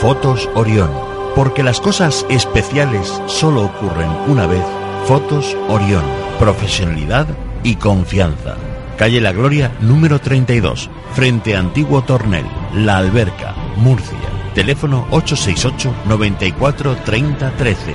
[0.00, 0.90] Fotos Orión.
[1.36, 4.64] Porque las cosas especiales solo ocurren una vez.
[5.06, 6.02] Fotos Orión.
[6.38, 7.26] Profesionalidad
[7.62, 8.56] y confianza.
[8.96, 14.16] Calle La Gloria, número 32, frente Antiguo Tornel, La Alberca, Murcia.
[14.54, 17.94] Teléfono 868 94 30 13.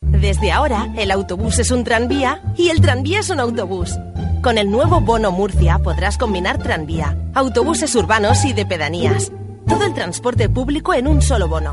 [0.00, 3.98] Desde ahora, el autobús es un tranvía y el tranvía es un autobús.
[4.44, 9.32] Con el nuevo Bono Murcia podrás combinar tranvía, autobuses urbanos y de pedanías.
[9.66, 11.72] Todo el transporte público en un solo bono.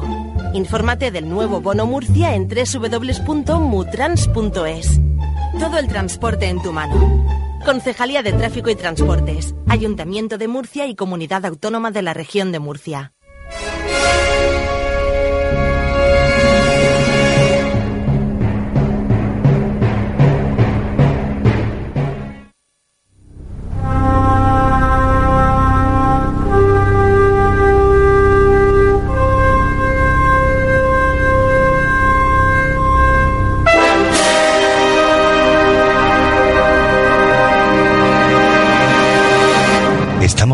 [0.53, 5.01] Infórmate del nuevo Bono Murcia en www.mutrans.es.
[5.59, 7.25] Todo el transporte en tu mano.
[7.65, 12.59] Concejalía de Tráfico y Transportes, Ayuntamiento de Murcia y Comunidad Autónoma de la Región de
[12.59, 13.11] Murcia.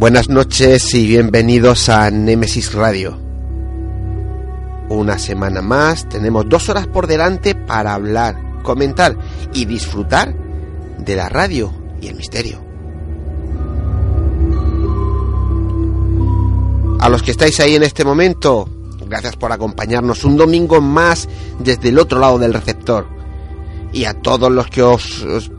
[0.00, 3.18] Buenas noches y bienvenidos a Nemesis Radio.
[4.88, 9.14] Una semana más, tenemos dos horas por delante para hablar, comentar
[9.52, 10.34] y disfrutar
[10.96, 12.64] de la radio y el misterio.
[16.98, 18.70] A los que estáis ahí en este momento,
[19.06, 21.28] gracias por acompañarnos un domingo más
[21.58, 23.06] desde el otro lado del receptor.
[23.92, 25.50] Y a todos los que os, os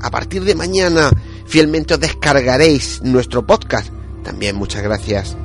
[0.00, 1.10] a partir de mañana
[1.54, 3.88] fielmente os descargaréis nuestro podcast.
[4.24, 5.36] También muchas gracias.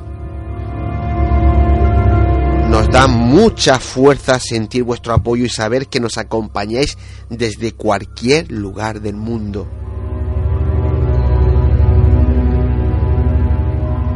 [2.68, 6.98] Nos da mucha fuerza sentir vuestro apoyo y saber que nos acompañáis
[7.28, 9.68] desde cualquier lugar del mundo.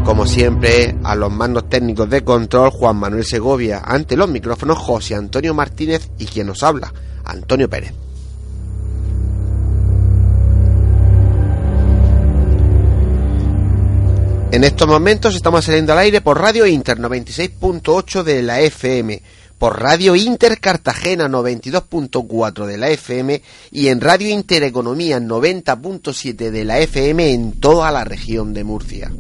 [0.04, 5.14] Como siempre, a los mandos técnicos de control, Juan Manuel Segovia, ante los micrófonos José
[5.14, 6.92] Antonio Martínez y quien nos habla,
[7.24, 7.94] Antonio Pérez.
[14.54, 19.20] En estos momentos estamos saliendo al aire por Radio Inter 96.8 de la FM,
[19.58, 23.42] por Radio Inter Cartagena 92.4 de la FM
[23.72, 29.10] y en Radio Intereconomía 90.7 de la FM en toda la región de Murcia.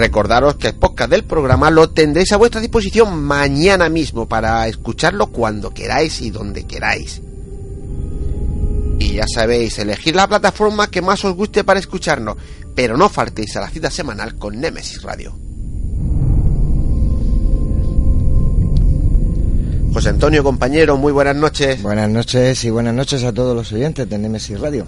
[0.00, 5.26] Recordaros que el podcast del programa lo tendréis a vuestra disposición mañana mismo para escucharlo
[5.26, 7.20] cuando queráis y donde queráis.
[8.98, 12.38] Y ya sabéis, elegir la plataforma que más os guste para escucharnos,
[12.74, 15.36] pero no faltéis a la cita semanal con Nemesis Radio.
[19.92, 21.82] José Antonio, compañero, muy buenas noches.
[21.82, 24.86] Buenas noches y buenas noches a todos los oyentes de Nemesis Radio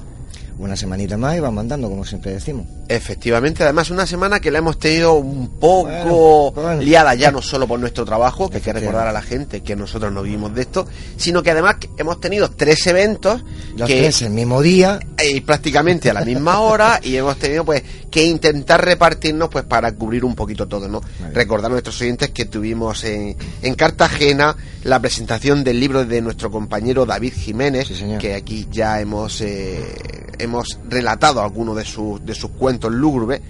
[0.65, 2.67] una semanita más y vamos andando, como siempre decimos.
[2.89, 7.81] Efectivamente, además una semana que la hemos tenido un poco liada ya no solo por
[7.81, 10.87] nuestro trabajo, que hay que recordar a la gente que nosotros no vivimos de esto,
[11.17, 13.45] sino que además hemos tenido tres eventos.
[13.77, 15.01] Los que, tres el mismo día.
[15.23, 19.93] Y prácticamente a la misma hora y hemos tenido pues que intentar repartirnos pues para
[19.93, 21.01] cubrir un poquito todo, ¿no?
[21.33, 26.51] Recordar a nuestros oyentes que tuvimos en, en Cartagena la presentación del libro de nuestro
[26.51, 27.89] compañero David Jiménez,
[28.21, 29.41] que aquí ya hemos...
[29.41, 30.52] Eh, hemos
[30.89, 33.41] relatado algunos de sus, de sus cuentos lúgubres,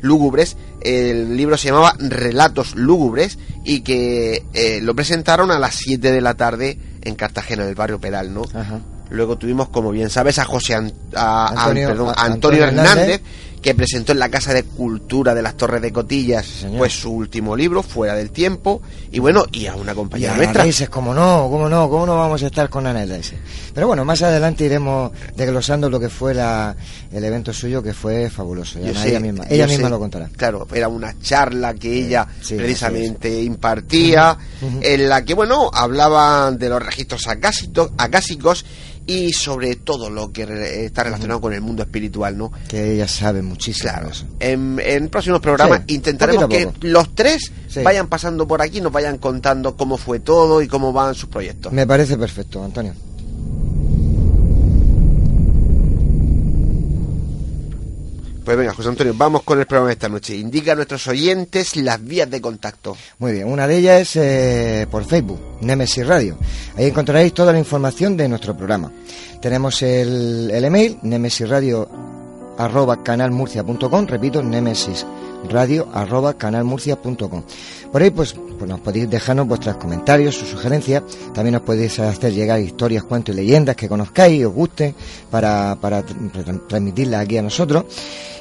[0.00, 0.56] lúgubres.
[0.80, 6.20] El libro se llamaba Relatos Lúgubres y que eh, lo presentaron a las 7 de
[6.20, 8.42] la tarde en Cartagena, en el barrio Peral, ¿no?
[9.10, 13.20] Luego tuvimos, como bien sabes, a José Antonio, Hernández
[13.62, 17.56] que presentó en la Casa de Cultura de las Torres de Cotillas pues su último
[17.56, 18.82] libro, Fuera del Tiempo,
[19.12, 20.64] y bueno, y a una compañera nuestra.
[20.64, 23.06] Dices, como no, cómo no, cómo no vamos a estar con Ana
[23.72, 28.80] Pero bueno, más adelante iremos desglosando lo que fue el evento suyo, que fue fabuloso.
[28.80, 30.28] ella misma, ella misma lo contará.
[30.36, 34.36] Claro, era una charla que ella precisamente impartía,
[34.80, 38.64] en la que, bueno, hablaban de los registros acásicos
[39.06, 42.52] y sobre todo lo que está relacionado con el mundo espiritual, ¿no?
[42.68, 43.90] Que ella sabe muchísimo.
[43.90, 44.10] Claro.
[44.40, 47.52] En, en, próximos programas intentaremos que los tres
[47.82, 51.72] vayan pasando por aquí, nos vayan contando cómo fue todo y cómo van sus proyectos.
[51.72, 52.94] Me parece perfecto, Antonio.
[58.44, 60.34] Pues venga, José Antonio, vamos con el programa de esta noche.
[60.34, 62.96] Indica a nuestros oyentes las vías de contacto.
[63.18, 66.36] Muy bien, una de ellas es eh, por Facebook, Nemesis Radio.
[66.76, 68.90] Ahí encontraréis toda la información de nuestro programa.
[69.40, 71.88] Tenemos el, el email, nemesisradio
[72.58, 75.06] arroba canalmurcia.com, repito, nemesis
[75.48, 77.42] radio arroba canalmurcia.com.
[77.90, 81.02] Por ahí pues, pues, nos podéis dejarnos vuestros comentarios, sus sugerencias,
[81.34, 84.94] también nos podéis hacer llegar historias, cuentos y leyendas que conozcáis os gusten
[85.30, 86.02] para, para
[86.68, 87.84] transmitirlas aquí a nosotros.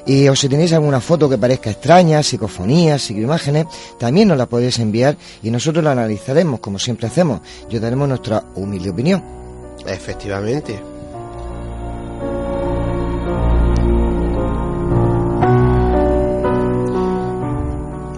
[0.06, 3.68] Y o si tenéis alguna foto que parezca extraña, psicofonías, psicoimágenes,
[4.00, 8.08] también nos la podéis enviar y nosotros la analizaremos como siempre hacemos y os daremos
[8.08, 9.24] nuestra humilde opinión.
[9.86, 11.00] Efectivamente.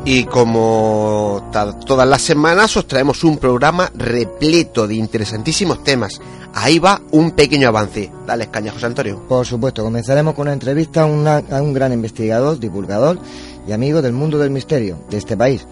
[0.06, 1.50] Y como
[1.86, 6.20] todas las semanas os traemos un programa repleto de interesantísimos temas.
[6.54, 8.12] Ahí va un pequeño avance.
[8.28, 9.24] Dale, caña, José Antonio.
[9.30, 13.18] Por supuesto, comenzaremos con una entrevista a, a un gran investigador, divulgador
[13.66, 15.66] y amigo del mundo del misterio de este país,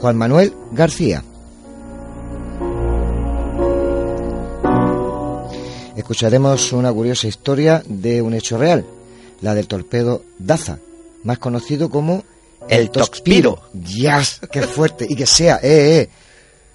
[0.00, 1.24] Juan Manuel García.
[5.96, 8.86] Escucharemos una curiosa historia de un hecho real,
[9.40, 10.78] la del torpedo Daza,
[11.24, 12.22] más conocido como
[12.68, 13.60] el Toxpiro.
[13.72, 15.06] Ya, qué fuerte.
[15.08, 16.08] Y que sea, eh, eh,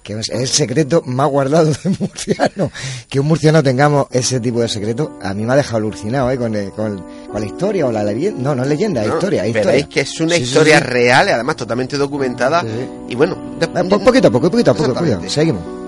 [0.02, 2.70] que es el secreto más guardado de murciano.
[3.08, 6.38] Que un murciano tengamos ese tipo de secreto, a mí me ha dejado alucinado, ¿eh?
[6.38, 8.42] Con, con, la historia o la leyenda.
[8.42, 9.44] No, no es leyenda, es historia.
[9.44, 12.64] Es pero es que es una historia real, además totalmente documentada.
[13.08, 14.94] Y bueno, un poquito a poco, poquito a poco,
[15.28, 15.78] seguimos.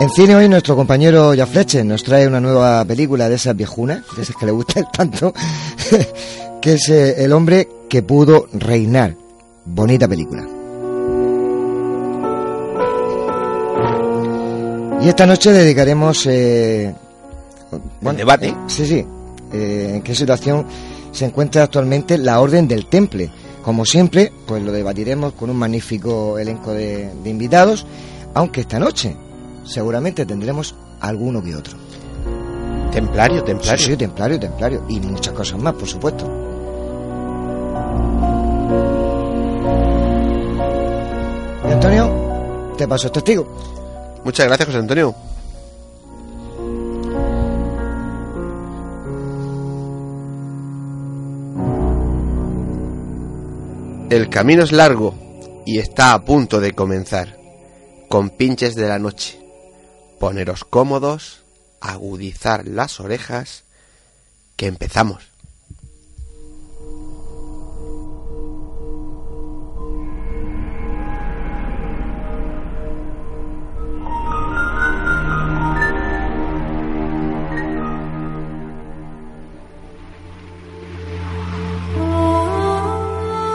[0.00, 4.22] En cine hoy nuestro compañero Jafleche nos trae una nueva película de esas viejunas, de
[4.22, 5.34] esas que le gustan tanto,
[6.60, 9.16] que es eh, El hombre que pudo reinar.
[9.64, 10.46] Bonita película.
[15.00, 16.26] Y esta noche dedicaremos...
[16.26, 16.94] Eh,
[18.16, 18.54] debate.
[18.66, 19.06] sí, sí.
[19.52, 20.66] Eh, en qué situación
[21.12, 23.30] se encuentra actualmente la Orden del Temple.
[23.62, 27.86] Como siempre, pues lo debatiremos con un magnífico elenco de, de invitados,
[28.34, 29.16] aunque esta noche
[29.64, 31.76] seguramente tendremos alguno que otro.
[32.90, 33.78] Templario, templario.
[33.78, 34.84] Sí, sí, templario, templario.
[34.88, 36.47] Y muchas cosas más, por supuesto.
[42.78, 43.46] Te paso el testigo.
[44.24, 45.14] Muchas gracias, José Antonio.
[54.08, 57.36] El camino es largo y está a punto de comenzar.
[58.08, 59.38] Con pinches de la noche.
[60.18, 61.42] Poneros cómodos,
[61.80, 63.64] agudizar las orejas,
[64.56, 65.28] que empezamos.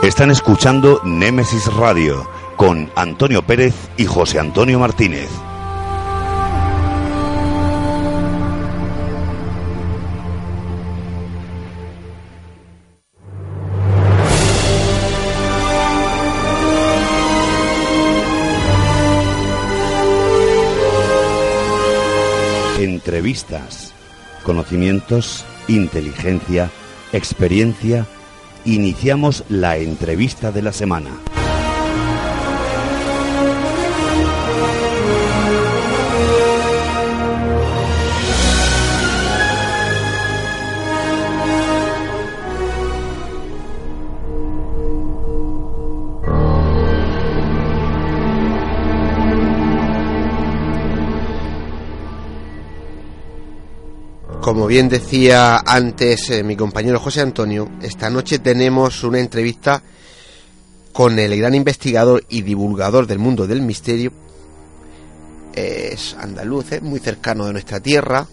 [0.04, 5.30] Están escuchando Némesis Radio con Antonio Pérez y José Antonio Martínez.
[22.78, 23.94] Entrevistas,
[24.44, 26.70] conocimientos, inteligencia,
[27.14, 28.06] experiencia.
[28.66, 31.10] Iniciamos la entrevista de la semana.
[54.44, 59.82] Como bien decía antes eh, mi compañero José Antonio, esta noche tenemos una entrevista
[60.92, 64.12] con el gran investigador y divulgador del mundo del misterio.
[65.54, 68.28] Es andaluz, es muy cercano de nuestra tierra.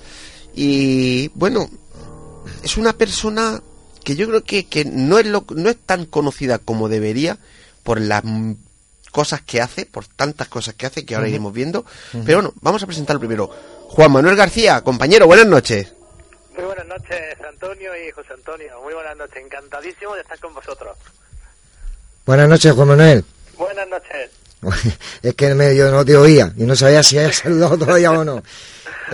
[0.54, 1.70] Y bueno,
[2.62, 3.64] es una persona
[4.04, 7.38] que yo creo que, que no, es lo, no es tan conocida como debería
[7.84, 8.22] por las
[9.12, 11.86] cosas que hace, por tantas cosas que hace que ahora iremos viendo.
[12.26, 13.50] Pero bueno, vamos a presentarlo primero.
[13.88, 16.01] Juan Manuel García, compañero, buenas noches.
[16.98, 18.82] Noches, Antonio y José Antonio.
[18.84, 19.38] Muy buenas noches.
[19.38, 20.98] Encantadísimo de estar con vosotros.
[22.26, 23.24] Buenas noches, Juan Manuel.
[23.58, 24.30] Buenas noches.
[25.24, 28.26] es que me- yo no te oía y no sabía si había saludado todavía o
[28.26, 28.44] no.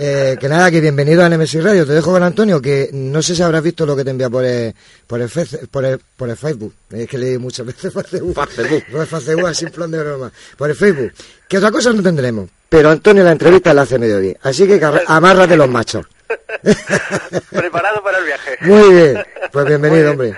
[0.00, 1.86] Eh, que nada, que bienvenido a Nemesis Radio.
[1.86, 4.44] Te dejo con Antonio, que no sé si habrás visto lo que te envía por
[4.44, 4.74] el,
[5.06, 5.30] por el,
[5.70, 6.74] por el, por el Facebook.
[6.90, 8.34] Es que leí muchas veces Facebook.
[8.50, 8.84] Facebook.
[8.90, 10.32] Por el Facebook, así en plan de broma.
[10.56, 11.12] Por el Facebook.
[11.48, 12.50] Que otra cosa no tendremos.
[12.68, 14.36] Pero Antonio la entrevista la hace medio bien.
[14.42, 16.04] Así que carre- amárrate los machos.
[17.50, 18.56] Preparado para el viaje.
[18.60, 19.24] Muy bien.
[19.52, 20.12] Pues bienvenido, bien.
[20.12, 20.36] hombre.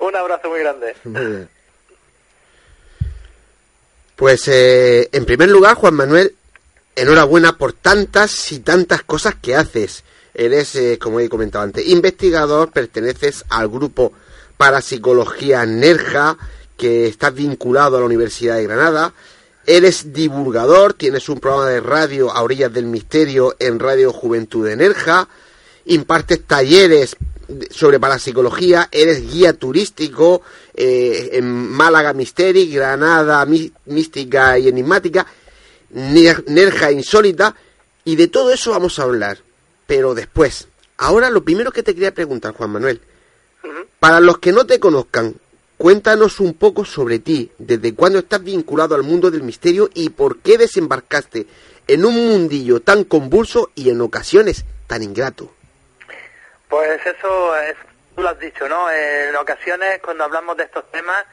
[0.00, 0.94] Un abrazo muy grande.
[1.04, 1.48] Muy bien.
[4.16, 6.34] Pues eh, en primer lugar, Juan Manuel,
[6.94, 10.04] enhorabuena por tantas y tantas cosas que haces.
[10.34, 14.12] Eres, eh, como he comentado antes, investigador, perteneces al grupo
[14.56, 16.36] Parapsicología NERJA,
[16.76, 19.12] que estás vinculado a la Universidad de Granada.
[19.66, 24.76] Eres divulgador, tienes un programa de radio a orillas del misterio en Radio Juventud de
[24.76, 25.28] Nerja.
[25.84, 27.16] Impartes talleres
[27.70, 30.42] sobre parapsicología, eres guía turístico
[30.74, 33.46] eh, en Málaga Misteri, Granada
[33.86, 35.26] Mística y Enigmática,
[35.94, 37.54] Ner- Nerja Insólita,
[38.04, 39.38] y de todo eso vamos a hablar,
[39.86, 40.68] pero después.
[40.96, 43.00] Ahora lo primero que te quería preguntar, Juan Manuel,
[44.00, 45.34] para los que no te conozcan,
[45.82, 50.38] cuéntanos un poco sobre ti, desde cuándo estás vinculado al mundo del misterio y por
[50.38, 51.44] qué desembarcaste
[51.88, 55.52] en un mundillo tan convulso y en ocasiones tan ingrato.
[56.68, 57.74] Pues eso es,
[58.14, 58.88] tú lo has dicho, ¿no?
[58.92, 61.24] En ocasiones cuando hablamos de estos temas,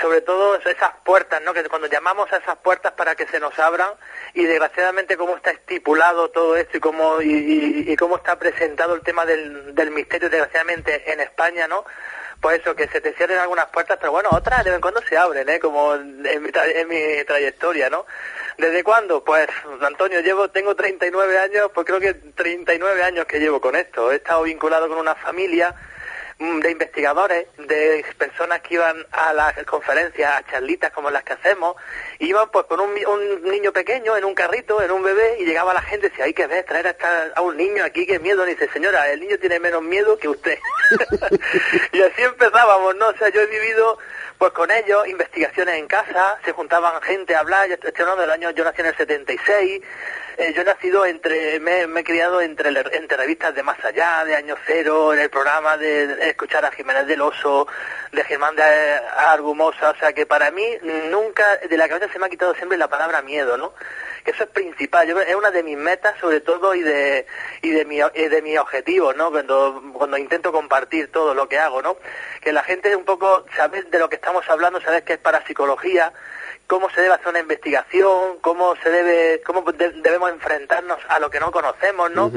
[0.00, 1.52] sobre todo esas puertas, ¿no?
[1.52, 3.90] Que cuando llamamos a esas puertas para que se nos abran
[4.32, 8.94] y desgraciadamente cómo está estipulado todo esto y cómo y, y- y cómo está presentado
[8.94, 11.84] el tema del, del misterio desgraciadamente en España, ¿no?
[12.42, 15.00] Pues eso, que se te cierren algunas puertas, pero bueno, otras de vez en cuando
[15.02, 15.60] se abren, ¿eh?
[15.60, 18.04] Como en mi, tra- en mi trayectoria, ¿no?
[18.58, 19.22] ¿Desde cuándo?
[19.22, 19.46] Pues,
[19.80, 24.10] Antonio, llevo, tengo 39 años, pues creo que 39 años que llevo con esto.
[24.10, 25.72] He estado vinculado con una familia
[26.60, 31.76] de investigadores, de personas que iban a las conferencias, a charlitas como las que hacemos,
[32.18, 35.72] iban pues con un, un niño pequeño en un carrito, en un bebé, y llegaba
[35.72, 36.96] la gente y decía, hay que ver, traer
[37.34, 38.46] a, un niño aquí, qué miedo.
[38.46, 40.58] Y dice, señora, el niño tiene menos miedo que usted.
[41.92, 43.08] y así empezábamos, ¿no?
[43.08, 43.98] O sea, yo he vivido
[44.38, 48.50] pues con ellos, investigaciones en casa, se juntaban gente a hablar, estoy hablando del año,
[48.50, 49.82] yo nací en el 76,
[50.38, 54.24] eh, yo he nacido entre, me, me he criado entre, entre revistas de Más Allá,
[54.24, 57.66] de Año Cero, en el programa de, escuchar a Jiménez del Oso,
[58.12, 60.64] de Germán de Argumosa, o sea que para mí
[61.10, 63.74] nunca, de la cabeza se me ha quitado siempre la palabra miedo, ¿no?
[64.24, 67.26] Que eso es principal, yo, es una de mis metas sobre todo y de,
[67.60, 69.30] y de mi, y de mis objetivos, ¿no?
[69.30, 71.96] Cuando, cuando intento compartir todo lo que hago, ¿no?
[72.40, 76.12] Que la gente un poco sabe de lo que estamos hablando, sabes que es parapsicología,
[76.72, 81.28] cómo se debe hacer una investigación, cómo se debe, cómo de- debemos enfrentarnos a lo
[81.28, 82.32] que no conocemos, ¿no?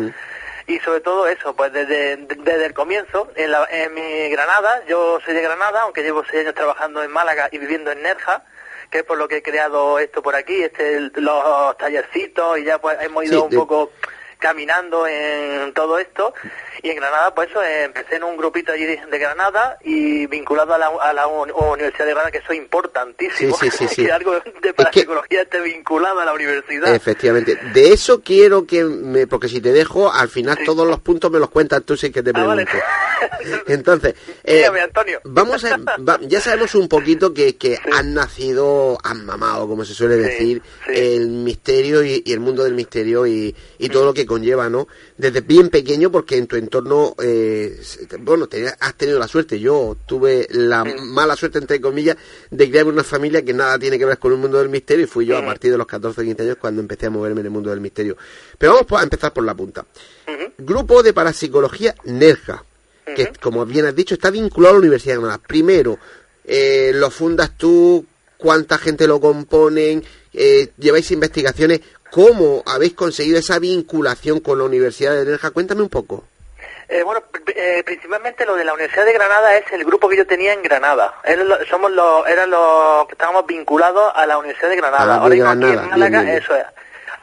[0.67, 5.19] Y sobre todo eso, pues desde, desde el comienzo, en, la- en mi Granada, yo
[5.23, 8.43] soy de Granada, aunque llevo seis años trabajando en Málaga y viviendo en Nerja,
[8.91, 12.77] que es por lo que he creado esto por aquí, este, los tallercitos y ya
[12.79, 13.91] pues hemos ido Sí, un de- poco
[14.39, 16.33] caminando en todo esto
[16.83, 20.73] y en Granada pues eso, eh, empecé en un grupito allí de, Granada y vinculado
[20.73, 23.87] a la, a la un- Universidad de Granada que eso es importantísimo Sí, sí, sí,
[23.95, 24.05] sí.
[24.05, 27.55] que algo de parapsicología esté vinculado a la universidad Efectivamente.
[27.73, 31.39] De eso quiero que me, porque si te dejo, al final todos los puntos me
[31.39, 32.65] los cuentas tú sin que te Ah, vale.
[32.65, 32.85] pregunte.
[33.73, 35.19] Entonces, eh, Dígame, Antonio.
[35.23, 39.93] vamos a, va- ya sabemos un poquito que, que han nacido, han mamado, como se
[39.93, 44.24] suele decir, el misterio y, y el mundo del misterio y, y todo lo que
[44.25, 44.87] conlleva, ¿no?
[45.17, 47.79] Desde bien pequeño, porque en tu entorno, eh,
[48.19, 49.59] bueno, te- has tenido la suerte.
[49.59, 52.17] Yo tuve la mala suerte, entre comillas,
[52.51, 55.03] de criarme en una familia que nada tiene que ver con el mundo del misterio
[55.05, 57.41] y fui yo a partir de los 14 o 15 años cuando empecé a moverme
[57.41, 58.17] en el mundo del misterio.
[58.57, 59.85] Pero vamos a empezar por la punta.
[60.57, 62.63] Grupo de Parapsicología NERJA,
[63.15, 65.41] que como bien has dicho está vinculado a la Universidad de Granada.
[65.47, 65.99] Primero,
[66.43, 68.05] eh, lo fundas tú,
[68.37, 70.03] cuánta gente lo componen,
[70.33, 71.81] eh, lleváis investigaciones,
[72.15, 75.51] ¿cómo habéis conseguido esa vinculación con la Universidad de NERJA?
[75.51, 76.23] Cuéntame un poco.
[76.87, 77.21] Eh, bueno,
[77.55, 80.61] eh, principalmente lo de la Universidad de Granada es el grupo que yo tenía en
[80.63, 81.15] Granada.
[81.25, 85.03] Era lo- somos los, eran los que estábamos vinculados a la Universidad de Granada.
[85.03, 86.43] A la de Ahora mismo aquí Granada, en Málaga, bien, bien.
[86.43, 86.65] eso es.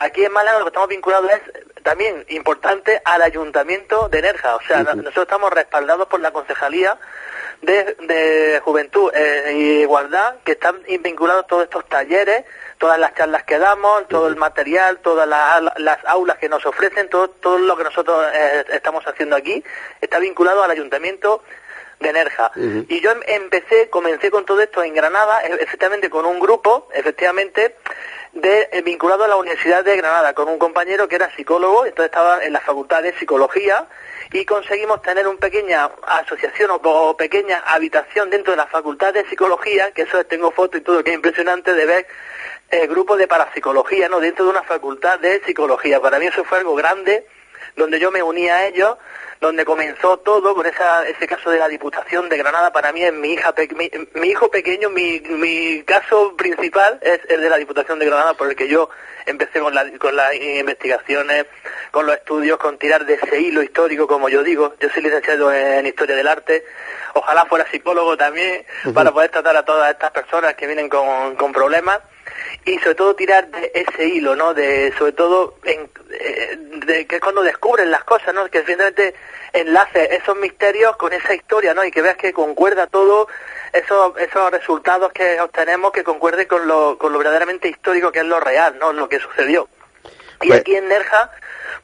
[0.00, 4.56] Aquí en Málaga lo que estamos vinculados es también importante al Ayuntamiento de Nerja.
[4.56, 6.98] O sea, no- nosotros estamos respaldados por la Concejalía
[7.62, 12.44] de, de Juventud eh, y Igualdad, que están vinculados todos estos talleres,
[12.82, 17.08] todas las charlas que damos, todo el material, todas las, las aulas que nos ofrecen,
[17.08, 19.62] todo, todo lo que nosotros eh, estamos haciendo aquí,
[20.00, 21.44] está vinculado al Ayuntamiento
[22.00, 22.50] de Nerja.
[22.88, 26.88] Y yo em- empecé, comencé con todo esto en Granada, e- efectivamente con un grupo,
[26.92, 27.76] efectivamente,
[28.32, 32.06] de, eh, vinculado a la Universidad de Granada, con un compañero que era psicólogo, entonces
[32.06, 33.86] estaba en la Facultad de Psicología,
[34.32, 39.24] y conseguimos tener una pequeña asociación o, o pequeña habitación dentro de la Facultad de
[39.28, 42.06] Psicología, que eso tengo fotos y todo, que es impresionante de ver
[42.72, 44.18] el grupo de parapsicología, ¿no?
[44.18, 46.00] Dentro de una facultad de psicología.
[46.00, 47.26] Para mí eso fue algo grande,
[47.76, 48.96] donde yo me uní a ellos,
[49.40, 52.72] donde comenzó todo con esa, ese caso de la Diputación de Granada.
[52.72, 57.40] Para mí es mi hija, mi, mi hijo pequeño, mi, mi caso principal es el
[57.40, 58.88] de la Diputación de Granada, por el que yo
[59.26, 61.46] empecé con, la- con las investigaciones,
[61.90, 64.74] con los estudios, con tirar de ese hilo histórico, como yo digo.
[64.80, 66.64] Yo soy licenciado en Historia del Arte.
[67.14, 71.52] Ojalá fuera psicólogo también, para poder tratar a todas estas personas que vienen con, con
[71.52, 71.98] problemas
[72.64, 74.54] y sobre todo tirar de ese hilo, ¿no?
[74.54, 78.48] De sobre todo en, eh, de que es cuando descubren las cosas, ¿no?
[78.48, 79.14] Que finalmente
[79.52, 81.84] enlace esos misterios con esa historia, ¿no?
[81.84, 83.28] Y que veas que concuerda todo
[83.72, 88.26] esos esos resultados que obtenemos que concuerden con lo con lo verdaderamente histórico que es
[88.26, 88.92] lo real, ¿no?
[88.92, 89.68] Lo que sucedió.
[90.42, 91.30] Y Pues- aquí en Nerja,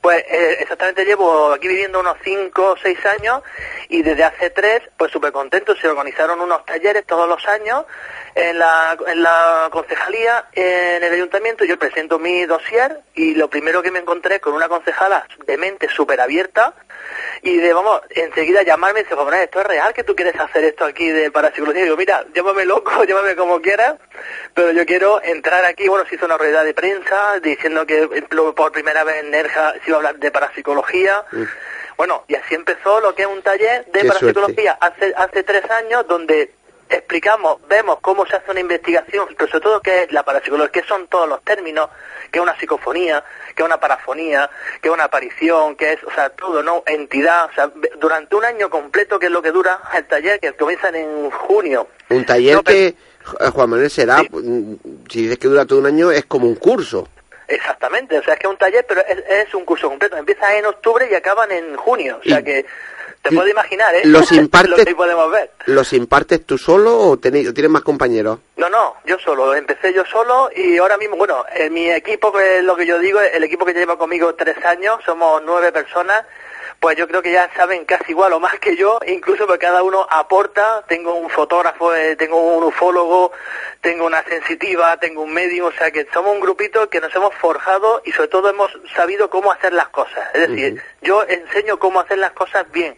[0.00, 3.42] pues eh, exactamente llevo aquí viviendo unos 5 o 6 años
[3.88, 7.84] y desde hace 3, pues súper contento, se organizaron unos talleres todos los años
[8.34, 13.82] en la, en la concejalía, en el ayuntamiento, yo presento mi dossier y lo primero
[13.82, 16.74] que me encontré con una concejala de mente súper abierta
[17.42, 20.64] y de, vamos, enseguida llamarme y decir, "Hombre, esto es real que tú quieres hacer
[20.64, 21.80] esto aquí de parapsicología.
[21.82, 23.94] Y digo, mira, llámame loco, llámame como quieras,
[24.54, 25.88] pero yo quiero entrar aquí.
[25.88, 29.74] Bueno, se hizo una rueda de prensa diciendo que lo- por primera vez en Nerja
[29.84, 31.24] se iba a hablar de parapsicología.
[31.96, 35.68] Bueno, y así empezó lo que es un taller de Qué parapsicología hace, hace tres
[35.70, 36.52] años donde
[36.88, 40.88] explicamos, vemos cómo se hace una investigación, pero sobre todo qué es la parapsicología, qué
[40.88, 41.90] son todos los términos,
[42.30, 43.22] qué es una psicofonía,
[43.54, 44.48] qué es una parafonía,
[44.80, 46.82] qué es una aparición, qué es, o sea, todo, ¿no?
[46.87, 50.52] Entidad, o sea, durante un año completo, que es lo que dura el taller, que
[50.52, 51.88] comienza en junio.
[52.08, 52.94] Un taller No, que,
[53.52, 54.74] Juan Manuel, será, mm,
[55.11, 57.08] si dices que dura todo un año, es como un curso.
[57.48, 60.16] Exactamente, o sea, es que es un taller, pero es, es un curso completo.
[60.16, 62.66] Empieza en octubre y acaban en junio, o sea que
[63.22, 64.02] te puedes imaginar, ¿eh?
[64.04, 65.50] los impartes- lo que podemos ver.
[65.66, 68.38] ¿Los impartes tú solo o tenéis, o tienes más compañeros?
[68.56, 72.58] No, no, yo solo, empecé yo solo y ahora mismo, bueno, en mi equipo, que
[72.58, 76.24] es lo que yo digo, el equipo que lleva conmigo tres años, somos nueve personas,
[76.80, 79.82] pues yo creo que ya saben casi igual o más que yo, incluso porque cada
[79.82, 83.32] uno aporta, tengo un fotógrafo, eh, tengo un ufólogo,
[83.80, 87.34] tengo una sensitiva, tengo un médium, o sea que somos un grupito que nos hemos
[87.34, 92.00] forjado y sobre todo hemos sabido cómo hacer las cosas, es decir, yo enseño cómo
[92.00, 92.96] hacer las cosas bien.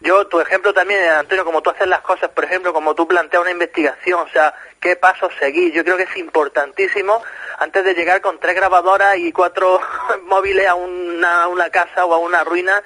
[0.00, 3.42] Yo, tu ejemplo también, Antonio, como tú haces las cosas, por ejemplo, como tú planteas
[3.42, 7.22] una investigación, o sea, qué pasos seguir, yo creo que es importantísimo
[7.58, 9.80] antes de llegar con tres grabadoras y cuatro
[10.24, 12.82] móviles a una, a una casa o a una ruina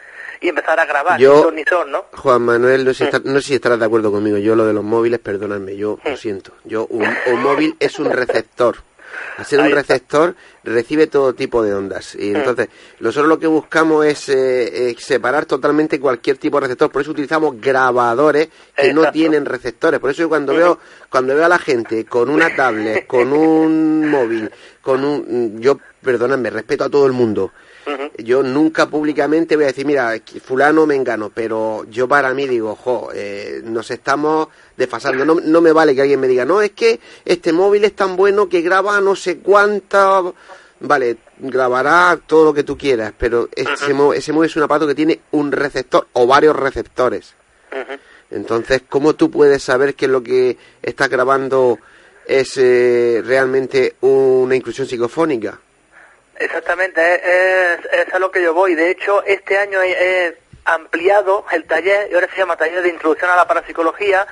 [0.46, 2.04] y empezar a grabar, Yo- ni son ni son, ¿no?
[2.12, 4.38] Juan Manuel, no sé, si está- no sé si estarás de acuerdo conmigo.
[4.38, 6.52] Yo lo de los móviles, perdóname, yo lo siento.
[6.64, 8.76] Yo un, un móvil es un receptor.
[9.38, 12.14] Al ser un receptor, recibe todo tipo de ondas.
[12.16, 12.68] Y entonces,
[13.00, 16.90] nosotros lo que buscamos es eh, separar totalmente cualquier tipo de receptor.
[16.90, 20.00] Por eso utilizamos grabadores que no tienen receptores.
[20.00, 20.78] Por eso yo cuando veo
[21.08, 24.50] cuando veo a la gente con una tablet, con un móvil,
[24.82, 25.60] con un...
[25.60, 27.52] Yo, perdóname, respeto a todo el mundo.
[28.18, 32.74] Yo nunca públicamente voy a decir, mira, fulano me engano, pero yo para mí digo,
[32.74, 35.24] jo, eh, nos estamos desfasando.
[35.24, 38.16] No, no me vale que alguien me diga, no, es que este móvil es tan
[38.16, 40.22] bueno que graba no sé cuánta...
[40.78, 44.86] Vale, grabará todo lo que tú quieras, pero ese, móvil, ese móvil es un aparato
[44.86, 47.34] que tiene un receptor o varios receptores.
[48.30, 51.78] Entonces, ¿cómo tú puedes saber que lo que estás grabando
[52.26, 55.60] es eh, realmente una inclusión psicofónica?
[56.38, 58.74] Exactamente, es, a lo que yo voy.
[58.74, 59.80] De hecho, este año
[60.66, 64.26] ampliado el taller, y ahora se llama Taller de Introducción a la Parapsicología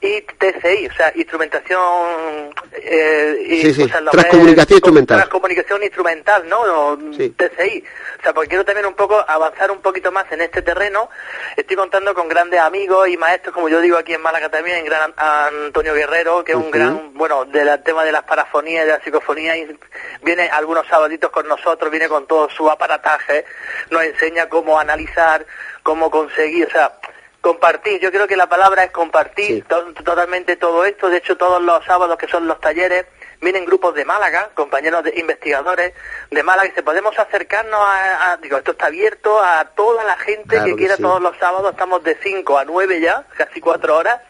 [0.00, 2.52] y TCI, o sea, instrumentación...
[2.72, 5.16] Eh, y, sí, transcomunicación instrumental.
[5.18, 6.96] Transcomunicación instrumental, ¿no?
[7.16, 7.84] TCI.
[8.18, 11.10] O sea, porque quiero también un poco avanzar un poquito más en este terreno.
[11.56, 15.12] Estoy contando con grandes amigos y maestros, como yo digo aquí en Málaga también, gran
[15.16, 19.04] Antonio Guerrero, que es un gran, bueno, del tema de las parafonías y de la
[19.04, 19.78] psicofonía, y
[20.22, 23.44] viene algunos sabaditos con nosotros, viene con todo su aparataje,
[23.90, 25.44] nos enseña cómo analizar,
[25.84, 26.98] cómo conseguir, o sea,
[27.40, 28.00] compartir.
[28.00, 29.64] Yo creo que la palabra es compartir
[30.02, 31.08] totalmente todo esto.
[31.08, 33.04] De hecho, todos los sábados que son los talleres,
[33.40, 35.92] vienen grupos de Málaga, compañeros de investigadores
[36.30, 40.58] de Málaga, y se podemos acercarnos a, digo, esto está abierto a toda la gente
[40.64, 41.72] que quiera todos los sábados.
[41.72, 44.20] Estamos de 5 a 9 ya, casi 4 horas.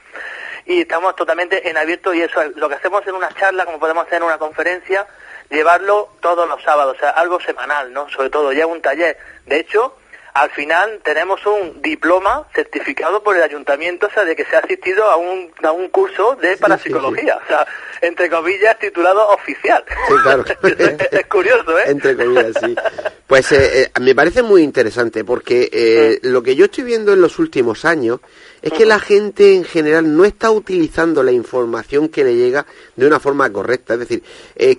[0.67, 3.79] Y estamos totalmente en abierto y eso es lo que hacemos en una charla, como
[3.79, 5.07] podemos hacer en una conferencia,
[5.51, 8.09] llevarlo todos los sábados, o sea, algo semanal, ¿no?
[8.09, 9.19] Sobre todo ya un taller.
[9.45, 9.99] De hecho,
[10.35, 14.59] al final tenemos un diploma certificado por el ayuntamiento, o sea, de que se ha
[14.59, 17.64] asistido a un, a un curso de parapsicología, o sea,
[18.03, 19.85] entre comillas, titulado oficial.
[20.09, 20.44] Sí, claro.
[21.12, 21.85] es, curioso, ¿eh?
[21.87, 22.75] Entre comillas, sí.
[23.29, 26.27] Pues eh, eh, me parece muy interesante porque eh, mm.
[26.27, 28.18] lo que yo estoy viendo en los últimos años
[28.61, 32.66] es que la gente en general no está utilizando la información que le llega
[32.97, 33.94] de una forma correcta.
[33.94, 34.25] Es decir,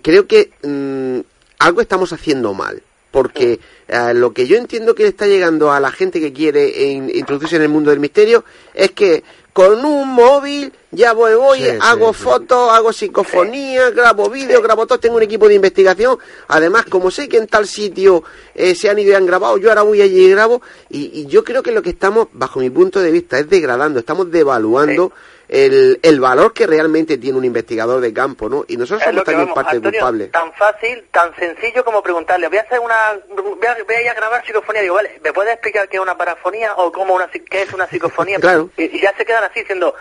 [0.02, 1.20] creo que mm,
[1.60, 2.82] algo estamos haciendo mal
[3.16, 6.92] porque eh, lo que yo entiendo que le está llegando a la gente que quiere
[6.92, 9.24] introducirse en el mundo del misterio es que
[9.54, 15.16] con un móvil ya voy, voy hago fotos, hago psicofonía, grabo vídeos, grabo todo, tengo
[15.16, 16.18] un equipo de investigación.
[16.50, 18.22] Además, como sé que en tal sitio
[18.54, 20.62] eh, se han ido y han grabado, yo ahora voy allí y grabo.
[20.90, 24.30] Y, yo creo que lo que estamos, bajo mi punto de vista, es degradando, estamos
[24.30, 25.14] devaluando
[25.48, 28.66] el, el, valor que realmente tiene un investigador de campo, ¿no?
[28.68, 30.28] Y nosotros somos también parte culpable.
[30.28, 32.96] Tan fácil, tan sencillo como preguntarle, voy a hacer una,
[33.30, 36.74] voy a, ir a grabar psicofonía, digo, vale, ¿me puedes explicar qué es una parafonía
[36.76, 38.40] o cómo una, qué es una psicofonía?
[38.42, 38.70] claro.
[38.78, 39.94] Y, ya se quedan así diciendo,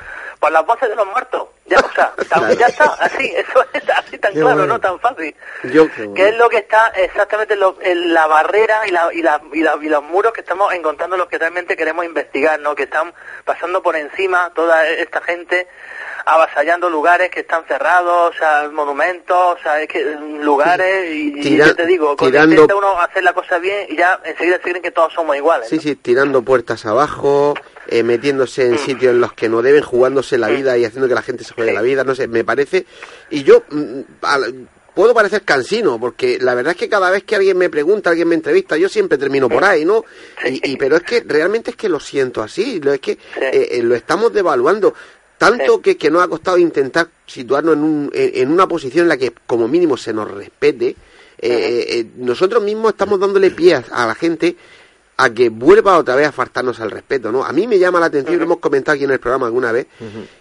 [0.44, 1.48] por las voces de los muertos.
[1.64, 2.12] Ya, o sea,
[2.58, 5.34] ya está, así, eso es así tan claro, no tan fácil.
[5.72, 9.62] Yo, que es lo que está exactamente en la barrera y, la, y, la, y,
[9.62, 12.74] la, y, los muros que estamos encontrando los que realmente queremos investigar, ¿no?
[12.74, 13.14] Que están
[13.46, 15.66] pasando por encima toda esta gente
[16.26, 20.04] avasallando lugares que están cerrados, o sea, monumentos, o sea, es que
[20.42, 24.56] lugares y, yo te digo, cuando intenta uno hacer la cosa bien y ya enseguida
[24.56, 25.70] se creen que todos somos iguales.
[25.70, 27.54] Sí, sí, tirando puertas abajo,
[27.88, 28.78] eh, metiéndose en mm.
[28.78, 30.56] sitios en los que no deben, jugándose la mm.
[30.56, 32.86] vida y haciendo que la gente se juegue la vida, no sé, me parece.
[33.30, 34.00] Y yo mm,
[34.94, 38.28] puedo parecer cansino, porque la verdad es que cada vez que alguien me pregunta, alguien
[38.28, 40.04] me entrevista, yo siempre termino por ahí, ¿no?
[40.44, 43.82] Y, pero es que realmente es que lo siento así, lo es que eh, eh,
[43.82, 44.94] lo estamos devaluando.
[45.36, 49.16] Tanto que, que nos ha costado intentar situarnos en, un, en, una posición en la
[49.16, 50.94] que como mínimo se nos respete.
[52.16, 54.56] nosotros mismos estamos dándole pie a la gente
[55.16, 57.44] a que vuelva otra vez a faltarnos al respeto, ¿no?
[57.44, 59.86] A mí me llama la atención, lo hemos comentado aquí en el programa alguna vez,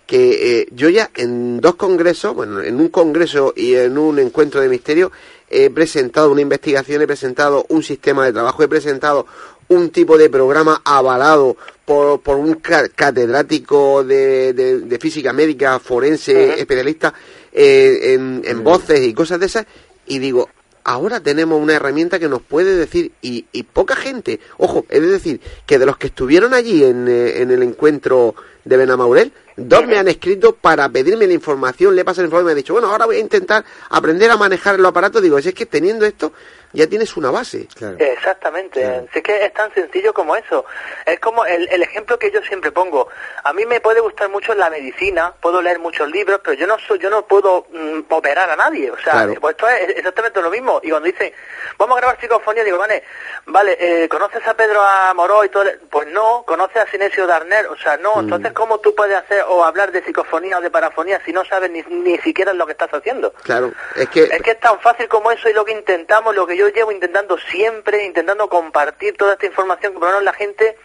[0.05, 4.62] que eh, yo ya en dos congresos, bueno, en un congreso y en un encuentro
[4.62, 5.12] de misterio,
[5.49, 9.27] he presentado una investigación, he presentado un sistema de trabajo, he presentado
[9.67, 11.55] un tipo de programa avalado
[11.86, 17.13] por, por un catedrático de, de, física médica, forense, especialista
[17.51, 19.65] eh, en, en voces y cosas de esas,
[20.07, 20.49] y digo,
[20.84, 25.41] ahora tenemos una herramienta que nos puede decir, y, y poca gente, ojo, es decir,
[25.65, 29.98] que de los que estuvieron allí en, eh, en el encuentro de Benamaurel, dos me
[29.98, 32.74] han escrito para pedirme la información, le he pasado el informe y me ha dicho,
[32.74, 36.34] bueno, ahora voy a intentar aprender a manejar el aparato, digo, es que teniendo esto,
[36.73, 37.67] ya tienes una base.
[37.99, 40.65] Exactamente, es que es tan sencillo como eso.
[41.05, 43.07] Es como el, el, ejemplo que yo siempre pongo.
[43.43, 46.77] A mí me puede gustar mucho la medicina, puedo leer muchos libros, pero yo no
[46.79, 48.89] soy, yo no puedo mm, operar a nadie.
[48.89, 50.79] O sea, pues esto es exactamente lo mismo.
[50.83, 51.31] Y cuando dicen,
[51.77, 53.03] vamos a grabar psicofonía, digo, vale,
[53.45, 55.65] vale, eh, ¿conoces a Pedro Amoró y todo?
[55.91, 57.67] Pues no, ¿conoces a Sinesio Darner?
[57.67, 58.15] O sea, no.
[58.15, 58.19] Mm.
[58.19, 61.69] Entonces, ¿cómo tú puedes hacer o hablar de psicofonía o de parafonía si no sabes
[61.69, 63.31] ni, ni siquiera lo que estás haciendo?
[63.43, 64.23] Claro, es que...
[64.23, 66.91] Es que es tan fácil como eso y lo que intentamos, lo que yo llevo
[66.91, 70.78] intentando siempre, intentando compartir toda esta información, lo menos la gente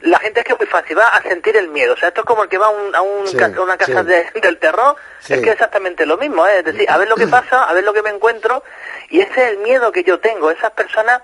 [0.00, 1.94] la gente es que es muy fácil, va a sentir el miedo.
[1.94, 3.78] O sea, esto es como el que va a, un, a un Sí, ca- una
[3.78, 4.06] casa sí.
[4.08, 5.32] de- del terror, Sí.
[5.32, 6.58] es que es exactamente lo mismo, ¿eh?
[6.58, 8.62] es decir, a ver lo que pasa, a ver lo que me encuentro,
[9.08, 11.22] y ese es el miedo que yo tengo, esas personas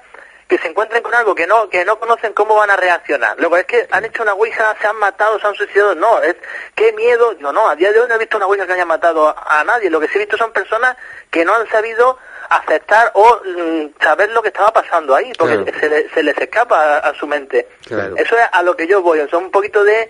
[0.48, 3.34] que se encuentren con algo que no que no conocen cómo van a reaccionar.
[3.38, 6.36] Luego es que han hecho una ouija, se han matado, se han suicidado, no, es
[6.74, 8.86] qué miedo, no, no, a día de hoy no he visto una ouija que haya
[8.86, 10.96] matado a, a nadie, lo que sí he visto son personas
[11.30, 12.18] que no han sabido
[12.50, 15.78] aceptar o mm, saber lo que estaba pasando ahí, porque Claro.
[15.80, 17.68] se, le- se les escapa a, a su mente.
[17.86, 18.14] Claro.
[18.16, 20.08] Eso es a lo que yo voy, o sea, un poquito de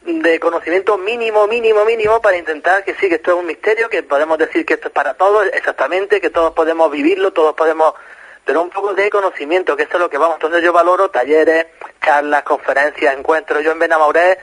[0.00, 4.02] de conocimiento mínimo, mínimo, mínimo para intentar que sí, que esto es un misterio, que
[4.02, 7.92] podemos decir que esto es para todos, exactamente, que todos podemos vivirlo, todos podemos,
[8.44, 10.36] pero un poco de conocimiento, que esto es lo que vamos.
[10.36, 11.66] Entonces yo valoro talleres,
[12.02, 13.62] charlas, conferencias, encuentros.
[13.62, 14.38] Yo en Benamoré,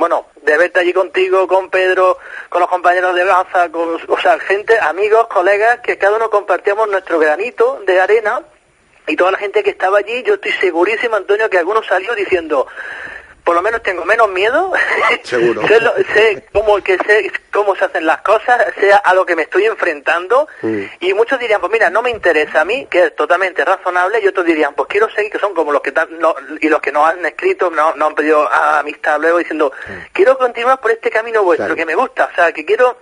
[0.00, 2.16] bueno, de verte allí contigo, con Pedro,
[2.48, 6.88] con los compañeros de Gaza, con, o sea, gente, amigos, colegas, que cada uno compartíamos
[6.88, 8.40] nuestro granito de arena
[9.06, 12.66] y toda la gente que estaba allí, yo estoy segurísimo, Antonio, que alguno salió diciendo,
[13.50, 14.70] por lo menos tengo menos miedo,
[15.24, 15.66] Seguro.
[15.66, 19.34] sé, lo- sé cómo, que sé cómo se hacen las cosas, sé a lo que
[19.34, 20.82] me estoy enfrentando, Mm.
[21.00, 24.28] y muchos dirían, pues mira, no me interesa a mí, que es totalmente razonable, y
[24.28, 26.92] otros dirían, pues quiero seguir, que son como los que tan- no- y los que
[26.92, 29.72] no han escrito, no, no han pedido amistad luego diciendo,
[30.12, 31.74] quiero continuar por este camino vuestro, Claro.
[31.76, 32.98] que me gusta, o sea, que quiero,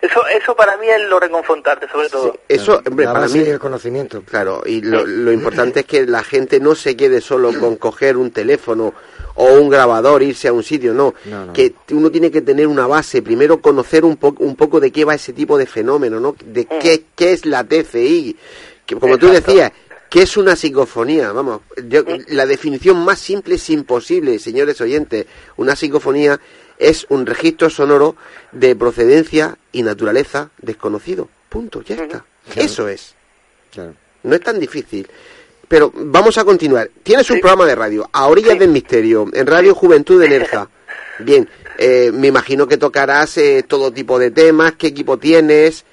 [0.00, 2.32] eso, eso para mí es lo reconfortante, sobre todo.
[2.34, 3.40] Sí, Eso, hombre, La para mí...
[3.40, 4.22] y el conocimiento.
[4.22, 8.16] Claro, y lo, lo importante es que la gente no se quede solo con coger
[8.16, 8.94] un teléfono
[9.40, 11.14] o un grabador, irse a un sitio, no.
[11.26, 11.52] No, no.
[11.52, 15.04] Que uno tiene que tener una base, primero conocer un, po- un poco de qué
[15.04, 16.34] va ese tipo de fenómeno, ¿no?
[16.44, 18.36] De qué, qué es la TCI.
[18.84, 19.70] Que, como tú decías,
[20.10, 21.30] ¿qué es una psicofonía?
[21.32, 25.26] Vamos, yo- la definición más simple es imposible, señores oyentes.
[25.56, 26.40] Una psicofonía
[26.78, 28.16] es un registro sonoro
[28.52, 31.28] de procedencia y naturaleza desconocido.
[31.48, 32.24] Punto, ya está.
[32.56, 33.14] Eso es.
[33.72, 33.94] Claro.
[34.24, 35.06] No es tan difícil.
[35.68, 36.88] Pero vamos a continuar.
[37.02, 38.58] Tienes un programa de radio, A Orillas Sí.
[38.58, 40.68] del Misterio, en Radio Juventud de Nerja.
[41.18, 44.72] Bien, eh, me imagino que tocarás eh, todo tipo de temas.
[44.78, 45.84] ¿Qué equipo tienes?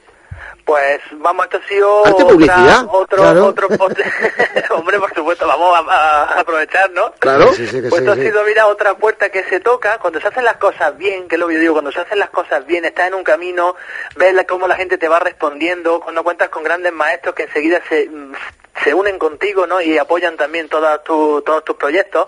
[0.63, 2.85] Pues vamos, esto ha sido Arte otra- publicidad.
[2.89, 3.45] otro, Claro.
[3.45, 4.03] otro, otro-
[4.75, 7.11] hombre, por supuesto, vamos a, a aprovechar, ¿no?
[7.19, 7.53] Claro.
[7.53, 10.19] Sí, sí, que Pues sí, esto ha sido, mira, otra puerta que se toca, cuando
[10.19, 12.31] se hacen las cosas bien, que es lo que yo digo, cuando se hacen las
[12.31, 13.75] cosas bien, estás en un camino,
[14.15, 17.79] ves la- cómo la gente te va respondiendo, cuando cuentas con grandes maestros que enseguida
[17.88, 18.33] se, mm,
[18.83, 19.79] se unen contigo, ¿no?
[19.81, 22.25] Y apoyan también todas tu- todos tus proyectos,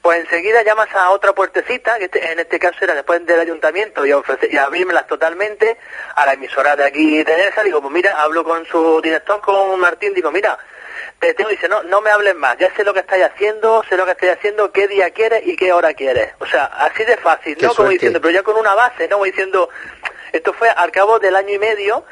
[0.00, 4.06] pues enseguida llamas a otra puertecita, que este- en este caso era después del ayuntamiento,
[4.06, 5.76] y, ofrece, y abrírmelas totalmente
[6.14, 9.78] a la emisora de aquí de Nerja, digo, pues mira, hablo con su director, con
[9.80, 10.56] Martín, digo, mira,
[11.18, 13.96] te tengo, dice, no, no me hables más, ya sé lo que estáis haciendo, sé
[13.96, 16.32] lo que estáis haciendo, qué día quieres y qué hora quieres.
[16.38, 17.74] O sea, así de fácil, Qué ¿no?
[17.74, 19.16] Como diciendo, pero ya con una base, ¿no?
[19.16, 19.68] Como diciendo,
[20.32, 22.04] esto fue al cabo del año y medio,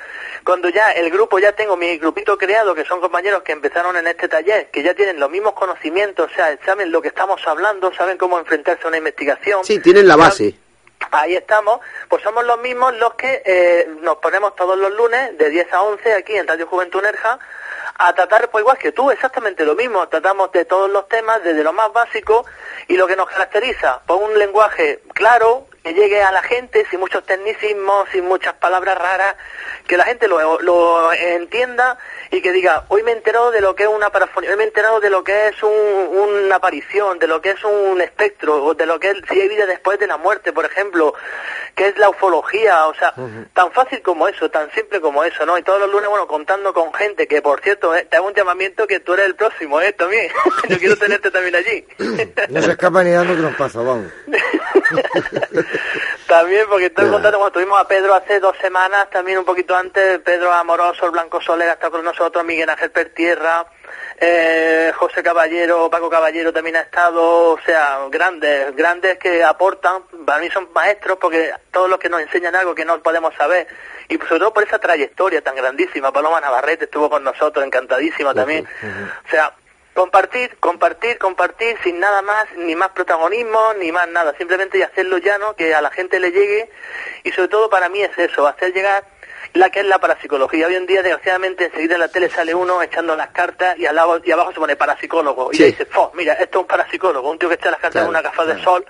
[0.44, 4.06] cuando ya el grupo, ya tengo mi grupito creado, que son compañeros que empezaron en
[4.06, 7.92] este taller, que ya tienen los mismos conocimientos, o sea, saben lo que estamos hablando,
[7.94, 9.64] saben cómo enfrentarse a una investigación.
[9.64, 10.54] Sí, tienen la base.
[11.12, 15.48] Ahí estamos, pues somos los mismos los que eh, nos ponemos todos los lunes de
[15.48, 17.38] 10 a 11 aquí en Radio Juventud Nerja
[17.98, 21.64] a tratar, pues igual que tú, exactamente lo mismo, tratamos de todos los temas, desde
[21.64, 22.44] lo más básico
[22.86, 27.00] y lo que nos caracteriza, pues un lenguaje claro, que llegue a la gente, sin
[27.00, 29.34] muchos tecnicismos, sin muchas palabras raras,
[29.86, 31.96] que la gente lo, lo entienda
[32.30, 34.64] y que diga, hoy me he enterado de lo que es una parafonía, hoy me
[34.64, 35.70] he enterado de lo que es un-
[36.18, 39.48] una aparición, de lo que es un espectro, o de lo que es si hay
[39.48, 41.14] vida después de la muerte, por ejemplo,
[41.74, 43.14] que es la ufología, o sea,
[43.54, 45.56] tan fácil como eso, tan simple como eso, ¿no?
[45.56, 48.34] Y todos los lunes, bueno, contando con gente, que por cierto, eh, te hago un
[48.34, 49.92] llamamiento que tú eres el próximo, ¿eh?
[49.94, 50.30] También,
[50.68, 51.86] yo quiero tenerte también allí.
[52.50, 54.12] No se escapa ni dando trompazo, vamos.
[56.26, 60.18] también, porque estoy contando, cuando tuvimos a Pedro hace dos semanas, también un poquito antes,
[60.20, 63.66] Pedro Amoroso, el Blanco Soler, está con nosotros, Miguel Ángel Pertierra,
[64.20, 70.40] eh, José Caballero, Paco Caballero también ha estado, o sea, grandes, grandes que aportan, para
[70.40, 73.66] mí son maestros porque todos los que nos enseñan algo que no podemos saber,
[74.08, 78.66] y sobre todo por esa trayectoria tan grandísima, Paloma Navarrete estuvo con nosotros, encantadísima también,
[79.26, 79.52] o sea,
[80.02, 85.18] compartir, compartir, compartir sin nada más, ni más protagonismo, ni más nada, simplemente y hacerlo
[85.18, 86.70] llano, que a la gente le llegue
[87.24, 89.04] y sobre todo para mí es eso, hacer llegar
[89.54, 90.68] la que es la parapsicología.
[90.68, 93.96] Hoy en día, desgraciadamente, enseguida en la tele sale uno echando las cartas y al
[93.96, 95.50] lado y abajo se pone parapsicólogo.
[95.52, 95.62] Y Sí.
[95.62, 98.06] le dice, "Fo, mira, esto es un parapsicólogo, un tío que echa las cartas Claro,
[98.06, 98.84] en una gafa de sol.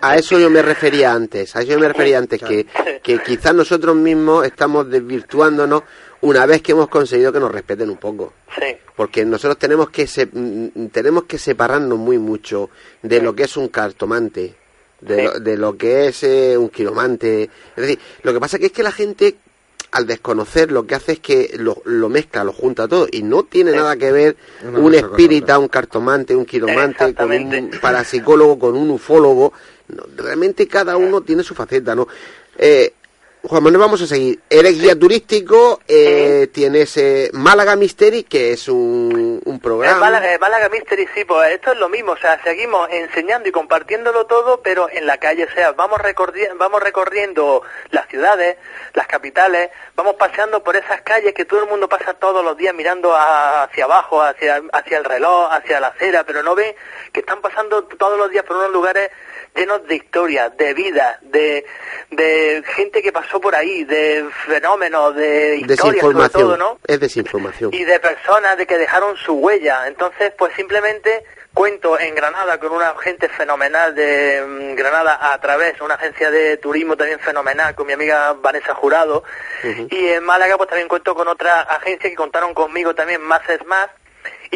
[0.00, 2.66] A eso yo me refería antes, a eso yo me refería antes, que,
[3.02, 5.82] que quizás nosotros mismos estamos desvirtuándonos
[6.24, 8.32] una vez que hemos conseguido que nos respeten un poco.
[8.58, 12.70] sí, Porque nosotros tenemos que se- mm, tenemos que separarnos muy mucho
[13.02, 14.54] de lo que es un cartomante,
[15.00, 15.22] de, Sí.
[15.24, 17.44] lo, de lo que es eh, un quiromante.
[17.76, 19.36] Es decir, lo que pasa que es que la gente
[19.90, 23.44] al desconocer lo que hace es que lo, lo mezcla, lo junta todo y no
[23.44, 23.76] tiene Sí.
[23.76, 28.90] nada que ver Una un espírita, un cartomante, un quiromante, con un parapsicólogo, con un
[28.90, 29.52] ufólogo.
[29.88, 32.08] No, realmente cada uno tiene su faceta, ¿no?
[32.58, 32.92] Eh,
[33.46, 34.40] Juan Manuel, vamos a seguir.
[34.48, 40.00] Eres guía turístico, eh, tienes eh, Málaga Mystery, que es un, un programa.
[40.00, 43.52] Málaga, en Málaga Mystery sí, pues esto es lo mismo, o sea, seguimos enseñando y
[43.52, 48.56] compartiéndolo todo, pero en la calle, o sea, vamos, recorri- vamos recorriendo las ciudades,
[48.94, 52.74] las capitales, vamos paseando por esas calles que todo el mundo pasa todos los días
[52.74, 56.74] mirando a- hacia abajo, hacia, hacia el reloj, hacia la acera, pero no ven
[57.12, 59.10] que están pasando todos los días por unos lugares
[59.54, 61.64] llenos de historias, de vida, de,
[62.10, 66.78] de gente que pasó por ahí, de fenómenos, de historias sobre todo, ¿no?
[66.86, 67.72] Es desinformación.
[67.72, 69.86] y de personas de que dejaron su huella.
[69.86, 75.78] Entonces, pues simplemente cuento en Granada con una gente fenomenal de mm, Granada a través
[75.78, 79.22] de una agencia de turismo también fenomenal con mi amiga Vanessa Jurado
[79.62, 83.64] y en Málaga pues también cuento con otra agencia que contaron conmigo también más es
[83.66, 83.88] más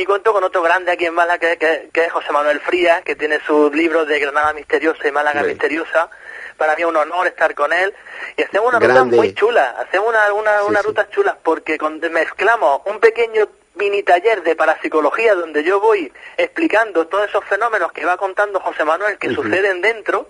[0.00, 3.02] y cuento con otro grande aquí en Málaga que, que- que es José Manuel Frías
[3.02, 5.42] que tiene sus libros de Granada Misteriosa y Málaga.
[5.42, 6.08] Misteriosa
[6.56, 7.94] para mí es un honor estar con él
[8.36, 10.86] y hacemos una ruta muy chula hacemos una, una, Sí, una sí.
[10.86, 17.06] ruta chulas porque con- mezclamos un pequeño mini taller de parapsicología donde yo voy explicando
[17.06, 20.28] todos esos fenómenos que va contando José Manuel que suceden dentro.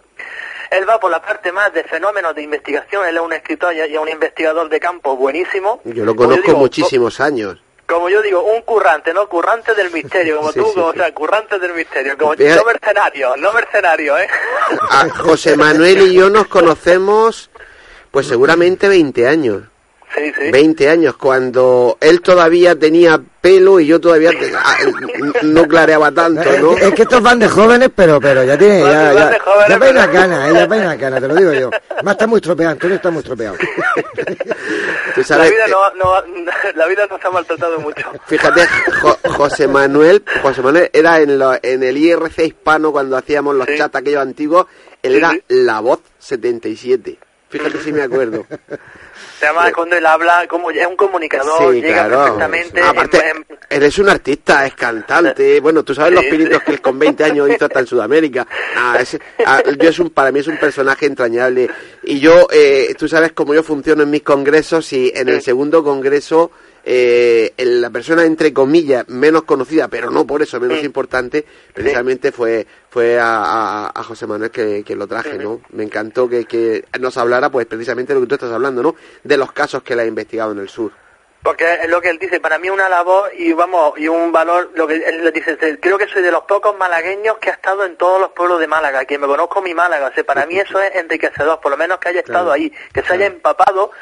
[0.71, 3.97] Él va por la parte más de fenómenos de investigación, él es un escritor y
[3.97, 5.81] un investigador de campo buenísimo.
[5.85, 7.63] Yo lo conozco digo, muchísimos años.
[7.89, 9.29] Co- Como yo digo, un currante, ¿no?
[9.29, 10.99] Currante del misterio, como Sí, tú, sí, o sí.
[10.99, 14.29] sea, currante del misterio, como Fíjate- no mercenario, no mercenario, ¿eh?
[14.91, 17.51] A José Manuel y yo nos conocemos,
[18.11, 19.63] pues seguramente 20 años.
[20.17, 20.51] Sí, sí.
[20.51, 24.77] 20 años, cuando él todavía tenía pelo y yo todavía te- ah,
[25.43, 26.73] no clareaba tanto, ¿no?
[26.77, 29.79] Es, es que estos van de jóvenes, pero pero ya tiene, ya, ya, jóvenes, ya
[29.79, 31.71] peina pero- cana, eh, ya peina cana, te lo digo yo.
[32.03, 33.57] Más está muy estropeado, Antonio está muy estropeado.
[35.15, 36.23] Tú La vida no, no,
[36.75, 38.11] la vida nos ha maltratado mucho.
[38.27, 38.67] Fíjate,
[39.03, 43.67] Jo- José Manuel, José Manuel era en, lo- en el IRC hispano cuando hacíamos los
[43.67, 43.77] Sí.
[43.77, 44.67] chats aquellos antiguos,
[45.03, 45.43] él Sí, era sí.
[45.49, 47.19] la voz 77.
[47.51, 48.45] Fíjate si me acuerdo.
[49.43, 52.23] Además, cuando él habla, como es un comunicador, Sí, llega claro.
[52.25, 52.81] perfectamente.
[52.83, 55.61] Aparte, en- en- eres un artista, es cantante.
[55.69, 56.65] Bueno, tú sabes los pinitos sí.
[56.67, 58.47] que él con 20 años hizo hasta en Sudamérica.
[58.77, 61.69] Ah, es- ah, yo es un, para mí es un personaje entrañable.
[62.03, 65.83] Y yo, eh, tú sabes cómo yo funciono en mis congresos y en el segundo
[65.85, 66.51] congreso,
[66.91, 70.87] eh, la persona entre comillas menos conocida, pero no por eso menos Sí.
[70.87, 75.61] importante, precisamente fue fue a, a- a José Manuel que, que lo traje, ¿no?
[75.71, 78.95] Me encantó que, que nos hablara, pues precisamente de lo que tú estás hablando, ¿no?
[79.23, 80.93] De los casos que él ha investigado en el sur.
[81.43, 84.71] Porque es lo que él dice, para mí una labor y vamos, y un valor,
[84.75, 87.53] lo que él le dice, "Te- creo que soy de los pocos malagueños que ha
[87.53, 90.47] estado en todos los pueblos de Málaga, que me conozco mi Málaga, o sea, para
[90.47, 93.93] mí eso es enriquecedor, por lo menos que haya estado ahí, que se haya empapado,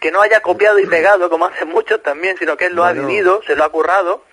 [0.00, 2.92] que no haya copiado y pegado como hacen muchos también, sino que él lo ha
[3.06, 4.24] vivido, se lo ha currado,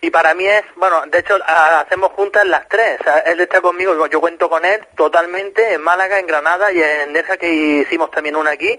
[0.00, 3.40] y para mí es, bueno, de hecho a- hacemos juntas las tres, o sea, él
[3.40, 7.48] está conmigo, yo cuento con él totalmente en Málaga, en Granada y en Nerja que
[7.50, 8.78] hicimos también una aquí,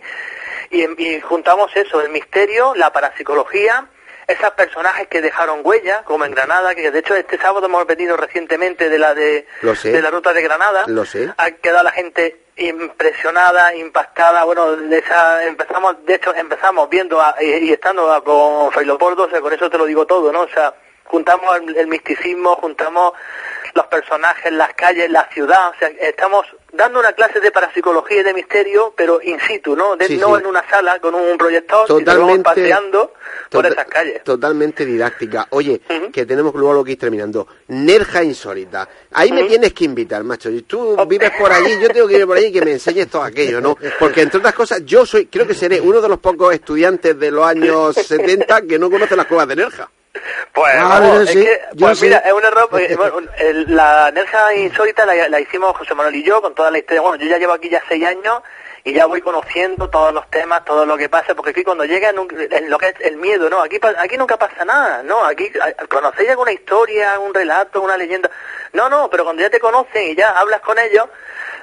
[0.70, 3.88] y, y juntamos eso, el misterio, la parapsicología,
[4.28, 8.18] esos personajes que dejaron huella, como en Granada, que de hecho este sábado hemos venido
[8.18, 9.48] recientemente de la de,
[9.92, 11.32] de la ruta de Granada, Lo sé.
[11.38, 17.36] ha quedado la gente impresionada, impactada, bueno, de esa, empezamos, de hecho empezamos viendo a-
[17.40, 20.42] y, y estando a- con Failopordo, o sea, con eso te lo digo todo, ¿no?
[20.42, 20.74] O sea,
[21.06, 23.14] juntamos el, el misticismo, juntamos
[23.78, 28.24] los personajes, las calles, la ciudad, o sea, estamos dando una clase de parapsicología y
[28.24, 29.96] de misterio, pero in situ, ¿no?
[29.96, 30.42] De- Sí, no sí.
[30.42, 32.44] en una sala con un proyector, sino Totalmente.
[32.44, 33.14] paseando
[33.50, 34.24] por esas calles.
[34.24, 35.48] Totalmente didáctica.
[35.52, 37.48] Oye, que tenemos luego lo que ir terminando.
[37.68, 38.88] Nerja insólita.
[39.14, 40.50] Ahí me tienes que invitar, macho.
[40.50, 43.08] Y tú vives por allí, yo tengo que ir por allí y que me enseñes
[43.10, 43.78] todo aquello, ¿no?
[44.00, 47.32] Porque entre otras cosas, yo soy, creo que seré uno de los pocos estudiantes de
[47.32, 49.90] los años 70 que no conoce las cuevas de Nerja.
[50.54, 52.06] Pues, Ah, vamos, es que, pues sí.
[52.06, 52.68] mira, es un error.
[52.72, 52.98] porque,
[53.40, 57.02] el- la Nerja Insólita la, la hicimos José Manuel y yo con toda la historia.
[57.02, 58.42] Bueno, yo ya llevo aquí ya seis años
[58.84, 62.10] y ya voy conociendo todos los temas, todo lo que pasa, porque aquí cuando llega
[62.10, 63.62] en, lo que es el miedo, ¿no?
[63.62, 65.26] Aquí, aquí nunca pasa nada, ¿no?
[65.26, 65.52] Aquí
[65.90, 68.30] conocéis alguna historia, un relato, una leyenda.
[68.74, 71.06] No, no, pero cuando ya te conocen y ya hablas con ellos,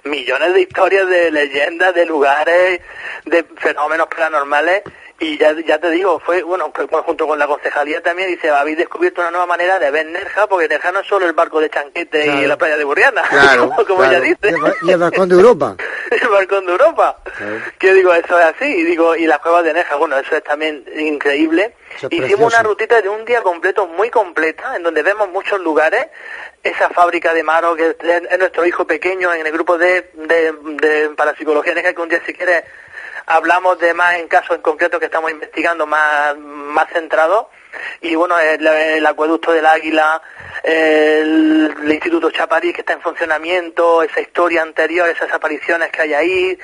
[0.05, 2.81] millones de historias, de leyendas, de lugares,
[3.25, 4.83] de fenómenos paranormales.
[5.21, 6.73] Y ya, ya te digo, fue, bueno,
[7.07, 10.67] junto con la concejalía también, dice, habéis descubierto una nueva manera de ver Nerja, porque
[10.69, 12.43] Nerja no es solo el barco de Chanquete Claro.
[12.43, 14.13] y la playa de Burriana, Claro, como, como claro.
[14.17, 14.57] ella dice.
[14.83, 15.77] Y el, balcón de Europa.
[16.11, 17.17] el balcón de Europa.
[17.37, 17.57] Claro.
[17.79, 20.43] Que digo, eso es así, y digo, y las cuevas de Nerja, bueno, eso es
[20.43, 21.77] también increíble.
[21.97, 22.47] Es Hicimos precioso.
[22.47, 26.07] una rutita de un día completo muy completa, en donde vemos muchos lugares,
[26.61, 27.97] esa fábrica de Maro, que es,
[28.31, 32.21] es nuestro hijo pequeño en el grupo de, de, de parapsicología Nerja, que un día
[32.27, 32.65] si quieres
[33.27, 37.47] hablamos de más en casos en concreto que estamos investigando más, más centrados.
[38.03, 40.23] Y bueno, el, el acueducto del Águila,
[40.63, 46.15] el, el Instituto Chaparí que está en funcionamiento, esa historia anterior, esas apariciones que hay
[46.15, 46.59] ahí.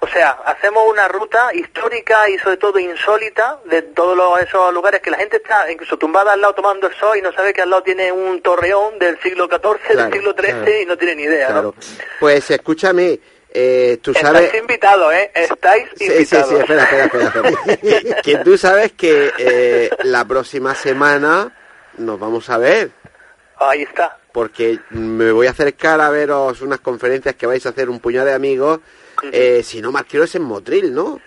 [0.00, 5.00] O sea, hacemos una ruta histórica y sobre todo insólita de todos los- esos lugares
[5.00, 7.62] que la gente está incluso tumbada al lado tomando el sol y no sabe que
[7.62, 10.80] al lado tiene un torreón del siglo XIV, Claro, del siglo XIII claro.
[10.82, 11.62] y no tiene ni idea, Claro.
[11.62, 11.74] ¿no?
[12.20, 13.18] Pues escúchame,
[13.58, 14.42] eh, tú sabes...
[14.42, 15.30] Estáis invitados, ¿eh?
[15.34, 16.48] Estáis Sí, sí, invitados.
[16.50, 17.48] sí, espera, espera, espera.
[17.48, 18.20] espera.
[18.22, 21.56] que tú sabes que eh, la próxima semana
[21.98, 22.90] nos vamos a ver,
[23.58, 24.18] Ahí está.
[24.32, 28.26] porque me voy a acercar a veros unas conferencias que vais a hacer un puñado
[28.26, 28.80] de amigos.
[29.32, 31.18] Eh, si no mal quiero es en Motril, ¿no?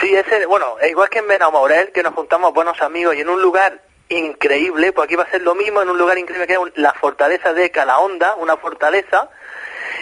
[0.00, 3.42] Sí, ese, bueno, igual que en Benamorel, que nos juntamos buenos amigos y en un
[3.42, 6.60] lugar increíble, pues aquí va a ser lo mismo, en un lugar increíble que es
[6.76, 9.28] la fortaleza de Calahonda, una fortaleza,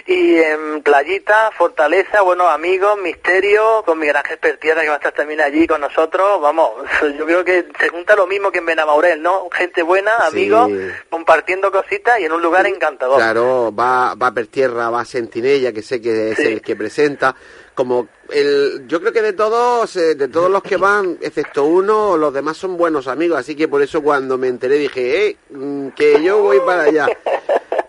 [0.05, 5.13] y en Playita, Fortaleza, buenos amigos, Misterio, con Miguel Ángel Pertierra que va a estar
[5.13, 6.71] también allí con nosotros, vamos,
[7.17, 9.49] yo creo que se junta lo mismo que en Benamaurel, ¿no?
[9.51, 10.37] Gente buena, Sí.
[10.37, 10.71] amigos,
[11.09, 13.17] compartiendo cositas y en un lugar encantador.
[13.17, 16.47] Claro, va, va Pertierra, va Sentinella, que sé que es Sí.
[16.47, 17.35] el que presenta.
[17.73, 22.17] Como el, yo creo que de todos, eh, de todos los que van, excepto uno,
[22.17, 23.39] los demás son buenos amigos.
[23.39, 27.07] Así que por eso cuando me enteré dije, eh, mm, que yo voy para allá.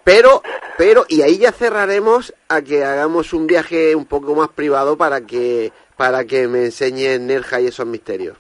[0.05, 0.43] Pero,
[0.77, 5.21] pero, y ahí ya cerraremos a que hagamos un viaje un poco más privado para
[5.21, 8.37] que, para que me enseñe Nerja y esos misterios.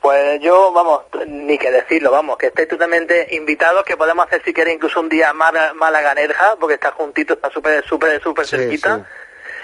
[0.00, 4.52] Pues yo, vamos, ni que decirlo, vamos, que estéis totalmente invitados, que podemos hacer si
[4.54, 8.56] queréis incluso un día Málaga, Málaga Nerja, porque está juntito, está súper, súper, súper Sí,
[8.56, 9.06] cerquita.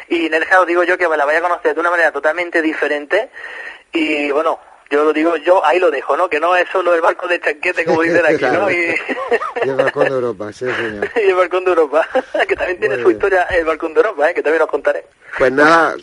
[0.08, 3.30] Y Nerja os digo yo que la vaya a conocer de una manera totalmente diferente.
[3.92, 6.28] Y bueno, yo lo digo yo, ahí lo dejo, ¿no?
[6.28, 8.44] Que no es solo el barco de chanquete, como dicen aquí.
[8.44, 8.70] ¿no?
[8.70, 8.94] Y,
[9.64, 11.10] Y el balcón de Europa, sí, señor.
[11.16, 12.06] y el balcón de Europa,
[12.48, 13.16] que también tiene Muy su bien.
[13.16, 14.34] historia el balcón de Europa, ¿eh?
[14.34, 15.04] que también os contaré.
[15.38, 15.94] Pues nada,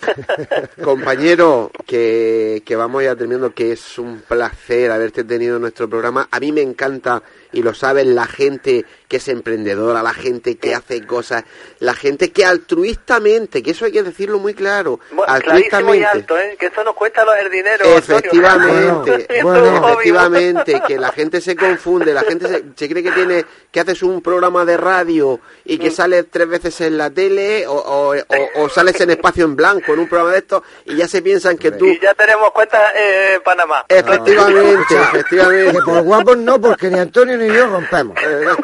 [0.84, 6.28] compañero, que, que vamos ya terminando, que es un placer haberte tenido en nuestro programa.
[6.30, 10.74] A mí me encanta, y lo saben, la gente que es emprendedora, la gente que
[10.74, 11.44] hace cosas,
[11.78, 16.06] la gente que altruistamente, que eso hay que decirlo muy claro, Bueno, clarísimo y altruistamente.
[16.08, 16.58] alto, ¿eh?
[16.60, 17.86] Que eso nos cuesta lo- el dinero.
[17.86, 23.46] Efectivamente, bueno, efectivamente, que la gente se confunde, la gente se, se cree que tiene,
[23.72, 25.80] que haces un programa de radio y Mm.
[25.80, 29.56] que sales tres veces en la tele o, o- o- o sales en espacio en
[29.56, 32.52] blanco en un programa de estos y ya se piensan que tú, Y ya tenemos
[32.52, 33.86] cuenta eh, en Panamá.
[33.88, 38.18] efectivamente, efectivamente, Que por guapos no, porque ni Antonio ni yo rompemos.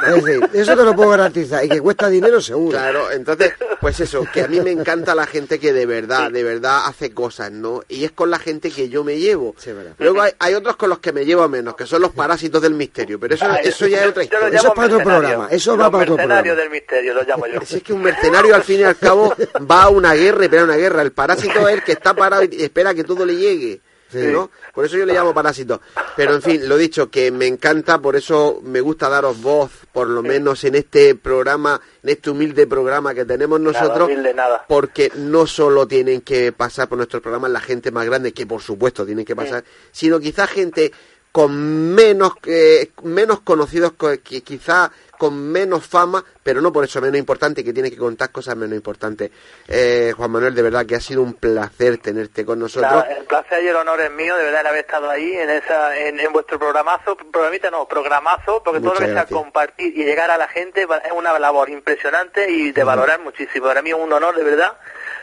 [0.07, 1.63] Es decir, eso te lo puedo garantizar.
[1.65, 2.77] Y que cuesta dinero seguro.
[2.77, 6.43] Claro, entonces, pues eso, que a mí me encanta la gente que de verdad, de
[6.43, 7.81] verdad hace cosas, ¿no?
[7.87, 9.55] Y es con la gente que yo me llevo.
[9.57, 9.93] Sí, verdad.
[9.99, 12.73] Luego hay, hay otros con los que me llevo menos, que son los parásitos del
[12.73, 14.47] misterio, pero eso, Ah, eso ya es otra historia.
[14.49, 15.03] Eso es para otro mercenario.
[15.29, 16.41] programa, eso va para otro programa.
[16.41, 17.59] del misterio, lo llamo yo.
[17.65, 19.33] Si es que un mercenario al fin y al cabo
[19.69, 21.01] va a una guerra y pelea una guerra.
[21.01, 23.81] El parásito es el que está parado y espera que todo le llegue.
[24.09, 24.27] Sí.
[24.31, 24.49] ¿no?
[24.73, 25.81] Por eso yo le llamo parásito.
[26.15, 30.07] Pero en fin, lo dicho, que me encanta, por eso me gusta daros voz, por
[30.07, 34.09] lo menos en este programa, en este humilde programa que tenemos nosotros.
[34.09, 34.65] humilde nada.
[34.67, 38.61] Porque no solo tienen que pasar por nuestros programas la gente más grande, que por
[38.61, 40.91] supuesto tienen que pasar, sino quizá gente
[41.31, 47.01] con menos eh, menos conocidos, co- que quizá con menos fama, pero no por eso
[47.01, 49.29] menos importante, que tiene que contar cosas menos importantes.
[49.67, 53.03] Eh, Juan Manuel, de verdad que ha sido un placer tenerte con nosotros.
[53.09, 55.97] El placer y el honor es mío, de verdad, el haber estado ahí en esa,
[55.97, 60.05] en, en vuestro programazo, programita no, programazo, porque todo Muchas lo que sea compartir y
[60.05, 63.65] llegar a la gente es una labor impresionante y de valorar muchísimo.
[63.67, 64.77] Para mí es un honor, de verdad,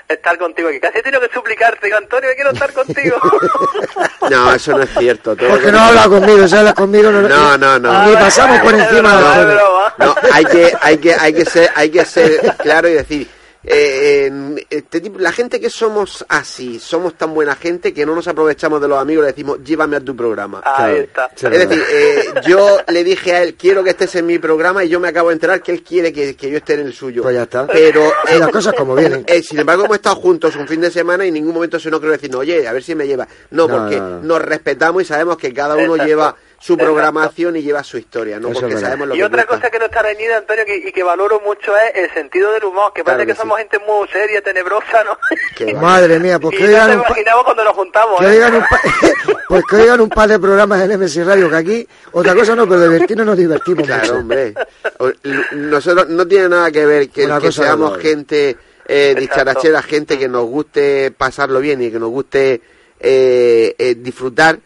[0.09, 0.79] estar contigo aquí.
[0.81, 3.17] Casi he tenido que suplicarte, digo, Antonio, que quiero estar contigo.
[4.31, 5.37] No, eso no es cierto.
[5.37, 8.07] todo Porque que- no habla conmigo, si habla conmigo no No, no, no.
[8.07, 9.87] Ni pasamos por encima de No.
[9.99, 13.31] No, hay que, hay que, hay que ser, hay que ser claro y decir,
[13.67, 18.29] eh, este tipo- la gente que somos así, somos tan buena gente que no nos
[18.29, 20.63] aprovechamos de los amigos y le decimos, llévame a tu programa.
[20.65, 21.31] Ahí está.
[21.35, 24.89] Es decir, eh, yo le dije a él, quiero que estés en mi programa y
[24.89, 27.23] yo me acabo de enterar que él quiere que, que yo esté en el suyo.
[27.23, 27.67] Pues ya está.
[27.67, 29.25] Pero Y las cosas como vienen.
[29.27, 31.91] eh, sin embargo, hemos estado juntos un fin de semana y en ningún momento se
[31.91, 33.27] nos creo decir, oye, a ver si me lleva.
[33.51, 34.23] No, No, porque no, no.
[34.23, 36.05] nos respetamos y sabemos que cada uno Exacto.
[36.07, 36.37] lleva
[36.67, 36.93] su Exacto.
[36.93, 38.49] programación y lleva su historia, ¿no?
[38.51, 40.91] Eso porque sabemos lo Y que otra cosa que no está reñida, Antonio, que, y
[40.91, 43.41] que valoro mucho es el sentido del humor, que Claro parece que, que sí.
[43.43, 45.17] somos gente muy seria, tenebrosa, ¿no?
[45.55, 45.73] Qué.
[45.81, 48.47] Madre mía, pues y que no oigan te un imaginamos cuando nos juntamos, que ¿eh?
[48.47, 48.81] un pa-
[49.49, 52.67] pues que oigan un par de programas en MS Radio que aquí, otra cosa no,
[52.69, 54.17] pero divertirnos nos divertimos Claro, mucho.
[54.17, 54.55] hombre.
[55.53, 58.57] Nosotros no tiene nada que ver que, que seamos gente
[58.87, 62.61] eh, dicharachera, gente que nos guste pasarlo bien y que nos guste
[62.99, 64.59] eh, eh, disfrutar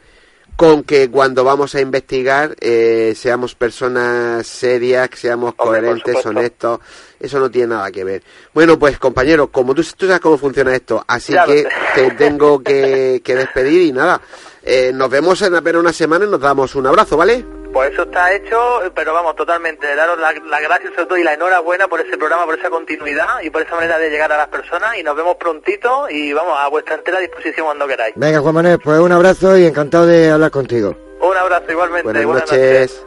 [0.60, 6.80] con que cuando vamos a investigar eh, seamos personas serias, que seamos Hombre, coherentes, honestos.
[7.18, 8.22] Eso no tiene nada que ver.
[8.52, 13.22] Bueno, pues compañero, como tú, tú sabes cómo funciona esto, así que te tengo que,
[13.24, 14.20] que despedir y nada.
[14.62, 17.59] Eh, nos vemos en apenas una semana y nos damos un abrazo, ¿vale?
[17.72, 19.94] Pues eso está hecho, pero vamos, totalmente.
[19.94, 23.40] Daros las la gracias sobre todo y la enhorabuena por ese programa, por esa continuidad
[23.42, 24.96] y por esa manera de llegar a las personas.
[24.98, 28.14] Y nos vemos prontito y vamos a vuestra entera disposición cuando queráis.
[28.16, 30.96] Venga, Juan Manuel, pues un abrazo y encantado de hablar contigo.
[31.20, 32.04] Un abrazo igualmente.
[32.04, 33.06] Buenas buenas noches.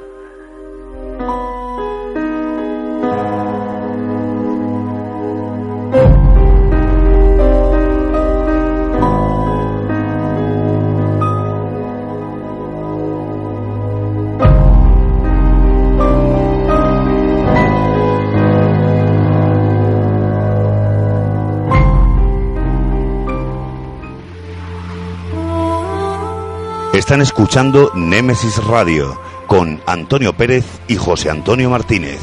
[26.94, 32.20] Están escuchando Némesis Radio con Antonio Pérez y José Antonio Martínez.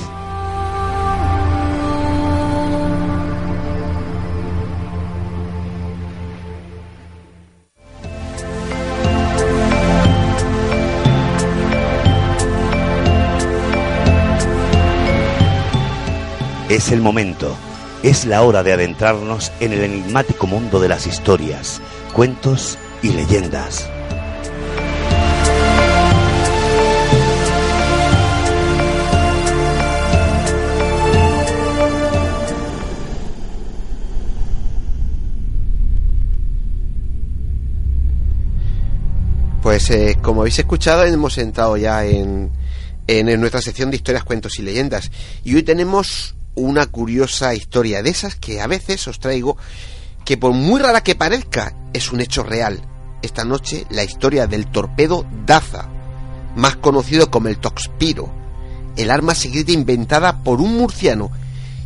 [16.69, 17.57] Es el momento,
[18.05, 21.83] es la hora de adentrarnos en el enigmático mundo de las historias,
[22.15, 23.91] cuentos y leyendas.
[39.63, 42.51] Pues eh, como habéis escuchado, hemos entrado ya en,
[43.07, 45.11] en, en nuestra sección de historias, cuentos y leyendas.
[45.45, 49.59] Y hoy tenemos una curiosa historia de esas que a veces os traigo,
[50.25, 52.81] que por muy rara que parezca, es un hecho real.
[53.21, 55.89] Esta noche la historia del torpedo Daza,
[56.57, 58.33] más conocido como el Toxpiro,
[58.97, 61.31] el arma secreta inventada por un murciano,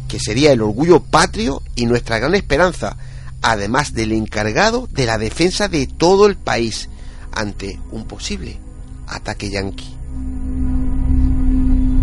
[0.06, 2.96] que sería el orgullo patrio y nuestra gran esperanza,
[3.42, 6.88] además del encargado de la defensa de todo el país
[7.34, 8.58] ante un posible
[9.06, 9.94] ataque yanqui.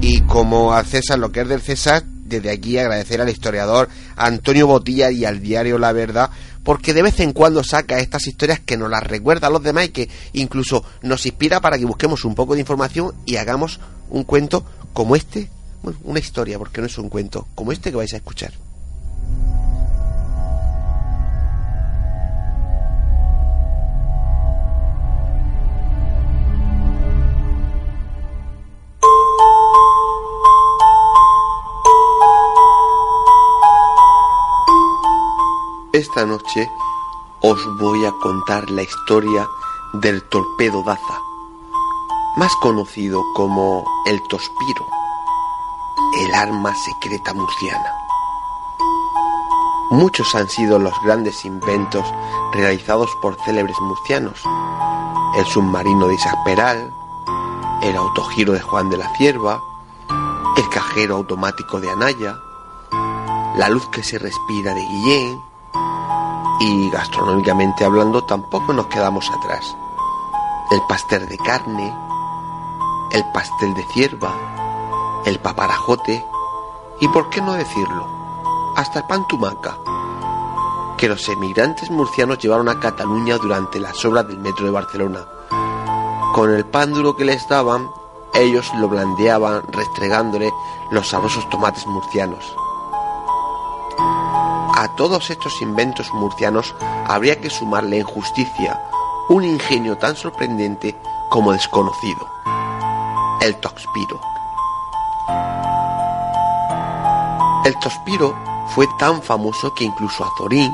[0.01, 4.65] Y como a César lo que es del César, desde aquí agradecer al historiador Antonio
[4.65, 6.31] Botilla y al diario La Verdad,
[6.63, 9.85] porque de vez en cuando saca estas historias que nos las recuerda a los demás
[9.85, 13.79] y que incluso nos inspira para que busquemos un poco de información y hagamos
[14.09, 15.49] un cuento como este,
[15.83, 18.53] bueno, una historia, porque no es un cuento, como este que vais a escuchar.
[35.93, 36.71] Esta noche
[37.41, 39.45] os voy a contar la historia
[39.91, 41.19] del torpedo Daza,
[42.37, 44.87] más conocido como el Tospiro,
[46.17, 47.91] el arma secreta murciana.
[49.89, 52.05] Muchos han sido los grandes inventos
[52.53, 54.41] realizados por célebres murcianos.
[55.35, 56.89] El submarino de Isaac Peral,
[57.81, 59.61] el autogiro de Juan de la Cierva,
[60.55, 62.37] el cajero automático de Anaya,
[63.57, 65.50] la luz que se respira de Guillén,
[66.61, 69.75] y gastronómicamente hablando tampoco nos quedamos atrás.
[70.69, 71.91] El pastel de carne,
[73.11, 74.31] el pastel de cierva,
[75.25, 76.23] el paparajote
[76.99, 78.05] y, por qué no decirlo,
[78.75, 79.75] hasta el pan tumaca,
[80.97, 85.25] que los emigrantes murcianos llevaron a Cataluña durante las obras del metro de Barcelona.
[86.35, 87.89] Con el pan duro que les daban,
[88.35, 90.51] ellos lo blandeaban restregándole
[90.91, 92.55] los sabrosos tomates murcianos.
[95.01, 96.75] Todos estos inventos murcianos
[97.07, 98.79] habría que sumarle en justicia
[99.29, 100.95] un ingenio tan sorprendente
[101.27, 102.29] como desconocido,
[103.41, 104.21] el Toxpiro.
[107.65, 108.37] El Toxpiro
[108.75, 110.71] fue tan famoso que incluso Azorín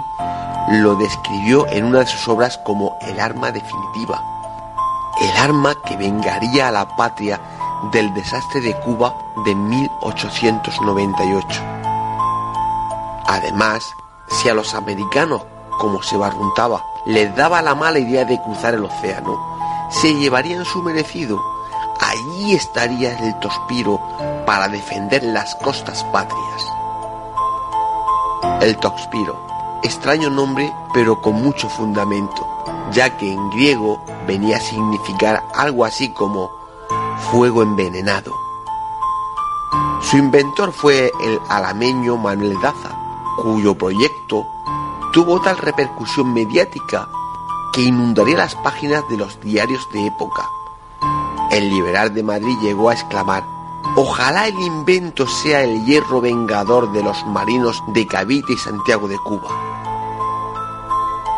[0.71, 4.21] lo describió en una de sus obras como el arma definitiva,
[5.21, 7.39] el arma que vengaría a la patria
[7.93, 9.15] del desastre de Cuba
[9.45, 11.61] de 1898.
[13.25, 13.95] Además,
[14.30, 15.43] si a los americanos,
[15.80, 19.39] como se barruntaba, les daba la mala idea de cruzar el océano,
[19.89, 21.39] se llevarían su merecido.
[21.99, 23.99] Allí estaría el Tospiro
[24.45, 26.65] para defender las costas patrias.
[28.61, 29.47] El Toxpiro,
[29.84, 32.47] extraño nombre pero con mucho fundamento,
[32.91, 36.49] ya que en griego venía a significar algo así como
[37.32, 38.34] fuego envenenado.
[40.01, 42.86] Su inventor fue el alameño Manuel Daza,
[43.38, 44.45] cuyo proyecto
[45.13, 47.07] tuvo tal repercusión mediática
[47.71, 50.49] que inundaría las páginas de los diarios de época,
[51.51, 53.43] El liberal de Madrid llegó a exclamar,
[53.95, 59.17] Ojalá el invento sea el hierro vengador de los marinos de Cavite y Santiago de
[59.17, 59.49] Cuba.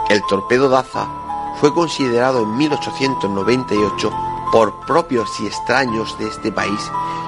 [0.09, 1.07] El torpedo Daza
[1.59, 4.11] fue considerado en 1898
[4.51, 6.79] por propios y extraños de este país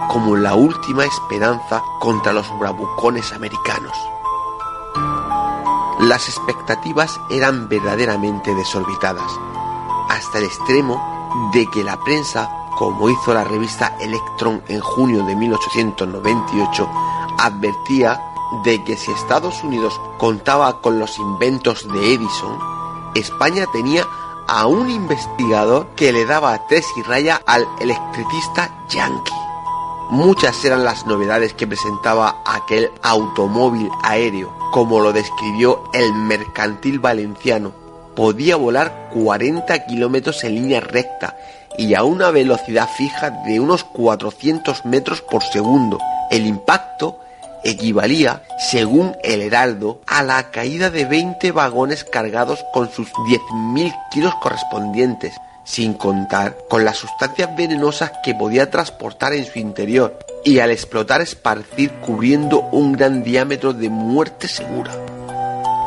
[0.09, 3.95] como la última esperanza contra los bravucones americanos.
[6.01, 9.31] Las expectativas eran verdaderamente desorbitadas,
[10.09, 15.35] hasta el extremo de que la prensa, como hizo la revista Electron en junio de
[15.35, 16.89] 1898,
[17.37, 18.19] advertía
[18.63, 22.57] de que si Estados Unidos contaba con los inventos de Edison,
[23.13, 24.07] España tenía
[24.47, 29.40] a un investigador que le daba tres y raya al electricista yankee.
[30.11, 37.71] Muchas eran las novedades que presentaba aquel automóvil aéreo, como lo describió el mercantil valenciano.
[38.13, 41.37] Podía volar 40 kilómetros en línea recta
[41.77, 45.97] y a una velocidad fija de unos 400 metros por segundo.
[46.29, 47.17] El impacto
[47.63, 54.35] equivalía, según el Heraldo, a la caída de 20 vagones cargados con sus 10.000 kilos
[54.41, 55.31] correspondientes
[55.71, 61.21] sin contar con las sustancias venenosas que podía transportar en su interior y al explotar
[61.21, 64.91] esparcir cubriendo un gran diámetro de muerte segura.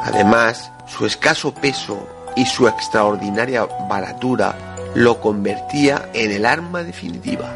[0.03, 1.99] Además, su escaso peso
[2.35, 4.57] y su extraordinaria baratura
[4.95, 7.53] lo convertía en el arma definitiva.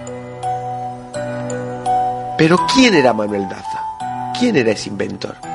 [2.37, 4.35] Pero ¿quién era Manuel Daza?
[4.39, 5.48] ¿Quién era ese inventor?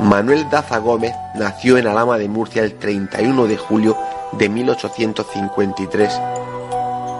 [0.00, 3.96] Manuel Daza Gómez nació en Alama de Murcia el 31 de julio
[4.32, 6.20] de 1853.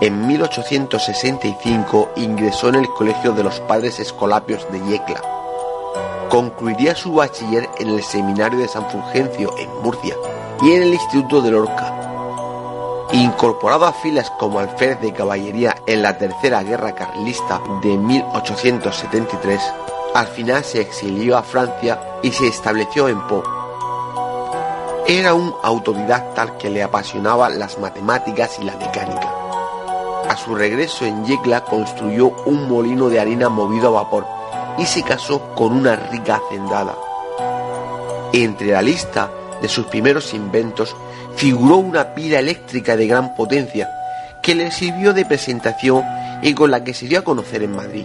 [0.01, 5.21] En 1865 ingresó en el Colegio de los Padres Escolapios de Yecla.
[6.31, 10.15] Concluiría su bachiller en el Seminario de San Fulgencio en Murcia
[10.63, 11.99] y en el Instituto de Lorca.
[13.13, 19.61] Incorporado a filas como alférez de caballería en la Tercera Guerra Carlista de 1873,
[20.15, 23.43] al final se exilió a Francia y se estableció en Po,
[25.11, 29.33] era un autodidacta al que le apasionaban las matemáticas y la mecánica.
[30.29, 34.27] A su regreso en Yecla construyó un molino de harina movido a vapor
[34.77, 36.95] y se casó con una rica hacendada.
[38.35, 39.31] Entre la lista
[39.63, 40.95] de sus primeros inventos
[41.37, 43.89] figuró una pila eléctrica de gran potencia
[44.43, 46.05] que le sirvió de presentación
[46.43, 48.05] y con la que se dio a conocer en Madrid.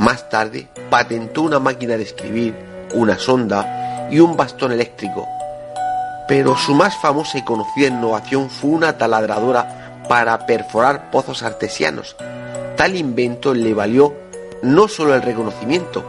[0.00, 2.54] Más tarde patentó una máquina de escribir,
[2.94, 5.28] una sonda y un bastón eléctrico
[6.30, 12.14] pero su más famosa y conocida innovación fue una taladradora para perforar pozos artesianos.
[12.76, 14.14] Tal invento le valió
[14.62, 16.04] no solo el reconocimiento,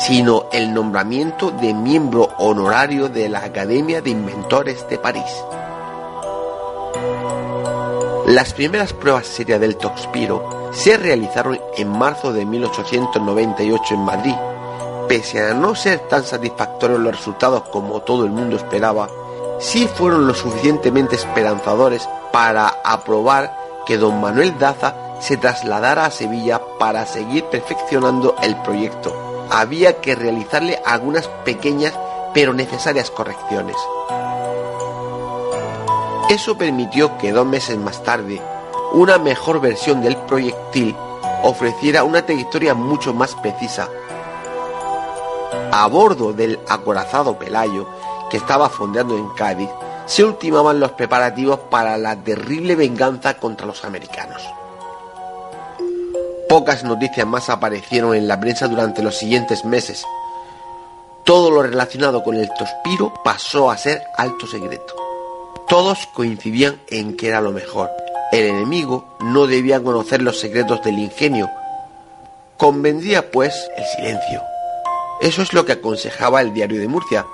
[0.00, 5.30] sino el nombramiento de miembro honorario de la Academia de Inventores de París.
[8.26, 14.34] Las primeras pruebas serias del Toxpiro se realizaron en marzo de 1898 en Madrid.
[15.08, 19.08] Pese a no ser tan satisfactorios los resultados como todo el mundo esperaba,
[19.58, 23.56] sí fueron lo suficientemente esperanzadores para aprobar
[23.86, 29.46] que don Manuel Daza se trasladara a Sevilla para seguir perfeccionando el proyecto.
[29.50, 31.92] Había que realizarle algunas pequeñas
[32.32, 33.76] pero necesarias correcciones.
[36.28, 38.40] Eso permitió que dos meses más tarde,
[38.92, 40.96] una mejor versión del proyectil
[41.42, 43.88] ofreciera una trayectoria mucho más precisa.
[45.72, 47.86] A bordo del acorazado Pelayo
[48.30, 49.68] que estaba fondeando en Cádiz,
[50.06, 54.42] se ultimaban los preparativos para la terrible venganza contra los americanos.
[56.48, 60.04] Pocas noticias más aparecieron en la prensa durante los siguientes meses.
[61.24, 65.01] Todo lo relacionado con el Tospiro pasó a ser alto secreto.
[65.72, 67.88] Todos coincidían en que era lo mejor.
[68.30, 71.48] El enemigo no debía conocer los secretos del ingenio.
[72.58, 74.42] Convendría, pues, el silencio.
[75.22, 77.24] Eso es lo que aconsejaba el diario de Murcia,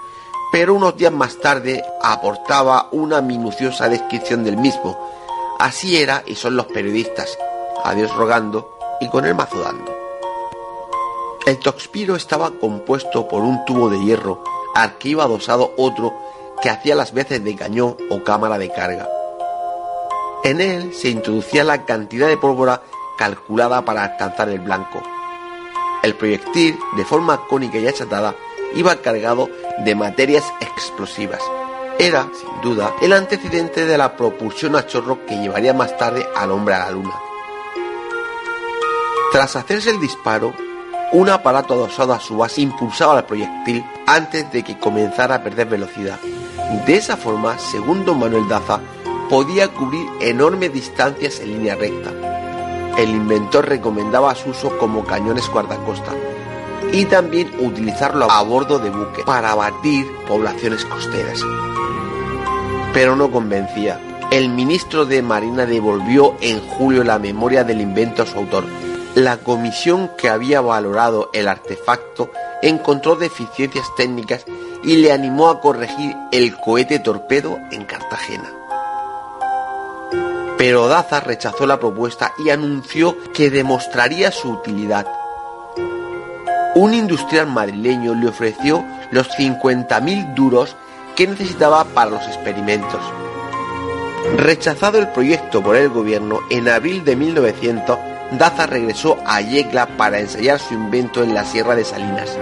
[0.53, 4.97] pero unos días más tarde aportaba una minuciosa descripción del mismo.
[5.59, 7.37] Así era y son los periodistas,
[7.83, 9.93] a Dios rogando y con el mazo dando.
[11.45, 14.45] El toxpiro estaba compuesto por un tubo de hierro
[14.77, 16.29] al que iba adosado otro
[16.63, 19.09] que hacía las veces de cañón o cámara de carga.
[20.45, 22.83] En él se introducía la cantidad de pólvora
[23.19, 25.03] calculada para alcanzar el blanco.
[26.03, 28.35] El proyectil, de forma cónica y achatada,
[28.75, 29.49] iba cargado
[29.85, 31.43] de materias explosivas.
[31.99, 36.53] Era, sin duda, el antecedente de la propulsión a chorro que llevaría más tarde al
[36.53, 37.15] hombre a la luna.
[39.33, 40.55] Tras hacerse el disparo,
[41.13, 45.67] un aparato adosado a su base impulsaba el proyectil antes de que comenzara a perder
[45.67, 46.19] velocidad.
[46.87, 48.81] De esa forma, según don Manuel Daza,
[49.31, 52.11] podía cubrir enormes distancias en línea recta.
[52.99, 56.13] El inventor recomendaba su uso como cañones guardacosta
[56.93, 61.41] y también utilizarlo a bordo de buques para abatir poblaciones costeras.
[62.93, 64.01] Pero no convencía.
[64.31, 68.65] El ministro de Marina devolvió en julio la memoria del invento a su autor.
[69.19, 72.31] La comisión que había valorado el artefacto
[72.63, 74.45] encontró deficiencias técnicas
[74.85, 78.49] y le animó a corregir el cohete torpedo en Cartagena.
[80.57, 85.09] Pero Daza rechazó la propuesta y anunció que demostraría su utilidad.
[86.77, 90.77] Un industrial madrileño le ofreció los 50.000 duros
[91.17, 93.01] que necesitaba para los experimentos.
[94.37, 97.99] Rechazado el proyecto por el gobierno, en abril de 1900,
[98.33, 102.37] Daza regresó a Yecla para ensayar su invento en la Sierra de Salinas.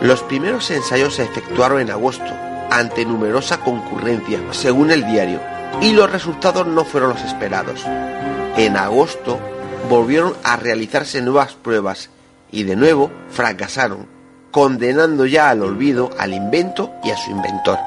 [0.00, 2.32] Los primeros ensayos se efectuaron en agosto,
[2.70, 5.40] ante numerosa concurrencia, según el diario,
[5.80, 7.84] y los resultados no fueron los esperados.
[8.56, 9.38] En agosto
[9.88, 12.10] volvieron a realizarse nuevas pruebas
[12.50, 14.06] y de nuevo fracasaron,
[14.50, 17.78] condenando ya al olvido al invento y a su inventor.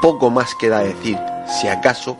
[0.00, 2.16] Poco más queda decir, si acaso,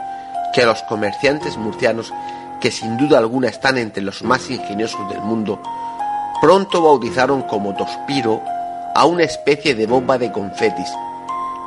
[0.57, 2.15] que los comerciantes murcianos,
[2.63, 5.61] que sin duda alguna están entre los más ingeniosos del mundo,
[6.41, 8.41] pronto bautizaron como Tospiro
[8.95, 10.89] a una especie de bomba de confetis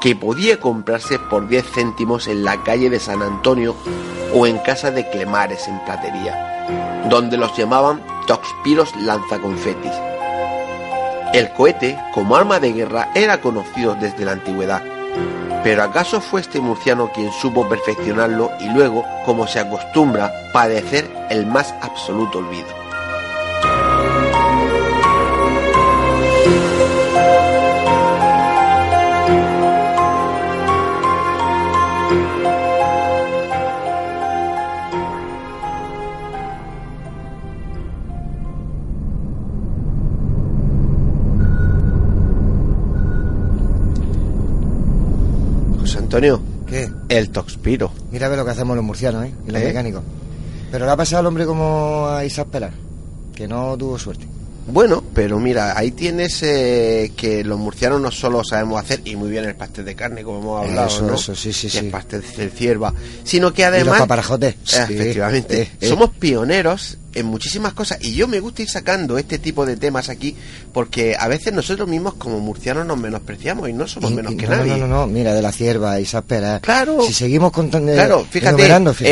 [0.02, 3.76] que podía comprarse por 10 céntimos en la calle de San Antonio
[4.34, 9.94] o en casa de Clemares en Platería, donde los llamaban Toxpiros lanzaconfetis.
[11.32, 14.82] El cohete, como arma de guerra, era conocido desde la antigüedad,
[15.64, 21.46] pero ¿acaso fue este murciano quien supo perfeccionarlo y luego, como se acostumbra, padecer el
[21.46, 22.79] más absoluto olvido?
[46.10, 46.42] Antonio.
[46.68, 46.90] ¿Qué?
[47.08, 47.92] El Toxpiro.
[48.12, 49.32] Mira a ver lo que hacemos los murcianos, ¿eh?
[49.48, 49.66] Y los ¿Eh?
[49.66, 50.02] mecánicos.
[50.72, 52.72] Pero le ha pasado al hombre como a Isaac Pelar,
[53.36, 54.26] que no tuvo suerte.
[54.66, 59.30] Bueno, pero mira, ahí tienes eh, que los murcianos no solo sabemos hacer, y muy
[59.30, 61.14] bien el pastel de carne, como hemos hablado, Eso, ¿no?
[61.14, 61.78] eso, sí, sí, sí.
[61.78, 62.92] el pastel de cierva,
[63.24, 64.00] sino que y los además...
[64.00, 64.54] paparajotes.
[64.56, 65.88] Eh, Sí, efectivamente, eh.
[65.88, 70.10] somos pioneros en muchísimas cosas y yo me gusta ir sacando este tipo de temas
[70.10, 70.36] aquí
[70.74, 74.48] porque a veces nosotros mismos como murcianos nos menospreciamos y no somos Y- menos que
[74.48, 74.72] no, nadie.
[74.72, 76.62] No, no, no, mira, de la cierva, Isaac Pelar.
[76.62, 77.02] Claro.
[77.02, 77.92] Si seguimos contando.
[77.94, 78.56] Claro, fíjate.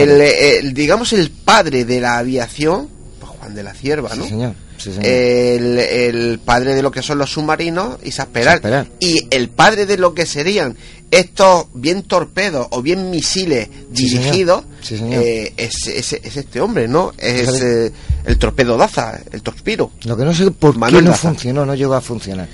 [0.04, 2.88] El, eh, el- digamos el padre de la aviación,
[3.20, 4.24] pues Juan de la Cierva, ¿no?
[4.24, 4.54] Sí, señor.
[4.78, 8.60] Sí, el, el padre de lo que son los submarinos, Isaac Peral.
[8.64, 8.88] Isaac.
[9.00, 10.78] Y el padre de lo que serían
[11.10, 14.24] estos bien torpedos o bien misiles Sí, señor.
[14.24, 15.24] dirigidos, Sí, señor.
[15.24, 17.14] eh, es, es- es este hombre, ¿no?
[17.18, 17.92] Es eh,
[18.26, 19.92] el torpedo Daza, el Tospiro.
[20.04, 21.30] Lo que no sé por Manuel qué no Daza.
[21.30, 22.48] funcionó, no llegó a funcionar.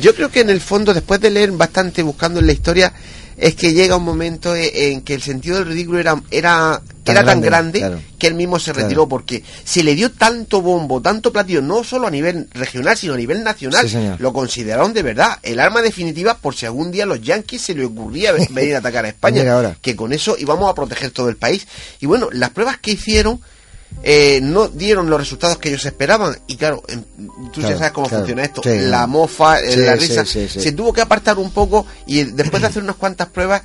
[0.00, 2.92] Yo creo que en el fondo, después de leer bastante buscando en la historia,
[3.38, 7.16] es que llega un momento e- en que el sentido del ridículo era, era, Tan
[7.16, 8.00] era tan grande, grande claro.
[8.18, 8.86] que él mismo se Claro.
[8.86, 13.14] retiró porque se le dio tanto bombo, tanto platillo, no solo a nivel regional, sino
[13.14, 13.88] a nivel nacional.
[13.88, 13.96] Sí.
[14.18, 17.74] Lo consideraron de verdad el arma definitiva por si algún día a los yanquis se
[17.74, 19.50] le ocurría ve- venir a atacar a España.
[19.50, 19.76] Ahora.
[19.80, 21.66] Que con eso íbamos a proteger todo el país.
[22.00, 23.40] Y bueno, las pruebas que hicieron
[24.02, 26.36] eh, no dieron los resultados que ellos esperaban.
[26.46, 27.02] Y claro, em,
[27.52, 28.22] tú ya Claro, sabes cómo claro.
[28.24, 28.62] funciona esto.
[28.62, 32.24] Sí, la mofa, eh, Sí, la risa, sí, se tuvo que apartar un poco y
[32.24, 33.62] después de hacer unas cuantas pruebas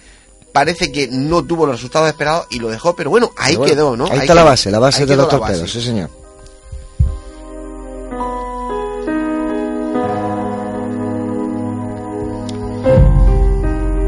[0.51, 3.75] parece que no tuvo los resultados esperados y lo dejó, pero bueno, ahí Pero bueno,
[3.75, 4.05] quedó, ¿no?
[4.05, 6.22] Ahí, está la base, la base Ahí de los torpedos, sí, señor.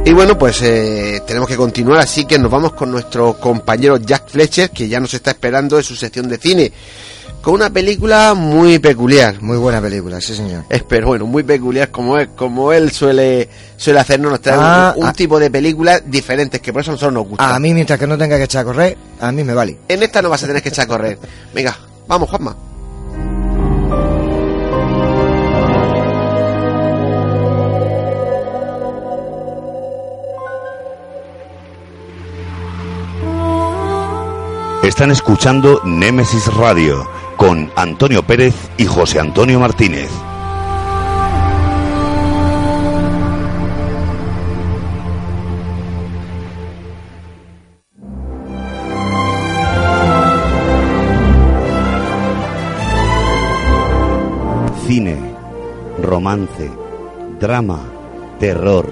[0.07, 4.29] Y bueno, pues eh, tenemos que continuar, así que nos vamos con nuestro compañero Jack
[4.29, 6.71] Fletcher, que ya nos está esperando en su sección de cine,
[7.41, 9.41] con una película muy peculiar.
[9.41, 10.65] Muy buena película, sí, señor.
[10.69, 14.93] Es, pero bueno, muy peculiar como es, como él suele suele hacernos, nos trae Ah,
[14.95, 15.13] un, un ah.
[15.13, 17.55] tipo de películas diferentes, que por eso a nosotros nos gusta.
[17.55, 19.79] A mí, mientras que no tenga que echar a correr, a mí me vale.
[19.87, 21.17] En esta no vas a tener que echar a correr.
[21.51, 21.75] Venga,
[22.07, 22.55] vamos, Juanma.
[34.95, 40.09] Están escuchando Némesis Radio con Antonio Pérez y José Antonio Martínez.
[54.87, 55.17] Cine,
[56.01, 56.71] romance,
[57.41, 57.81] drama,
[58.39, 58.87] terror,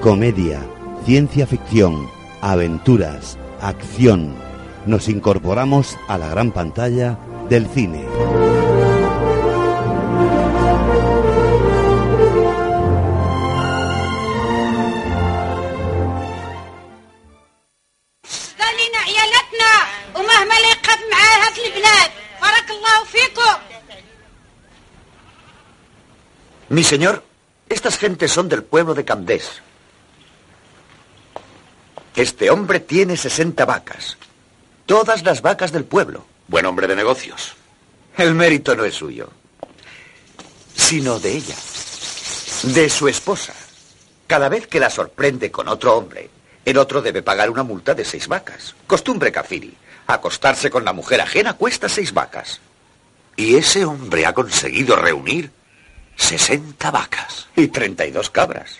[0.00, 0.66] comedia,
[1.04, 2.08] ciencia ficción,
[2.40, 4.34] aventuras, acción
[4.86, 7.18] nos incorporamos a la gran pantalla
[7.48, 8.04] del cine.
[26.74, 27.22] Mi señor,
[27.68, 29.62] estas gentes son del pueblo de Candés.
[32.16, 34.18] Este hombre tiene 60 vacas.
[34.86, 36.24] Todas las vacas del pueblo.
[36.46, 37.54] Buen hombre de negocios.
[38.16, 39.30] El mérito no es suyo,
[40.76, 41.56] sino de ella,
[42.62, 43.54] de su esposa.
[44.26, 46.28] Cada vez que la sorprende con otro hombre,
[46.64, 48.74] el otro debe pagar una multa de seis vacas.
[48.86, 49.74] Costumbre kafiri.
[50.06, 52.60] Acostarse con la mujer ajena cuesta seis vacas.
[53.36, 55.50] Y ese hombre ha conseguido reunir
[56.16, 57.48] 60 vacas.
[57.56, 58.76] Y 32 cabras.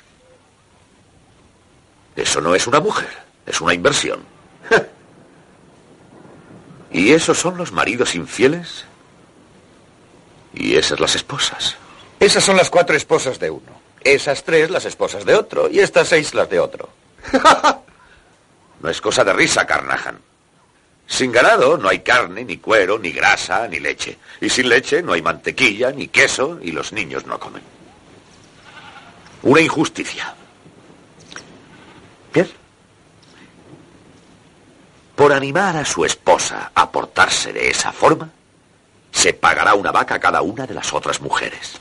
[2.15, 3.11] Eso no es una mujer,
[3.47, 4.21] es una inversión.
[6.95, 8.85] ¿Y esos son los maridos infieles?
[10.55, 11.77] ¿Y esas las esposas?
[12.21, 13.81] Esas son las cuatro esposas de uno.
[14.01, 15.69] Esas tres las esposas de otro.
[15.69, 16.89] Y estas seis las de otro.
[18.81, 20.19] No es cosa de risa, Carnahan.
[21.07, 24.19] Sin ganado no hay carne, ni cuero, ni grasa, ni leche.
[24.43, 27.63] Y sin leche no hay mantequilla, ni queso, y los niños no comen.
[29.43, 30.35] Una injusticia.
[32.35, 32.64] Bien.
[35.15, 38.31] Por animar a su esposa a portarse de esa forma,
[39.13, 41.79] se pagará una vaca a cada una de las otras mujeres.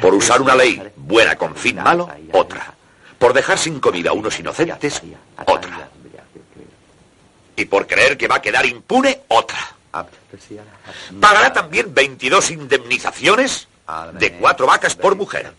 [0.00, 2.72] Por usar una ley buena con fin malo, otra.
[3.18, 5.02] Por dejar sin comida a unos inocentes,
[5.46, 5.88] otra.
[7.56, 9.58] Y por creer que va a quedar impune, otra.
[11.20, 13.68] Pagará también 22 indemnizaciones
[14.18, 15.52] de cuatro vacas por mujer.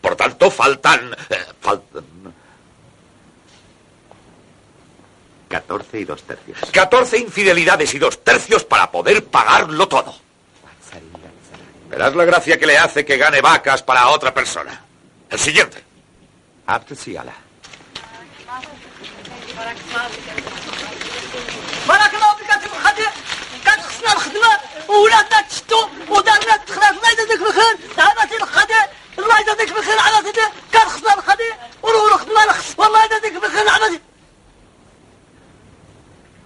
[0.00, 1.10] Por tanto, faltan...
[1.30, 1.82] eh, fal-
[5.60, 6.58] 14 y dos tercios.
[6.70, 10.14] 14 infidelidades y dos tercios para poder pagarlo todo.
[11.88, 14.82] Verás la gracia que le hace que gane vacas para otra persona.
[15.30, 15.82] El siguiente.
[16.66, 17.32] Aptesiala.
[24.88, 25.80] ولا تشتو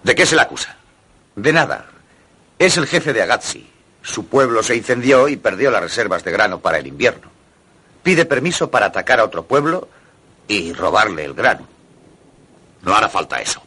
[0.02, 0.76] ¿De qué se le acusa?
[1.36, 1.86] De nada.
[2.58, 3.68] Es el jefe de Agatsi.
[4.02, 7.28] Su pueblo se incendió y perdió las reservas de grano para el invierno.
[8.02, 9.88] Pide permiso para atacar a otro pueblo
[10.48, 11.66] y robarle el grano.
[12.82, 13.62] No hará falta eso.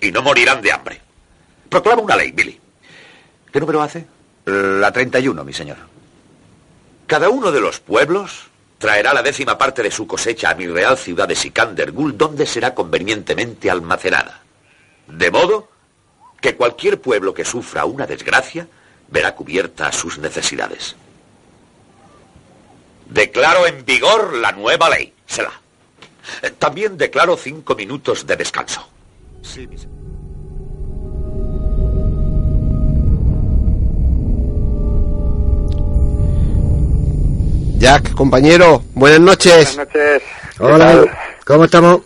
[0.00, 1.00] Y no morirán de hambre.
[1.68, 2.60] Proclama una ley, Billy.
[3.52, 4.06] ¿Qué número hace?
[4.44, 5.78] La 31, mi señor.
[7.06, 10.96] Cada uno de los pueblos traerá la décima parte de su cosecha a mi real
[10.96, 14.42] ciudad de Sikander Gul, donde será convenientemente almacenada.
[15.12, 15.68] De modo
[16.40, 18.66] que cualquier pueblo que sufra una desgracia
[19.08, 20.96] verá cubiertas sus necesidades.
[23.06, 25.12] Declaro en vigor la nueva ley.
[25.26, 25.52] Será.
[26.58, 28.88] También declaro cinco minutos de descanso.
[29.42, 30.00] Sí, mi señor.
[37.78, 39.74] Jack, compañero, buenas noches.
[39.74, 40.22] Buenas noches.
[40.58, 41.36] ¿Qué Hola.
[41.46, 42.02] ¿cómo estamos?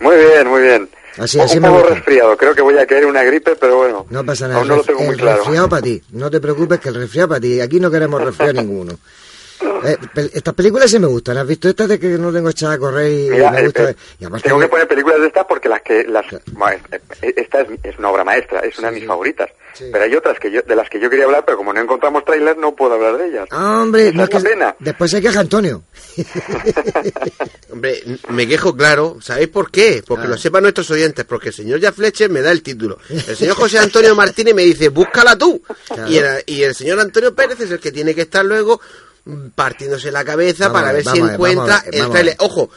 [0.00, 0.88] Muy bien, muy bien.
[1.18, 2.36] Así- así un poco resfriado.
[2.36, 4.06] Creo que voy a caer una gripe, pero bueno.
[4.10, 4.60] No pasa nada.
[4.60, 5.36] Aún no el lo tengo ref- muy el claro.
[5.38, 6.02] resfriado para ti.
[6.12, 7.60] No te preocupes que el resfriado para ti.
[7.60, 8.98] Aquí no queremos resfriado ninguno.
[9.84, 9.96] Eh,
[10.34, 11.36] estas películas sí me gustan.
[11.38, 13.90] ¿Has visto estas de que no tengo echada a correr y Mira, me eh, gusta?
[13.90, 16.82] eh, y aparte tengo que- que poner películas de estas porque las que las bueno,
[17.20, 19.50] es- esta es, es una obra maestra, es una de mis favoritas.
[19.74, 19.84] Sí.
[19.90, 22.24] Pero hay otras que yo de las que yo quería hablar, pero como no encontramos
[22.26, 23.48] trailers no puedo hablar de ellas.
[23.50, 24.76] Ah, hombre, Esa no es que pena.
[24.78, 25.82] después se queja Antonio.
[27.72, 29.16] Hombre, me quejo claro.
[29.22, 30.02] ¿Sabéis por qué?
[30.06, 30.30] Porque Ah.
[30.30, 31.24] lo sepan nuestros oyentes.
[31.24, 32.98] Porque el señor Jack Fletcher me da el título.
[33.08, 35.62] El señor José Antonio Martínez me dice, búscala tú.
[35.86, 36.10] Claro.
[36.10, 38.80] Y, el, y el señor Antonio Pérez es el que tiene que estar luego
[39.54, 42.36] partiéndose la cabeza Vamos para ver, ver si ver, encuentra ver, el trailer.
[42.40, 42.70] Ojo,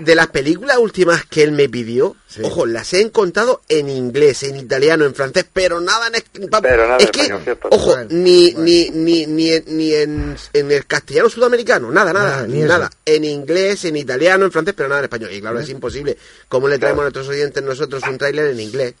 [0.00, 2.40] de las películas últimas que él me pidió, Sí.
[2.42, 6.96] ojo, las he encontrado en inglés, en italiano, en francés, pero nada en Pero nada
[6.96, 7.12] es en
[7.44, 8.64] que, ojo, Bueno, ni, bueno.
[8.64, 12.68] ni, ni, ni, en- ni en, en el castellano sudamericano, nada, nada, Nada, ni eso.
[12.68, 12.90] nada.
[13.04, 15.30] En inglés, en italiano, en francés, pero nada en español.
[15.30, 16.16] Y claro, es imposible.
[16.48, 18.94] ¿Cómo le traemos a nuestros oyentes nosotros un tráiler en inglés?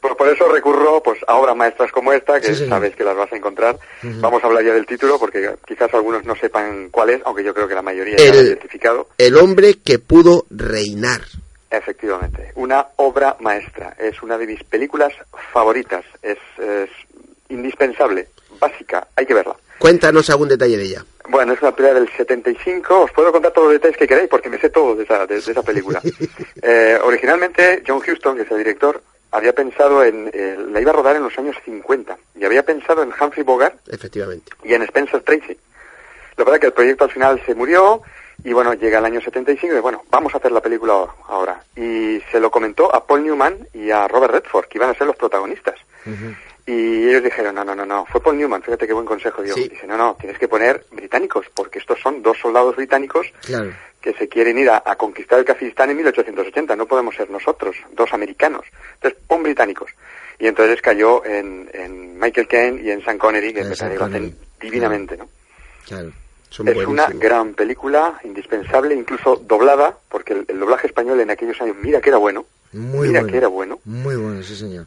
[0.00, 3.16] Pues por eso recurro pues a obras maestras como esta, que Sí, sabéis que las
[3.16, 3.78] vas a encontrar.
[4.02, 7.52] Vamos a hablar ya del título, porque quizás algunos no sepan cuál es, aunque yo
[7.54, 9.08] creo que la mayoría ya lo ha El- identificado.
[9.18, 11.22] El hombre que pudo reinar.
[11.70, 13.94] Efectivamente, una obra maestra.
[13.98, 15.12] Es una de mis películas
[15.52, 16.04] favoritas.
[16.22, 16.88] Es, es
[17.48, 18.28] indispensable,
[18.60, 19.06] básica.
[19.16, 19.56] Hay que verla.
[19.78, 21.04] Cuéntanos algún detalle de ella.
[21.28, 23.00] Bueno, es una película del 75.
[23.02, 25.34] Os puedo contar todos los detalles que queráis porque me sé todo de esa, de,
[25.40, 26.00] de esa película.
[26.68, 30.30] Eh, originalmente, John Huston, que es el director, había pensado en...
[30.32, 33.76] eh, la iba a rodar en los años 50 y había pensado en Humphrey Bogart
[33.88, 34.52] Efectivamente.
[34.64, 35.56] y en Spencer Tracy.
[36.36, 38.02] Lo que pasa es que el proyecto al final se murió
[38.44, 41.60] y bueno, llega el año 75 y bueno, vamos a hacer la película ahora.
[41.74, 45.06] Y se lo comentó a Paul Newman y a Robert Redford, que iban a ser
[45.06, 45.74] los protagonistas.
[46.66, 49.54] Y ellos dijeron, no, no, no, no, fue Paul Newman, fíjate qué buen consejo dio.
[49.54, 49.68] Sí.
[49.68, 53.72] Dice, no, no, tienes que poner británicos, porque estos son dos soldados británicos Claro.
[54.06, 57.74] Que se quieren ir a, a conquistar el Kazajistán en 1880, no podemos ser nosotros,
[57.92, 58.64] dos americanos.
[58.94, 59.90] Entonces, pon británicos.
[60.38, 65.16] Y entonces cayó en, en Michael Caine y en Sean Connery, que lo hacen divinamente,
[65.16, 65.28] ¿no?
[65.88, 66.12] Claro.
[66.50, 67.08] Son Es buenísimos.
[67.10, 72.00] una gran película, indispensable, incluso doblada, porque el, el doblaje español en aquellos años, mira
[72.00, 73.32] que era bueno, Muy mira bueno.
[73.32, 73.80] que era bueno.
[73.84, 74.86] Muy bueno, sí, señor.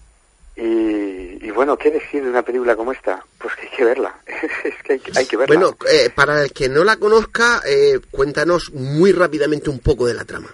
[0.61, 3.23] Y, y bueno, ¿qué decir de una película como esta?
[3.37, 4.13] Pues que hay que verla,
[4.65, 5.55] es que hay, que- hay que verla.
[5.55, 10.13] Bueno, eh, para el que no la conozca, eh, cuéntanos muy rápidamente un poco de
[10.15, 10.49] la trama.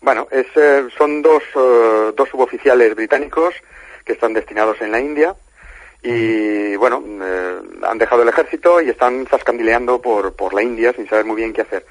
[0.00, 3.54] Bueno, es, eh, son dos, eh, dos suboficiales británicos
[4.04, 5.34] que están destinados en la India
[6.02, 11.08] y, bueno, eh, han dejado el ejército y están zascandileando por, por la India sin
[11.08, 11.86] saber muy bien qué hacer.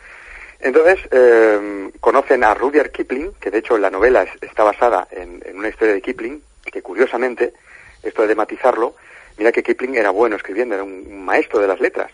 [0.60, 5.42] Entonces, eh, conocen a Rudyard Kipling, que de hecho la novela es- está basada en,
[5.46, 6.42] en una historia de Kipling,
[6.72, 7.54] que curiosamente,
[8.02, 8.96] esto de matizarlo,
[9.38, 12.12] mira que Kipling era bueno escribiendo, era un, maestro de las letras.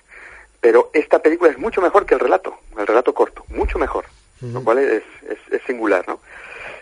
[0.61, 4.05] Pero esta película es mucho mejor que el relato, el relato corto, mucho mejor,
[4.41, 6.19] lo cual es, es, es singular, ¿no?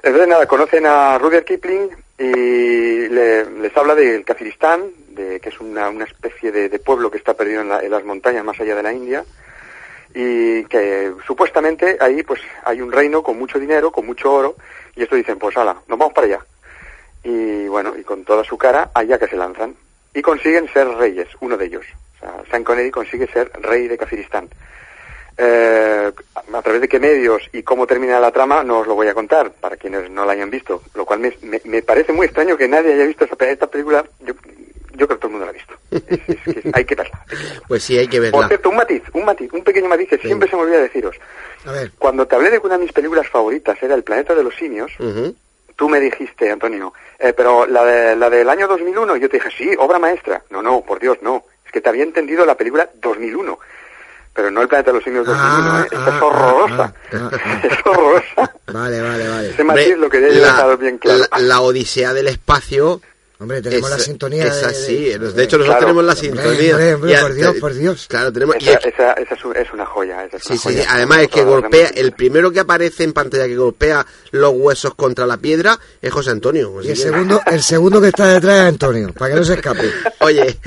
[0.04, 1.90] Entonces, nada, conocen a Rudyard Kipling
[2.20, 7.10] y le- les habla del Kaziristán, de, que es una, una especie de, de pueblo
[7.12, 9.24] que está perdido en, la- en las montañas más allá de la India,
[10.14, 14.56] y que supuestamente ahí pues hay un reino con mucho dinero, con mucho oro,
[14.96, 16.40] y esto dicen, pues ala, nos vamos para allá.
[17.24, 19.76] Y bueno, y con toda su cara, allá que se lanzan.
[20.14, 21.86] Y consiguen ser reyes, uno de ellos.
[22.16, 24.50] O sea, Sean Connery consigue ser rey de Kaziristán.
[25.40, 26.12] Eh,
[26.54, 29.14] a través de qué medios y cómo termina la trama no os lo voy a
[29.14, 32.58] contar para quienes no la hayan visto, lo cual me, me- me parece muy extraño
[32.58, 34.04] que nadie haya visto esta, pe- esta película.
[34.22, 34.34] Yo,
[34.96, 35.76] yo creo que todo el mundo la ha visto.
[35.92, 37.22] Es- es que hay que verla.
[37.30, 37.62] hay que verla.
[37.68, 38.48] Pues sí, hay que Por verla.
[38.48, 41.16] cierto, un matiz, un matiz, un pequeño matiz que siempre se me olvida deciros.
[41.66, 41.92] A ver.
[42.00, 44.56] Cuando te hablé de que una de mis películas favoritas era El planeta de los
[44.56, 45.36] simios, Ujú.
[45.78, 49.50] Tú me dijiste, Antonio, eh, pero la, de- la del año 2001, yo te dije,
[49.58, 50.42] sí, obra maestra.
[50.50, 51.46] No, no, por Dios, no.
[51.66, 53.58] Es que te había entendido la película 2001.
[54.34, 55.88] Pero no el planeta de los simios 2001, Ah, ¿eh?
[55.92, 56.94] Esta ah, es horrorosa.
[57.14, 58.54] ah, ah, es horrorosa.
[58.68, 59.50] Vale, vale, vale.
[59.50, 61.20] Ese matiz lo quería yo la, dejar bien claro.
[61.32, 63.02] la- la Odisea del Espacio.
[63.40, 64.96] Hombre, tenemos es- la sintonía es de- así.
[65.10, 65.80] de- de hecho, nosotros Claro.
[65.82, 66.72] tenemos la sintonía.
[66.74, 68.06] hombre, hombre, Ya, por Dios, por Dios.
[68.10, 68.56] Claro, tenemos.
[68.60, 70.26] y Esa, es que- esa, esa es, un- es una joya.
[70.26, 70.82] Esa es Sí, una sí, joya.
[70.82, 70.88] sí.
[70.90, 75.28] Además es que golpea, el primero que aparece en pantalla que golpea los huesos contra
[75.28, 76.82] la piedra es José Antonio.
[76.82, 79.54] Y el que- segundo, el segundo que está detrás es Antonio, para que no se
[79.54, 79.92] escape.
[80.22, 80.58] Oye,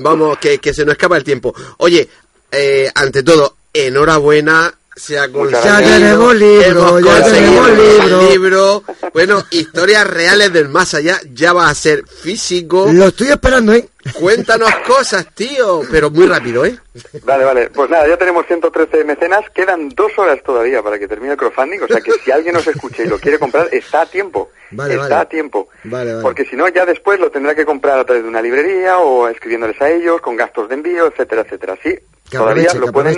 [0.00, 1.54] vamos, que, que se nos escapa el tiempo.
[1.76, 2.08] Oye,
[2.50, 4.74] eh, ante todo, enhorabuena.
[4.98, 5.62] Se ha conseguido.
[5.64, 8.30] Ya tenemos libro, hemos ya conseguido tenemos el libro.
[8.30, 8.84] libro.
[9.12, 11.20] Bueno, historias reales del más allá.
[11.32, 12.88] Ya va a ser físico.
[12.92, 13.88] Lo estoy esperando, ¿eh?
[14.14, 15.82] Cuéntanos cosas, tío.
[15.90, 16.76] Pero muy rápido, ¿eh?
[17.22, 17.70] Vale, vale.
[17.70, 19.44] Pues nada, ya tenemos 113 mecenas.
[19.54, 21.80] Quedan dos horas todavía para que termine el crowdfunding.
[21.80, 24.50] O sea que si alguien nos escucha y lo quiere comprar, está a tiempo.
[24.70, 25.14] Vale, está vale.
[25.14, 25.68] a tiempo.
[25.84, 26.22] Vale, vale.
[26.22, 29.28] Porque si no, ya después lo tendrá que comprar a través de una librería o
[29.28, 31.78] escribiéndoles a ellos con gastos de envío, etcétera, etcétera.
[31.82, 31.98] Sí,
[32.30, 33.16] todavía lo pueden.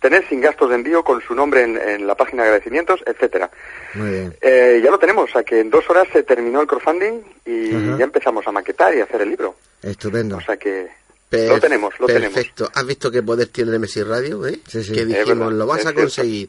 [0.00, 3.50] Tener sin gastos de envío con su nombre en, en la página de agradecimientos, etcétera.
[3.94, 4.36] Muy bien.
[4.40, 7.74] Eh, ya lo tenemos, o sea que en dos horas se terminó el crowdfunding y
[7.74, 7.98] Ajá.
[7.98, 9.56] ya empezamos a maquetar y a hacer el libro.
[9.82, 10.36] Estupendo.
[10.38, 10.88] O sea que
[11.28, 12.32] Per- lo tenemos, lo tenemos.
[12.34, 12.70] Perfecto.
[12.74, 14.46] ¿Has visto qué poder tiene Messi Radio?
[14.46, 14.58] Eh?
[14.66, 14.92] Sí, sí.
[14.92, 16.48] Que dijimos, verdad, lo vas a conseguir.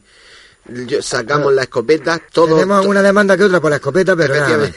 [0.66, 4.70] Yo- sacamos la escopeta, todo, Tenemos alguna demanda que otra por la escopeta, pero nada.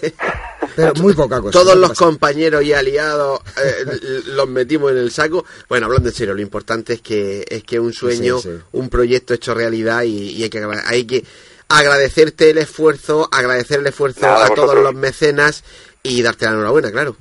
[0.75, 1.51] Pero muy poca cosa.
[1.59, 2.05] todos los pasa.
[2.05, 3.85] compañeros y aliados eh,
[4.27, 5.45] los metimos en el saco.
[5.69, 8.61] Bueno, hablando en serio, lo importante es que es que un sueño, Sí, sí.
[8.73, 11.23] un proyecto hecho realidad y, y hay que hay que
[11.67, 15.63] agradecerte el esfuerzo, agradecer el esfuerzo Nada, a todos los mecenas
[16.03, 17.15] y darte la enhorabuena, claro.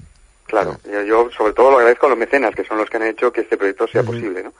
[0.46, 3.04] Claro, yo, yo sobre todo lo agradezco a los mecenas, que son los que han
[3.04, 4.52] hecho que este proyecto sea posible, ¿no?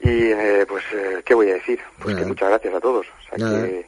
[0.00, 1.80] Y eh, pues, eh, ¿qué voy a decir?
[1.98, 2.20] Pues Nada.
[2.24, 3.06] que muchas gracias a todos.
[3.06, 3.86] O sea que-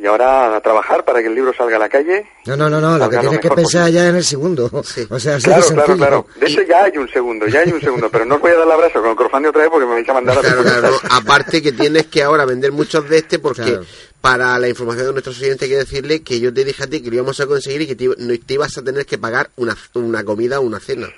[0.00, 2.24] y ahora a trabajar para que el libro salga a la calle.
[2.46, 3.92] No, no, no, no, lo que tienes que pensar posible.
[4.00, 4.70] ya en el segundo.
[4.84, 5.06] Sí.
[5.10, 5.96] O sea, Claro, claro, sencillo.
[5.96, 6.26] claro.
[6.36, 8.54] De hecho ya hay un segundo, ya hay un segundo, pero no os voy a
[8.58, 10.56] dar el abrazo con el crowdfunding otra vez porque me vais a mandar a Claro,
[10.62, 10.80] preguntar.
[10.90, 11.14] claro, no.
[11.16, 13.84] Aparte que tienes que ahora vender muchos de este porque Claro.
[14.20, 17.02] para la información de nuestros oyentes hay que decirle que yo te dije a ti
[17.02, 19.18] que lo íbamos a conseguir y que te, iba- no- te ibas a tener que
[19.18, 21.08] pagar una, una comida o una cena.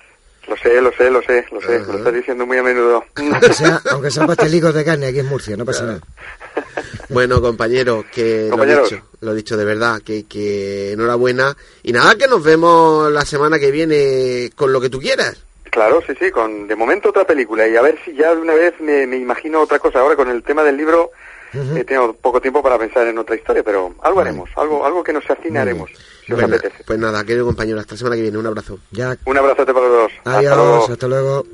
[0.48, 1.92] Lo sé, lo sé, lo sé, lo sé, Ajá.
[1.92, 3.04] lo estás diciendo muy a menudo.
[3.14, 6.00] Aunque, sea, aunque sean pastelicos de carne aquí en Murcia, no pasa nada.
[7.08, 11.56] Bueno, compañero, que lo dicho, lo he dicho de verdad, que, que enhorabuena.
[11.82, 15.42] Y nada, que nos vemos la semana que viene con lo que tú quieras.
[15.70, 18.54] Claro, sí, sí, con de momento otra película y a ver si ya de una
[18.54, 20.00] vez me, me imagino otra cosa.
[20.00, 21.10] Ahora con el tema del libro
[21.52, 25.12] he tenido poco tiempo para pensar en otra historia, pero algo haremos, algo algo que
[25.12, 25.90] nos afine haremos,
[26.24, 26.84] si apetece.
[26.84, 28.38] pues nada, querido compañero, hasta la semana que viene.
[28.38, 28.78] Un abrazo.
[28.90, 29.16] Ya.
[29.24, 30.12] Un abrazote para los dos.
[30.24, 30.74] Hasta luego.
[30.74, 31.46] Adiós, hasta luego.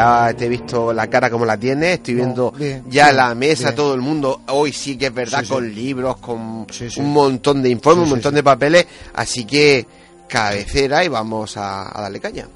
[0.00, 3.34] Ya te he visto la cara como la tienes, estoy viendo bien, ya bien, la
[3.34, 3.76] mesa, bien.
[3.76, 4.40] todo el mundo.
[4.48, 5.52] Hoy sí que es verdad, Sí, sí.
[5.52, 7.00] con libros, con Sí, sí.
[7.00, 8.36] un montón de informes, Sí, un montón sí.
[8.36, 8.86] de papeles.
[9.14, 9.86] Así que
[10.28, 12.46] cabecera y vamos a, a darle caña.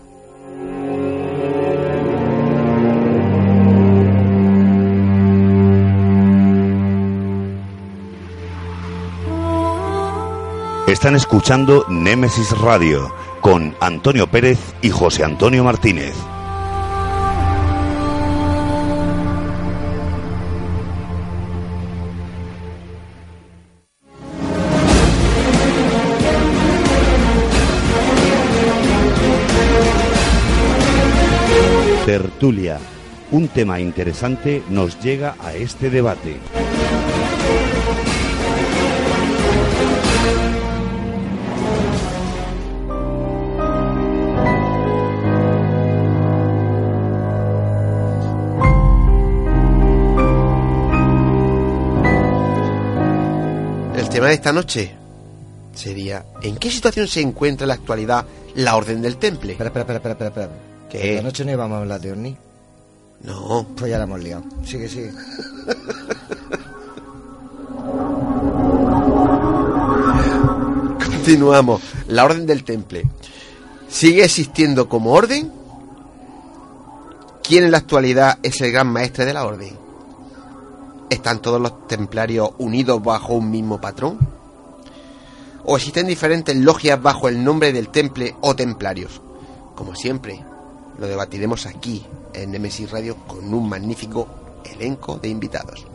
[10.87, 16.15] Están escuchando Némesis Radio con Antonio Pérez y José Antonio Martínez.
[32.15, 32.79] Tertulia.
[33.33, 36.37] Un tema interesante nos llega a este debate.
[53.97, 54.95] El tema de esta noche
[55.75, 59.51] sería ¿en qué situación se encuentra en la actualidad la Orden del Temple?
[59.51, 60.74] Espera, espera, espera, espera, espera.
[60.89, 61.15] ¿Qué?
[61.15, 62.37] Esta noche no íbamos a hablar de Orni.
[63.23, 63.67] No.
[63.77, 64.45] Pues ya la hemos liado.
[64.65, 65.13] Sigue, sigue.
[71.05, 71.83] Continuamos.
[72.09, 73.05] La Orden del Temple.
[73.89, 75.53] ¿Sigue existiendo como orden?
[77.43, 79.79] ¿Quién en la actualidad es el gran maestre de la orden?
[81.09, 84.19] ¿Están todos los templarios unidos bajo un mismo patrón?
[85.65, 89.23] ¿O existen diferentes logias bajo el nombre del temple o templarios?
[89.75, 90.45] Como siempre,
[90.99, 94.29] lo debatiremos aquí en Nemesis Radio con un magnífico
[94.65, 95.87] elenco de invitados.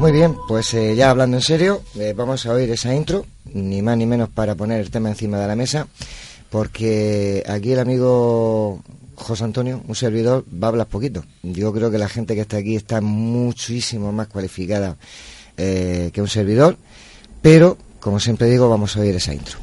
[0.00, 3.82] Muy bien, pues eh, ya hablando en serio, eh, vamos a oír esa intro, ni
[3.82, 5.88] más ni menos para poner el tema encima de la mesa,
[6.48, 8.80] porque aquí el amigo
[9.14, 11.22] José Antonio, un servidor, va a hablar poquito.
[11.42, 14.96] Yo creo que la gente que está aquí está muchísimo más cualificada
[15.58, 16.78] eh, que un servidor,
[17.42, 19.58] pero, como siempre digo, vamos a oír esa intro.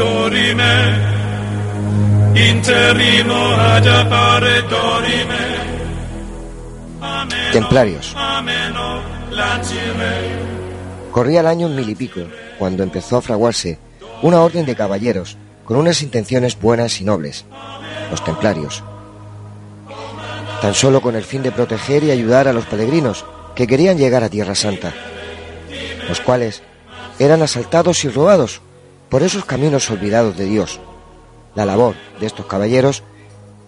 [0.00, 0.74] dorime,
[2.34, 3.34] interrimo
[4.70, 5.42] dorime,
[7.52, 8.16] Templarios.
[11.10, 12.20] Corría el año mil y pico,
[12.58, 13.78] cuando empezó a fraguarse
[14.22, 15.36] una orden de caballeros
[15.70, 17.44] con unas intenciones buenas y nobles,
[18.10, 18.82] los templarios.
[20.60, 24.24] Tan solo con el fin de proteger y ayudar a los peregrinos que querían llegar
[24.24, 24.92] a Tierra Santa,
[26.08, 26.64] los cuales
[27.20, 28.62] eran asaltados y robados
[29.08, 30.80] por esos caminos olvidados de Dios.
[31.54, 33.04] La labor de estos caballeros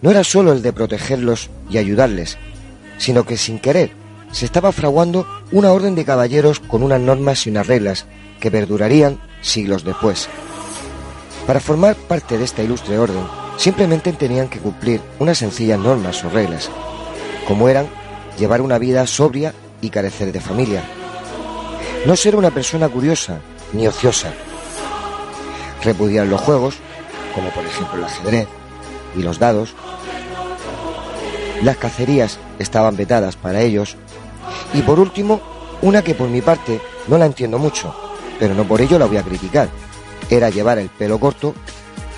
[0.01, 2.37] no era solo el de protegerlos y ayudarles,
[2.97, 3.91] sino que sin querer
[4.33, 8.07] se estaba fraguando una orden de caballeros con unas normas y unas reglas
[8.41, 10.27] que perdurarían siglos después.
[11.47, 13.25] Para formar parte de esta ilustre orden,
[13.57, 16.69] simplemente tenían que cumplir unas sencillas normas o reglas,
[17.47, 17.87] como eran
[18.37, 20.83] llevar una vida sobria y carecer de familia.
[22.05, 23.39] No ser una persona curiosa
[23.73, 24.31] ni ociosa.
[25.83, 26.75] Repudiar los juegos,
[27.35, 28.47] como por ejemplo el ajedrez
[29.15, 29.73] y los dados.
[31.61, 33.97] Las cacerías estaban vetadas para ellos.
[34.73, 35.41] Y por último,
[35.81, 37.93] una que por mi parte no la entiendo mucho,
[38.39, 39.69] pero no por ello la voy a criticar.
[40.29, 41.53] Era llevar el pelo corto,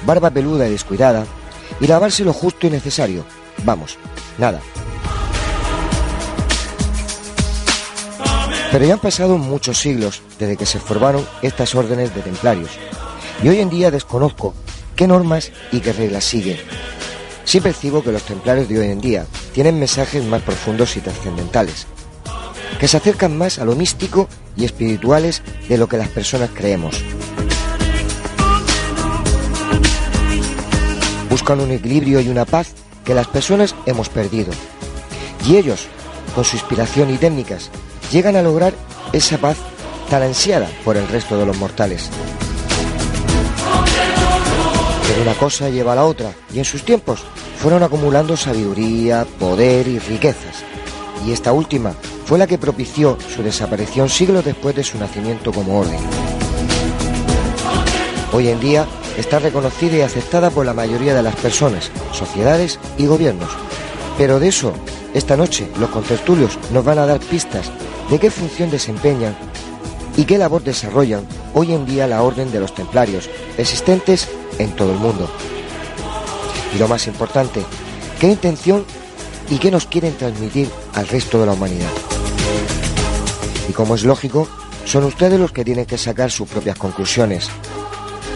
[0.05, 1.25] barba peluda y descuidada,
[1.79, 3.25] y lavarse lo justo y necesario.
[3.63, 3.97] Vamos,
[4.37, 4.61] nada.
[8.71, 12.71] Pero ya han pasado muchos siglos desde que se formaron estas órdenes de templarios,
[13.41, 14.53] y hoy en día desconozco
[14.95, 16.57] qué normas y qué reglas siguen.
[17.45, 21.87] Sí percibo que los templarios de hoy en día tienen mensajes más profundos y trascendentales,
[22.79, 24.27] que se acercan más a lo místico
[24.57, 27.01] y espirituales de lo que las personas creemos.
[31.35, 32.69] Buscan un equilibrio y una paz
[33.03, 34.53] que las personas hemos perdido.
[35.45, 35.87] Y ellos,
[36.33, 37.71] con su inspiración y técnicas,
[38.09, 38.73] llegan a lograr
[39.11, 39.57] esa paz
[40.09, 42.09] tan ansiada por el resto de los mortales.
[45.09, 47.19] Pero una cosa lleva a la otra, y en sus tiempos
[47.61, 50.63] fueron acumulando sabiduría, poder y riquezas.
[51.27, 51.95] Y esta última
[52.25, 55.99] fue la que propició su desaparición siglos después de su nacimiento como orden.
[58.31, 63.05] Hoy en día está reconocida y aceptada por la mayoría de las personas, sociedades y
[63.05, 63.49] gobiernos.
[64.17, 64.73] Pero de eso,
[65.13, 67.71] esta noche, los contertulios nos van a dar pistas
[68.09, 69.35] de qué función desempeñan
[70.17, 74.29] y qué labor desarrollan hoy en día la Orden de los Templarios, existentes
[74.59, 75.29] en todo el mundo.
[76.73, 77.63] Y lo más importante,
[78.19, 78.85] qué intención
[79.49, 81.91] y qué nos quieren transmitir al resto de la humanidad.
[83.69, 84.47] Y como es lógico,
[84.85, 87.49] son ustedes los que tienen que sacar sus propias conclusiones.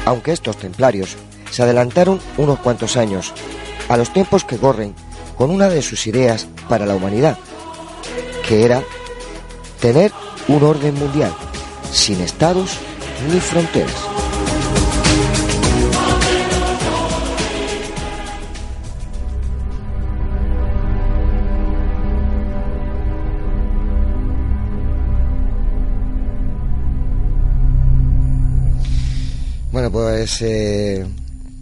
[0.05, 1.15] Aunque estos templarios
[1.51, 3.33] se adelantaron unos cuantos años
[3.87, 4.93] a los tiempos que corren
[5.37, 7.37] con una de sus ideas para la humanidad,
[8.47, 8.83] que era
[9.79, 10.11] tener
[10.47, 11.33] un orden mundial,
[11.91, 12.77] sin estados
[13.31, 14.18] ni fronteras.
[29.71, 31.05] Bueno, pues eh,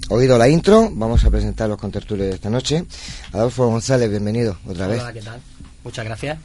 [0.09, 2.85] oído la intro, vamos a presentar los contertulios de esta noche.
[3.33, 5.01] Adolfo González, bienvenido otra vez.
[5.01, 5.39] Hola, ¿qué tal?
[5.83, 6.37] Muchas gracias.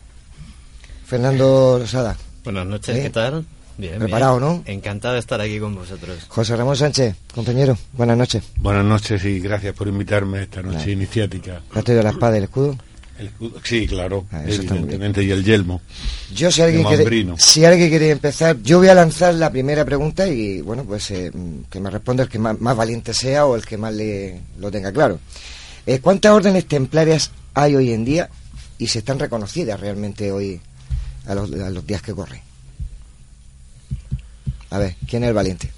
[1.07, 2.17] Fernando Losada.
[2.45, 3.03] Buenas noches, ¿Eh?
[3.03, 3.45] ¿qué tal?
[3.79, 4.49] Bien, Preparado, bien.
[4.51, 4.63] ¿no?
[4.67, 6.25] Encantado de estar aquí con vosotros.
[6.29, 8.43] José Ramón Sánchez, compañero, buenas noches.
[8.57, 11.63] Buenas noches y gracias por invitarme a esta noche iniciática.
[11.73, 12.77] ¿Le has traído la espada y el escudo?
[13.19, 15.81] El escudo- sí, claro, Ah, evidentemente, y el yelmo.
[16.35, 17.05] Yo, si alguien, quiere,
[17.39, 21.31] si alguien quiere empezar, yo voy a lanzar la primera pregunta y, bueno, pues eh,
[21.71, 24.71] que me responda el que más, más valiente sea o el que más le, lo
[24.71, 25.21] tenga claro.
[25.87, 28.31] Eh, ¿Cuántas órdenes templarias hay hoy en día
[28.79, 30.61] y se están reconocidas realmente hoy
[31.27, 32.41] a los, a los días que corren?
[34.71, 35.71] A ver, ¿quién es el valiente?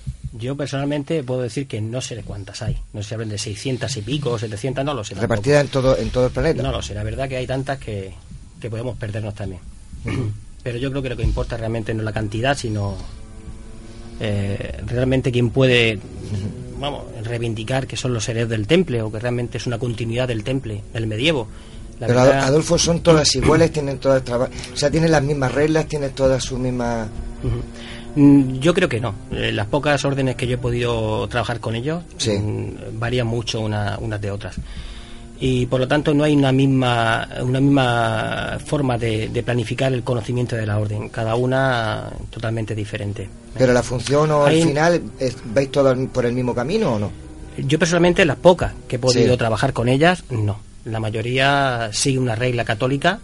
[0.44, 2.76] Yo personalmente puedo decir que no sé de cuántas hay.
[2.92, 5.14] No sé si hablan de 600 y pico, 700, no lo sé.
[5.14, 6.62] ¿Repartidas en todo, en todo el planeta?
[6.62, 8.12] No lo sé, la verdad que hay tantas que,
[8.60, 9.62] que podemos perdernos también.
[10.62, 12.94] Pero yo creo que lo que importa realmente no es la cantidad, sino
[14.20, 15.98] eh, realmente quién puede
[16.78, 20.44] vamos, reivindicar que son los seres del temple o que realmente es una continuidad del
[20.44, 21.48] temple, del medievo.
[22.00, 25.86] La Pero verdad- Adolfo, son todas iguales, tienen todas o sea, tienen las mismas reglas,
[25.86, 27.08] tienen todas sus mismas...
[28.16, 29.14] Yo creo que no.
[29.32, 32.32] Eh, Las pocas órdenes que yo he podido trabajar con ellos Sí.
[32.38, 34.54] mm, varían mucho una- unas de otras.
[35.40, 40.04] Y por lo tanto no hay una misma, una misma forma de, de planificar el
[40.04, 41.08] conocimiento de la orden.
[41.08, 43.28] Cada una totalmente diferente.
[43.58, 47.10] Pero la función o al final, es- ¿vais todos por el mismo camino o no?
[47.58, 49.38] Yo personalmente las pocas que he podido Sí.
[49.38, 50.58] trabajar con ellas, no.
[50.84, 53.18] La mayoría sigue una regla católica,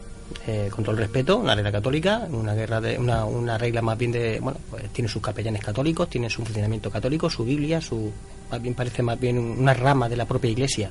[0.47, 3.99] eh, con todo el respeto, una regla católica, una guerra de, una, una regla más
[3.99, 8.11] bien de, bueno, pues tiene sus capellanes católicos, tiene su funcionamiento católico, su Biblia, su,
[8.51, 10.91] más bien parece más bien una rama de la propia Iglesia.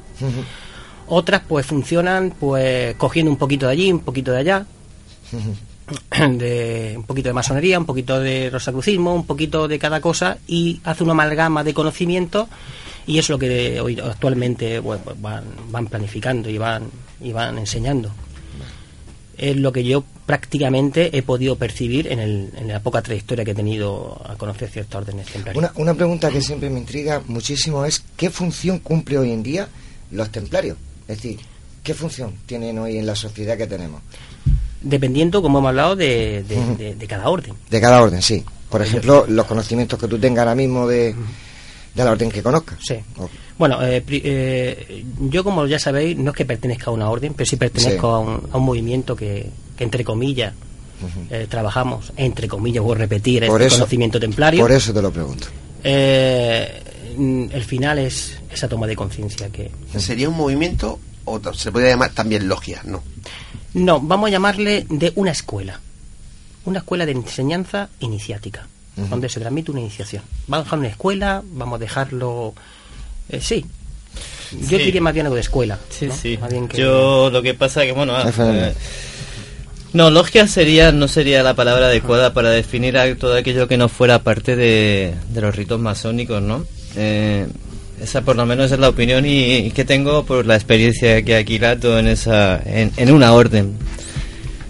[1.08, 4.66] Otras pues funcionan pues cogiendo un poquito de allí, un poquito de allá,
[6.20, 10.80] de un poquito de masonería, un poquito de rosacrucismo, un poquito de cada cosa y
[10.84, 12.48] hace una amalgama de conocimiento
[13.08, 16.84] y es lo que hoy actualmente bueno, pues van, van planificando y van
[17.22, 18.12] y van enseñando.
[19.40, 23.52] Es lo que yo prácticamente he podido percibir en, el- en la poca trayectoria que
[23.52, 25.58] he tenido a conocer ciertas órdenes templarias.
[25.58, 29.68] Una, una pregunta que siempre me intriga muchísimo es ¿qué función cumple hoy en día
[30.12, 30.78] los templarios?
[31.08, 31.40] Es decir,
[31.84, 34.02] ¿qué función tienen hoy en la sociedad que tenemos?
[34.82, 36.76] Dependiendo, como hemos hablado, de, de- Ujú.
[36.78, 37.54] de- de cada orden.
[37.70, 38.44] De cada orden, sí.
[38.70, 41.16] Por ejemplo, los conocimientos que tú tengas ahora mismo de,
[42.04, 42.80] de la orden que conozcas.
[42.86, 42.96] Sí.
[43.58, 47.48] Bueno, eh, eh, yo como ya sabéis, no es que pertenezca a una orden, pero
[47.50, 48.14] sí pertenezco Sí.
[48.14, 50.54] a, un, a un movimiento que, que entre comillas,
[51.30, 54.62] eh, trabajamos, entre comillas, voy a repetir, Por este eso- conocimiento templario.
[54.62, 55.48] Por eso te lo pregunto.
[55.84, 59.72] El final es esa toma de conciencia que...
[59.98, 62.82] ¿Sería un movimiento o se podría llamar también logia?
[62.86, 63.04] No.
[63.74, 65.80] No, vamos a llamarle de una escuela.
[66.66, 68.68] Una escuela de enseñanza iniciática,
[69.10, 70.24] Donde se transmite una iniciación.
[70.48, 72.54] Vamos a dejar una escuela, vamos a dejarlo...
[73.30, 73.66] eh, sí.
[74.52, 74.86] Yo Sí.
[74.86, 75.78] diría más bien algo de escuela.
[75.90, 76.16] Sí, ¿no?
[76.16, 76.38] sí.
[76.42, 78.14] Más bien que- Yo lo que pasa que, bueno...
[78.16, 78.74] ah, eh,
[79.94, 83.90] no, logia sería, no sería la palabra adecuada para definir a todo aquello que no
[83.90, 86.66] fuera parte de, de los ritos masónicos, ¿no?
[86.96, 87.48] Eh,
[88.02, 91.36] esa por lo menos es la opinión y, y que tengo por la experiencia que
[91.36, 93.78] aquilato en esa en, en una orden.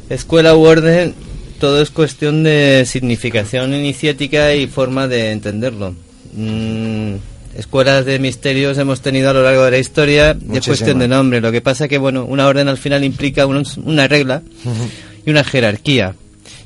[0.10, 1.14] Escuela u orden,
[1.60, 5.96] todo es cuestión de significación iniciática y forma de entenderlo.
[6.34, 7.16] Mm,
[7.58, 11.42] escuelas de misterios hemos tenido a lo largo de la historia, es cuestión de nombre.
[11.42, 14.42] Lo que pasa que, bueno, una orden al final implica un- una regla
[15.26, 16.16] y una jerarquía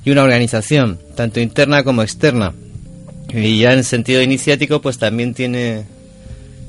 [0.05, 2.53] y una organización, tanto interna como externa.
[3.33, 5.85] Y ya en sentido iniciático, pues también tiene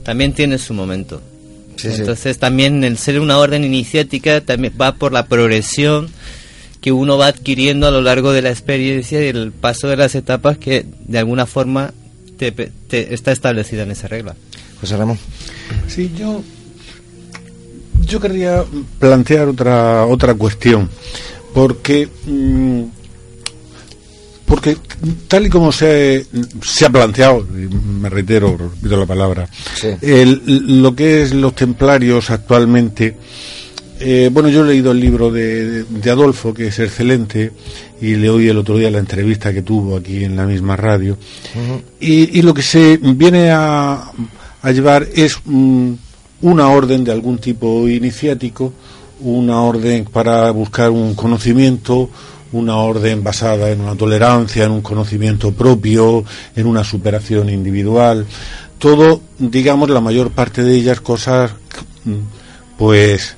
[0.02, 1.20] también tiene su momento.
[1.76, 1.96] Sí, sí.
[2.00, 6.08] Entonces también el ser una orden iniciática también va por la progresión
[6.84, 10.14] que uno va adquiriendo a lo largo de la experiencia y el paso de las
[10.14, 11.94] etapas que de alguna forma
[12.36, 14.34] te, te- está establecida en esa regla.
[14.82, 15.18] José Ramón.
[15.88, 16.42] Sí, yo
[18.06, 18.62] yo querría
[18.98, 20.90] plantear otra otra cuestión
[21.54, 22.82] porque mm,
[24.44, 24.76] porque
[25.26, 26.26] tal y como se,
[26.62, 29.48] se ha planteado y me reitero repito la palabra
[30.02, 33.16] el- lo que es los templarios actualmente
[34.04, 37.52] eh, bueno yo he leído el libro de, de Adolfo que es excelente
[38.00, 41.16] y le oí el otro día la entrevista que tuvo aquí en la misma radio
[41.98, 44.12] y, y lo que se viene a,
[44.62, 45.92] a llevar es mm,
[46.40, 48.72] una orden de algún tipo iniciático,
[49.20, 52.10] una orden para buscar un conocimiento,
[52.52, 56.24] una orden basada en una tolerancia, en un conocimiento propio,
[56.56, 58.26] en una superación individual.
[58.78, 61.52] Todo, digamos, la mayor parte de ellas cosas,
[62.04, 62.12] mm,
[62.78, 63.36] pues,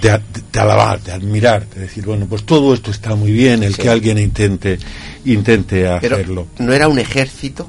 [0.00, 0.20] de,
[0.52, 3.82] de alabar, de admirar, de decir, bueno, pues todo esto está muy bien, el Sí.
[3.82, 4.78] que alguien intente,
[5.24, 6.46] intente Pero hacerlo.
[6.58, 7.68] no era un ejército.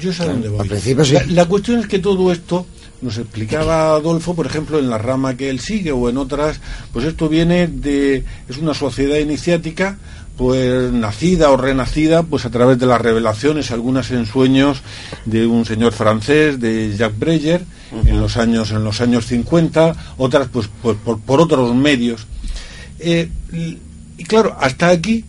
[0.00, 0.60] Yo sé a dónde voy.
[0.60, 1.14] al principio sí.
[1.14, 2.66] la, la cuestión es que todo esto
[3.00, 6.60] nos explicaba Adolfo, por ejemplo, en la rama que él sigue o en otras,
[6.92, 9.96] pues esto viene de es una sociedad iniciática
[10.36, 14.82] pues nacida o renacida pues a través de las revelaciones, algunas en sueños
[15.24, 17.62] de un señor francés, de Jacques Breyer,
[18.06, 22.26] en los años en los años 50, otras pues, pues por, por otros medios.
[22.98, 23.78] Eh, y-
[24.24, 25.24] claro, hasta aquí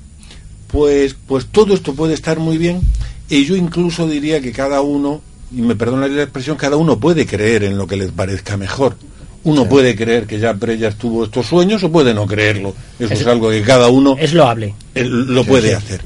[0.71, 2.81] pues, pues todo esto puede estar muy bien
[3.29, 5.21] y yo incluso diría que cada uno,
[5.55, 8.95] y me perdonaría la expresión, cada uno puede creer en lo que les parezca mejor.
[9.43, 12.73] Uno puede creer que ya Breyer tuvo estos sueños o puede no creerlo.
[12.99, 14.73] Eso es, Es- algo que cada uno Es loable.
[14.95, 15.73] lo puede sí.
[15.75, 16.01] hacer.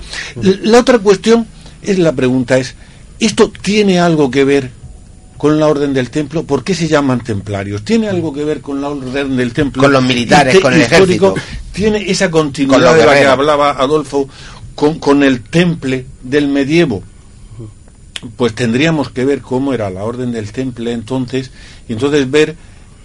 [0.64, 1.48] La otra cuestión
[1.82, 2.76] es la pregunta es,
[3.20, 4.70] ¿esto tiene algo que ver
[5.42, 6.44] con la orden del templo?
[6.44, 7.84] ¿Por qué se llaman templarios?
[7.84, 9.82] ¿Tiene algo que ver con la orden del templo?
[9.82, 11.34] Con los militares, con el ejército.
[11.72, 14.30] ¿Tiene esa Con continuidad de la que hablaba Adolfo
[14.76, 17.02] con, con el temple del medievo?
[18.38, 21.50] Pues tendríamos que ver cómo era la orden del temple entonces
[21.90, 22.56] y entonces ver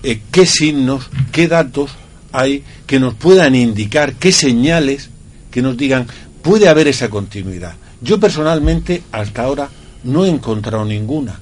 [0.02, 1.92] eh, qué signos, qué datos
[2.32, 5.08] hay que nos puedan indicar, qué señales
[5.50, 6.06] que nos digan
[6.42, 7.76] puede haber esa continuidad.
[8.02, 9.70] Yo personalmente hasta ahora
[10.04, 11.40] no he encontrado ninguna.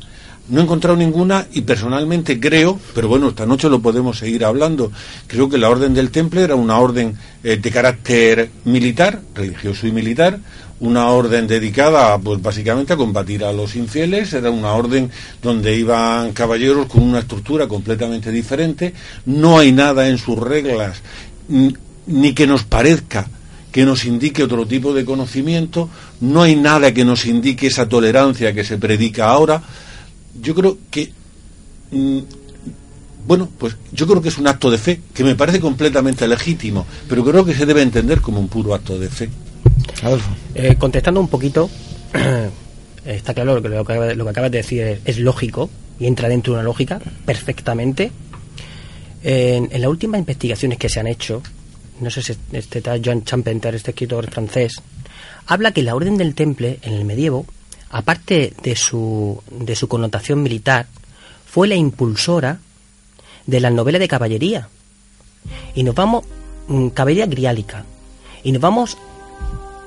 [0.49, 4.93] No he encontrado ninguna y personalmente creo, pero bueno, esta noche lo podemos seguir hablando,
[5.27, 9.93] creo que la orden del temple era una orden eh, de carácter militar, religioso y
[9.93, 10.39] militar,
[10.81, 15.11] una orden dedicada pues básicamente a combatir a los infieles, era una orden
[15.43, 18.93] donde iban caballeros con una estructura completamente diferente,
[19.25, 21.01] no hay nada en sus reglas
[22.07, 23.29] ni que nos parezca
[23.75, 25.91] que nos indique otro tipo de conocimiento,
[26.21, 29.61] no hay nada que nos indique esa tolerancia que se predica ahora.
[30.40, 31.12] Yo creo que
[31.90, 32.20] mm,
[33.27, 36.86] bueno, pues yo creo que es un acto de fe, que me parece completamente legítimo,
[37.09, 39.31] pero creo que se debe entender como un puro acto de fe.
[40.55, 41.70] Eh, contestando un poquito,
[43.05, 46.28] está claro que lo que, lo que acabas de decir es, es lógico y entra
[46.28, 48.12] dentro de una lógica perfectamente.
[49.23, 51.43] En, en las últimas investigaciones que se han hecho,
[52.01, 54.74] no sé si este tal John Champenter, este escritor francés,
[55.47, 57.47] habla que la Orden del Temple en el medievo,
[57.95, 60.87] aparte de su, de su connotación militar,
[61.47, 62.59] fue la impulsora
[63.47, 64.69] de la novela de caballería.
[65.77, 66.25] Y nos vamos,
[66.66, 67.85] mm, caballería griálica.
[68.43, 68.99] Y nos vamos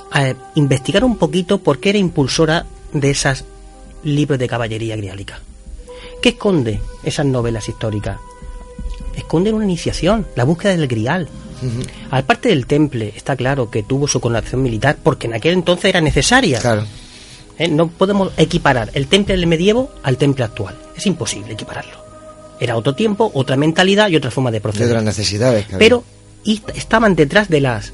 [0.10, 3.44] a investigar un poquito por qué era impulsora de esos
[4.06, 5.42] libros de caballería griálica.
[6.22, 8.20] ¿Qué esconde esas novelas históricas?
[9.18, 11.28] Esconden una iniciación, la búsqueda del grial.
[12.10, 15.90] Al parte del temple, está claro que tuvo su connotación militar porque en aquel entonces
[15.90, 16.62] era necesaria.
[17.60, 17.68] ¿Eh?
[17.68, 20.76] No podemos equiparar el temple del medievo al temple actual.
[20.96, 22.06] Es imposible equipararlo.
[22.60, 24.88] Era otro tiempo, otra mentalidad y otra forma de De proceder.
[24.90, 25.66] otras necesidades.
[25.68, 25.78] que.
[25.78, 26.04] Pero
[26.44, 27.94] y- estaban detrás de las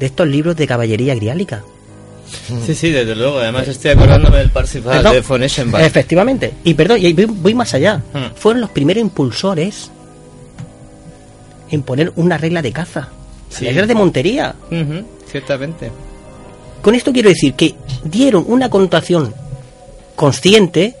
[0.00, 1.62] de estos libros de caballería griálica.
[2.66, 3.38] Sí, sí, desde luego.
[3.38, 5.12] Además estoy acordándome del Parsifal Perdón.
[5.14, 5.82] de von Eschenbach.
[5.82, 6.52] Efectivamente.
[6.64, 8.02] Y perdón, y voy, voy más allá.
[8.12, 8.34] Hmm.
[8.36, 9.90] Fueron los primeros impulsores
[11.70, 13.08] en poner una regla de caza.
[13.50, 13.64] Sí.
[13.64, 14.54] La regla de montería.
[15.30, 15.90] Ciertamente.
[16.82, 17.74] Con esto quiero decir que
[18.04, 19.34] dieron una connotación
[20.16, 20.94] consciente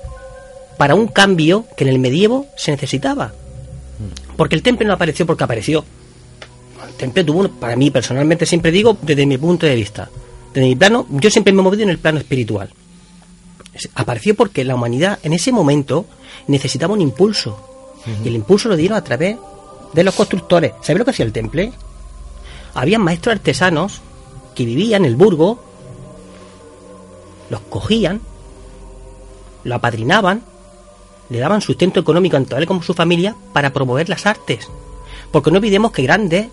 [0.76, 3.32] para un cambio que en el medievo se necesitaba.
[4.36, 5.84] Porque el temple no apareció porque apareció.
[6.86, 10.08] El temple tuvo, para mí personalmente, siempre digo, desde mi punto de vista,
[10.54, 12.70] desde mi plano, yo siempre me he movido en el plano espiritual.
[13.74, 16.06] Es- Apareció porque la humanidad en ese momento
[16.46, 17.64] necesitaba un impulso.
[18.24, 19.36] Y el impulso lo dieron a través
[19.92, 20.72] de los constructores.
[20.82, 21.72] ¿Sabes lo que hacía el temple?
[22.74, 24.00] Había maestros artesanos
[24.54, 25.62] que vivían en el burgo,
[27.50, 28.20] los cogían,
[29.64, 30.42] lo apadrinaban
[31.30, 34.66] le daban sustento económico tanto a él como a su familia para promover las artes.
[35.30, 36.46] Porque no olvidemos que grandes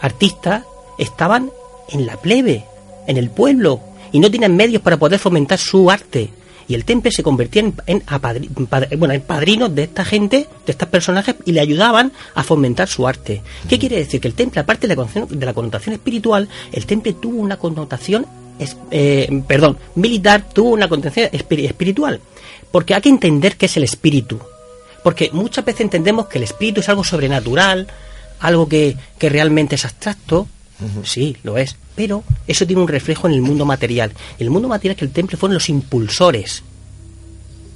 [0.00, 0.64] artistas
[0.98, 1.52] estaban
[1.90, 2.64] en la plebe,
[3.06, 3.80] en el pueblo,
[4.10, 6.30] y no tenían medios para poder fomentar su arte.
[6.66, 8.48] Y el temple se convertía en, en, apadri-
[8.98, 13.06] bueno, en padrinos de esta gente, de estos personajes, y le ayudaban a fomentar su
[13.06, 13.42] arte.
[13.68, 14.20] ¿Qué quiere decir?
[14.20, 17.58] Que el temple, aparte de la, connotación- de la connotación espiritual, el temple tuvo una
[17.58, 18.26] connotación,
[18.60, 22.20] es- eh, perdón, militar, tuvo una espiri- espiritual.
[22.70, 24.38] Porque hay que entender qué es el espíritu.
[25.02, 27.88] Porque muchas veces entendemos que el espíritu es algo sobrenatural,
[28.38, 30.46] algo que, que realmente es abstracto.
[31.04, 31.76] Sí, lo es.
[31.94, 34.12] Pero eso tiene un reflejo en el mundo material.
[34.38, 36.62] El mundo material que el temple fueron los impulsores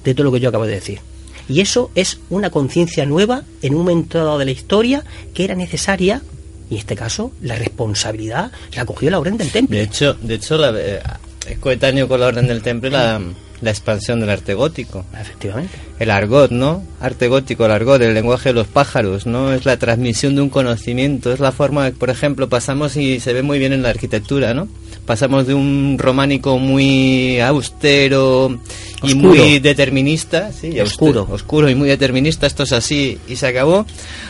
[0.04, 1.00] de todo lo que yo acabo de decir.
[1.48, 5.04] Y eso es una conciencia nueva en un momento dado de la historia
[5.34, 6.22] que era necesaria.
[6.70, 9.78] Y en este caso, la responsabilidad la cogió la orden del temple.
[9.78, 11.00] De hecho, de hecho la, eh,
[11.48, 13.20] es coetáneo con la Orden del Temple la,
[13.60, 15.04] la expansión del arte gótico.
[15.18, 15.74] Efectivamente.
[15.98, 16.82] El argot, ¿no?
[17.00, 19.52] Arte gótico, el argot, el lenguaje de los pájaros, ¿no?
[19.52, 23.42] Es la transmisión de un conocimiento, es la forma, por ejemplo, pasamos y se ve
[23.42, 24.68] muy bien en la arquitectura, ¿no?
[25.06, 28.58] Pasamos de un románico muy austero
[29.02, 29.28] y Oscuro.
[29.28, 31.20] muy determinista, sí, y Oscuro.
[31.20, 33.84] austero, oscuro y muy determinista, esto es así y se acabó,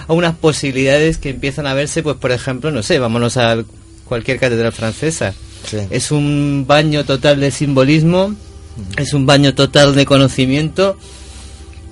[0.09, 3.63] a unas posibilidades que empiezan a verse, pues por ejemplo, no sé, vámonos a
[4.05, 5.33] cualquier catedral francesa.
[5.91, 8.35] Es un baño total de simbolismo,
[8.99, 10.97] es un baño total de conocimiento.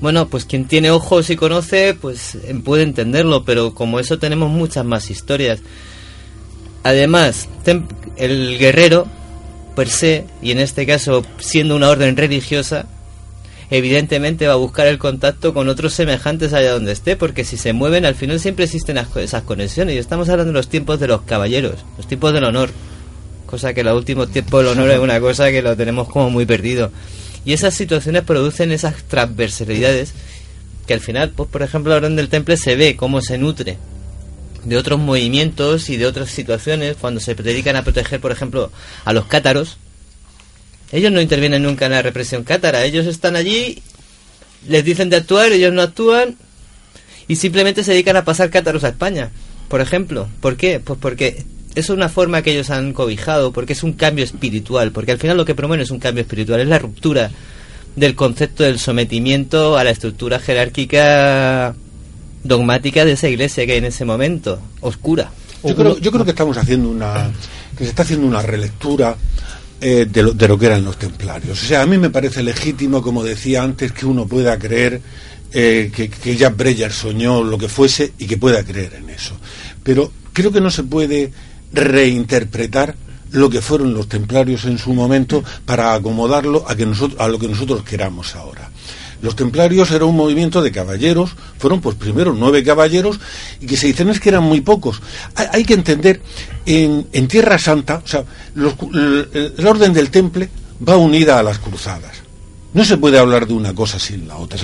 [0.01, 4.51] Bueno, pues quien tiene ojos y conoce, pues eh, puede entenderlo, pero como eso tenemos
[4.51, 5.61] muchas más historias.
[6.83, 7.49] Además,
[8.16, 9.06] el guerrero,
[9.74, 12.86] per se, y en este caso siendo una orden religiosa,
[13.70, 17.72] evidentemente va a buscar el contacto con otros semejantes allá donde esté, porque si se
[17.72, 19.94] mueven, al final siempre existen esas conexiones.
[19.94, 22.70] Y estamos hablando de los tiempos de los caballeros, los tiempos del honor,
[23.47, 26.28] cosa que en los últimos tiempos el honor es una cosa que lo tenemos como
[26.28, 26.90] muy perdido.
[27.44, 30.12] Y esas situaciones producen esas transversalidades
[30.86, 33.78] que al final, pues por ejemplo, la orden del temple se ve cómo se nutre
[34.64, 38.70] de otros movimientos y de otras situaciones cuando se dedican a proteger, por ejemplo,
[39.05, 39.78] a los cátaros.
[40.93, 43.82] Ellos no intervienen nunca en la represión cátara, ellos están allí,
[44.68, 46.36] les dicen de actuar, ellos no actúan
[47.28, 49.30] y simplemente se dedican a pasar cátaros a España,
[49.68, 50.28] por ejemplo.
[50.40, 50.80] ¿Por qué?
[50.80, 51.44] Pues porque
[51.74, 55.39] es una forma que ellos han cobijado, porque es un cambio espiritual, porque al final
[55.39, 57.30] lo que promueven es un cambio espiritual, es la ruptura
[57.97, 61.74] del concepto del sometimiento a la estructura jerárquica
[62.43, 65.31] dogmática de esa iglesia que hay en ese momento, oscura.
[65.64, 67.31] Yo creo, que estamos haciendo una,
[67.77, 69.16] que se está haciendo una relectura
[69.81, 71.62] eh, de, lo, de lo que eran los templarios.
[71.62, 75.01] O sea, a mí me parece legítimo, como decía antes, que uno pueda creer
[75.52, 79.36] eh, que, que Jack Breyer soñó lo que fuese y que pueda creer en eso.
[79.82, 81.32] Pero creo que no se puede
[81.73, 82.97] reinterpretar
[83.32, 87.39] lo que fueron los templarios en su momento para acomodarlo a, que nosotros, a lo
[87.39, 88.70] que nosotros queramos ahora.
[89.23, 93.20] Los templarios era un movimiento de caballeros, fueron pues primero nueve caballeros
[93.61, 95.01] y que se dicen es que eran muy pocos.
[95.36, 96.20] Hay, hay que entender,
[96.66, 98.24] en, en Tierra Santa, o sea,
[98.55, 100.51] los el- orden del temple
[100.86, 102.16] va unida a las cruzadas.
[102.74, 104.59] No se puede hablar de una cosa sin la otra.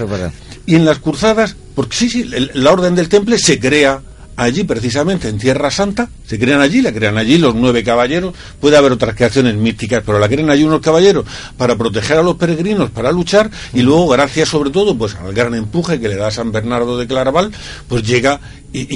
[0.66, 4.02] Y en las cruzadas, porque sí, sí, el- la orden del temple se crea
[4.38, 8.76] allí precisamente en Tierra Santa, se crean allí, la crean allí los nueve caballeros, puede
[8.76, 12.90] haber otras creaciones místicas, pero la crean allí unos caballeros para proteger a los peregrinos,
[12.90, 16.52] para luchar, y luego gracias sobre todo pues al gran empuje que le da San
[16.52, 17.50] Bernardo de Claraval,
[17.88, 18.40] pues llega
[18.72, 18.86] y,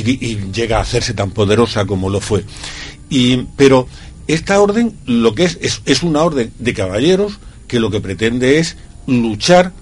[0.52, 2.44] llega a hacerse tan poderosa como lo fue.
[3.10, 3.89] Y, pero
[4.28, 8.77] esta orden lo que es es una orden de caballeros que lo que pretende es
[9.09, 9.73] luchar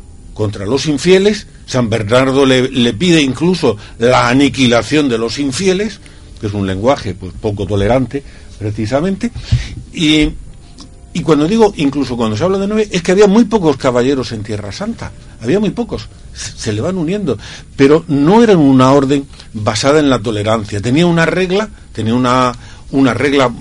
[0.41, 1.47] contra los infieles.
[1.67, 6.01] San Bernardo le, pide incluso la aniquilación de los infieles,
[6.41, 8.23] que es un lenguaje pues poco tolerante,
[8.59, 9.31] precisamente.
[9.93, 10.31] Y,
[11.12, 14.33] y cuando digo, incluso cuando se habla de nueve, es que había muy pocos caballeros
[14.33, 15.12] en Tierra Santa.
[15.43, 16.09] Había muy pocos.
[16.33, 17.37] Se se le van uniendo.
[17.77, 20.81] Pero no eran una orden basada en la tolerancia.
[20.81, 22.55] Tenía una regla, tenía una,
[22.93, 23.53] una regla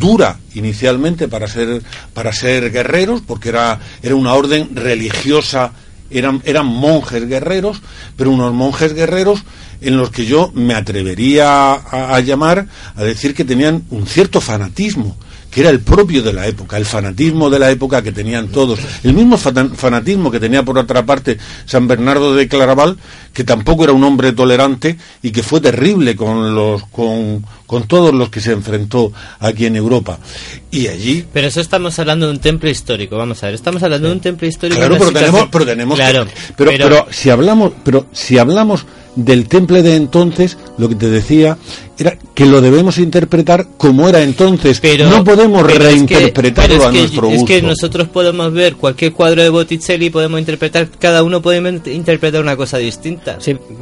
[0.00, 1.80] dura inicialmente para ser
[2.12, 5.72] para ser guerreros porque era era una orden religiosa
[6.10, 7.80] eran eran monjes guerreros
[8.16, 9.42] pero unos monjes guerreros
[9.80, 12.66] en los que yo me atrevería a, a llamar
[12.96, 15.16] a decir que tenían un cierto fanatismo
[15.50, 18.78] que era el propio de la época, el fanatismo de la época que tenían todos,
[19.02, 22.96] el mismo fanatismo que tenía por otra parte San Bernardo de Claraval,
[23.32, 28.12] que tampoco era un hombre tolerante y que fue terrible con los con, con todos
[28.12, 30.18] los que se enfrentó aquí en Europa.
[30.70, 34.08] Y allí Pero eso estamos hablando de un templo histórico, vamos a ver, estamos hablando
[34.08, 34.78] de un templo histórico.
[34.78, 36.26] Claro, pero tenemos, pero tenemos que- Claro,
[36.56, 38.84] pero, pero si hablamos, pero si hablamos
[39.24, 41.58] del temple de entonces, lo que te decía,
[41.98, 44.78] era que lo debemos interpretar como era entonces.
[44.80, 47.46] Pero, no podemos pero es que- reinterpretarlo pero es a que- nuestro Es gusto.
[47.46, 51.58] que nosotros podemos ver cualquier cuadro de Botticelli y podemos interpretar, cada uno puede
[51.92, 53.38] interpretar una cosa distinta.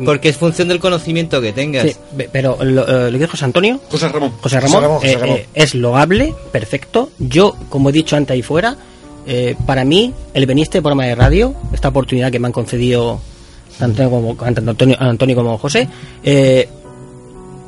[0.07, 1.85] Porque es función del conocimiento que tengas.
[1.87, 1.93] Sí,
[2.33, 3.79] pero lo, eh, lo que dijo José Antonio.
[3.91, 4.33] José Ramón.
[4.41, 5.37] José Ramón, José Ramón, José eh, Ramón.
[5.37, 7.11] eh, es loable, perfecto.
[7.19, 8.77] Yo, como he dicho antes ahí fuera,
[9.27, 12.53] eh, para mí, el venir a este programa de radio, esta oportunidad que me han
[12.53, 13.21] concedido
[13.79, 14.37] tanto, como,
[14.99, 15.89] Antonio, como José,
[16.23, 16.69] eh,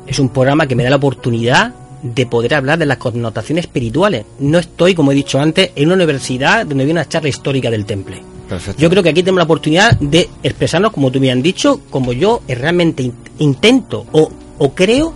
[0.07, 4.25] es un programa que me da la oportunidad de poder hablar de las connotaciones espirituales.
[4.39, 7.85] No estoy, como he dicho antes, en una universidad donde hay una charla histórica del
[7.85, 8.21] temple.
[8.47, 8.81] Perfecto.
[8.81, 12.13] Yo creo que aquí tenemos la oportunidad de expresarnos, como tú me han dicho, como
[12.13, 15.13] yo realmente in- intento o, o creo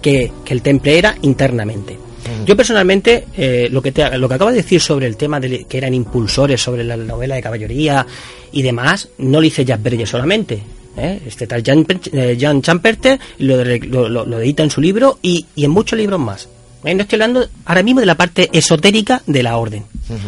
[0.00, 1.98] que, que el temple era internamente.
[2.46, 5.64] Yo personalmente, eh, lo, que te, lo que acabo de decir sobre el tema de
[5.64, 8.06] que eran impulsores sobre la novela de caballería
[8.52, 10.62] y demás, no lo hice Jack Berger solamente.
[10.96, 11.20] ¿eh?
[11.26, 13.64] Este tal Jan, eh, Jan Champerter lo,
[14.08, 16.48] lo, lo- edita en su libro y, y en muchos libros más.
[16.84, 16.94] ¿eh?
[16.94, 19.84] No estoy hablando ahora mismo de la parte esotérica de la orden.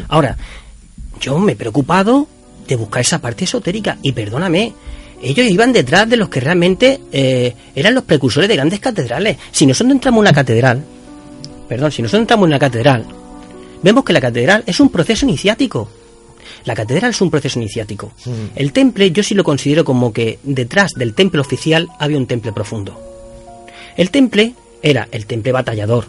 [0.08, 0.36] Ahora,
[1.20, 2.28] yo me he preocupado
[2.68, 4.72] de buscar esa parte esotérica y perdóname,
[5.22, 9.36] ellos iban detrás de los que realmente eh, eran los precursores de grandes catedrales.
[9.50, 10.82] Si nosotros entramos en una catedral,
[11.70, 13.06] perdón, si nosotros entramos en una catedral,
[13.82, 15.88] vemos que la catedral es un proceso iniciático.
[16.64, 18.12] La catedral es un proceso iniciático.
[18.54, 22.52] El temple yo sí lo considero como que detrás del temple oficial había un temple
[22.52, 23.00] profundo.
[23.96, 26.06] El temple era el temple batallador,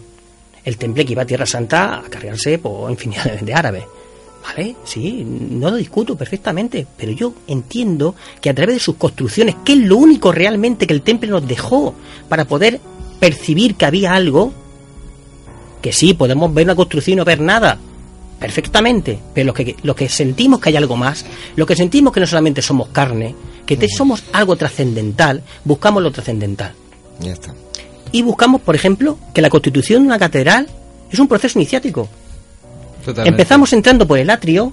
[0.64, 3.84] el temple que iba a Tierra Santa a cargarse por infinidad de- de árabes.
[4.42, 4.74] ¿Vale?
[4.84, 9.74] Sí, no lo discuto perfectamente, pero yo entiendo que a través de sus construcciones, que
[9.74, 11.94] es lo único realmente que el temple nos dejó
[12.28, 12.80] para poder
[13.20, 14.52] percibir que había algo,
[15.82, 17.76] que sí, podemos ver una construcción y no ver nada,
[18.38, 21.24] perfectamente, pero los que, los que sentimos que hay algo más,
[21.56, 23.34] los que sentimos que no solamente somos carne,
[23.66, 26.72] que te- somos algo trascendental, buscamos lo trascendental.
[27.20, 27.54] Ya está.
[28.10, 30.68] Y buscamos, por ejemplo, que la constitución de una catedral
[31.10, 32.08] es un proceso iniciático.
[33.04, 33.28] Totalmente.
[33.30, 34.72] Empezamos entrando por el atrio,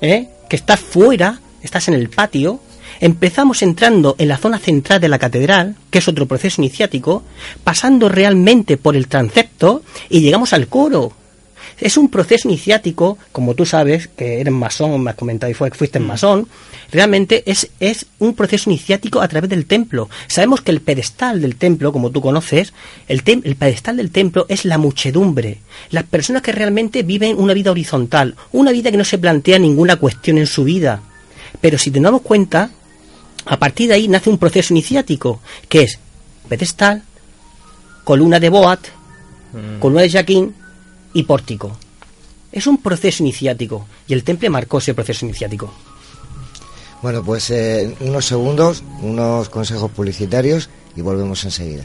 [0.00, 0.28] ¿eh?
[0.48, 2.60] que estás fuera, estás en el patio.
[3.00, 7.22] Empezamos entrando en la zona central de la catedral, que es otro proceso iniciático,
[7.64, 11.12] pasando realmente por el transepto y llegamos al coro.
[11.78, 15.70] Es un proceso iniciático, como tú sabes, que eres masón, me has comentado y fue
[15.70, 16.48] que fuiste masón,
[16.90, 20.08] realmente es, es un proceso iniciático a través del templo.
[20.26, 22.72] Sabemos que el pedestal del templo, como tú conoces,
[23.08, 25.58] el, tem- el pedestal del templo es la muchedumbre,
[25.90, 29.96] las personas que realmente viven una vida horizontal, una vida que no se plantea ninguna
[29.96, 31.02] cuestión en su vida.
[31.60, 32.70] Pero si te damos cuenta,
[33.46, 35.98] a partir de ahí nace un proceso iniciático, que es
[36.48, 37.02] pedestal,
[38.04, 38.80] columna de Boat,
[39.80, 40.54] columna de Jaquín
[41.14, 41.76] y pórtico.
[42.52, 45.72] Es un proceso iniciático y el temple marcó ese proceso iniciático.
[47.02, 51.84] Bueno, pues eh, unos segundos, unos consejos publicitarios y volvemos enseguida.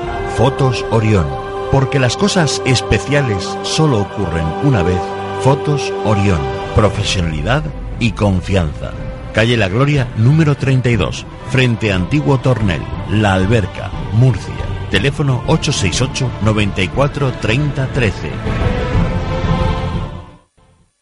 [0.41, 1.27] Fotos Orión.
[1.71, 4.99] Porque las cosas especiales solo ocurren una vez.
[5.41, 6.39] Fotos Orión.
[6.73, 7.63] Profesionalidad
[7.99, 8.89] y confianza.
[9.35, 12.81] Calle La Gloria, número 32, frente Antiguo Tornel,
[13.11, 14.55] La Alberca, Murcia.
[14.89, 18.31] Teléfono 868 94 30 13.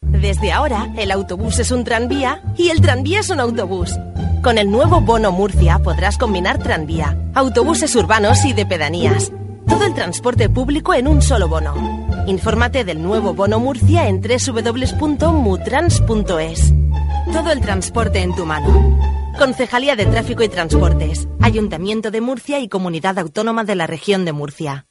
[0.01, 3.97] Desde ahora, el autobús es un tranvía y el tranvía es un autobús.
[4.41, 9.33] Con el nuevo Bono Murcia podrás combinar tranvía, autobuses urbanos y de pedanías.
[9.67, 12.07] Todo el transporte público en un solo bono.
[12.25, 16.73] Infórmate del nuevo bono Murcia en www.mutrans.es.
[17.33, 18.97] Todo el transporte en tu mano.
[19.37, 24.31] Concejalía de Tráfico y Transportes, Ayuntamiento de Murcia y Comunidad Autónoma de la Región de
[24.31, 24.85] Murcia.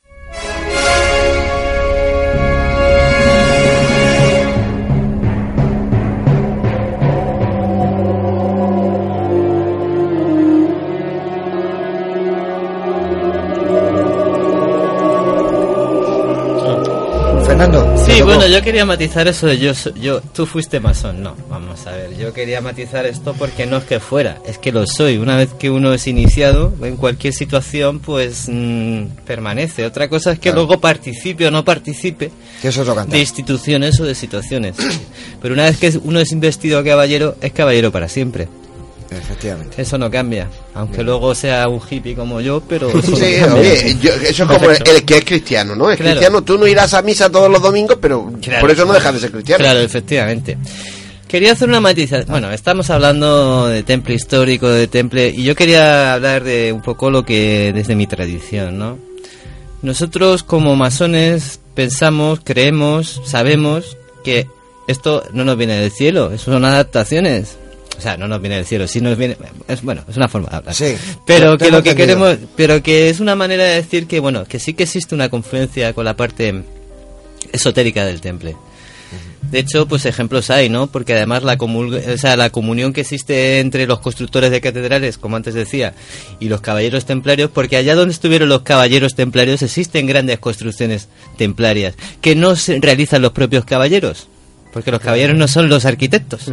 [18.09, 21.23] Sí, bueno, yo quería matizar eso de yo, yo, tú fuiste masón.
[21.23, 24.73] No, vamos a ver, yo quería matizar esto porque no es que fuera, es que
[24.73, 25.19] lo soy.
[25.19, 29.85] Una vez que uno es iniciado en cualquier situación, pues mm, permanece.
[29.85, 32.31] Otra cosa es que luego participe o no participe
[32.63, 34.77] Que eso es de instituciones o de situaciones.
[35.43, 38.49] Pero una vez que uno es investido caballero, es caballero para siempre.
[39.11, 39.81] Efectivamente.
[39.81, 42.89] Eso no cambia, aunque luego sea un hippie como yo, pero...
[42.91, 43.61] eso no Sí, cambia.
[43.61, 45.91] oye, yo- eso es como el, que es cristiano, ¿no?
[45.91, 46.13] Es Claro.
[46.13, 48.61] cristiano, tú no irás a misa todos los domingos, pero Claro.
[48.61, 49.65] por eso no dejas de ser cristiano.
[49.65, 50.59] Claro, efectivamente.
[51.27, 52.27] Quería hacer una matización.
[52.29, 57.11] Bueno, estamos hablando de temple histórico, de temple, y yo quería hablar de un poco
[57.11, 58.99] lo que desde mi tradición, ¿no?
[59.83, 64.47] Nosotros como masones pensamos, creemos, sabemos que
[64.89, 67.57] esto no nos viene del cielo, eso son adaptaciones.
[67.99, 70.49] O sea, no nos viene del cielo, sí nos viene, es bueno, es una forma
[70.51, 70.75] de hablar.
[70.75, 70.95] Sí,
[71.27, 71.97] pero que lo que entendido.
[72.25, 75.29] queremos, pero que es una manera de decir que bueno, que sí que existe una
[75.29, 76.63] confluencia con la parte
[77.53, 78.57] esotérica del temple.
[79.51, 80.89] De hecho, pues ejemplos hay, ¿no?
[80.89, 85.17] Porque además la, comul- o sea, la comunión que existe entre los constructores de catedrales,
[85.17, 85.95] como antes decía,
[86.39, 91.09] y los caballeros templarios, porque allá donde estuvieron los caballeros templarios existen grandes construcciones
[91.39, 94.29] templarias que no se realizan los propios caballeros,
[94.73, 96.53] porque los caballeros no son los arquitectos,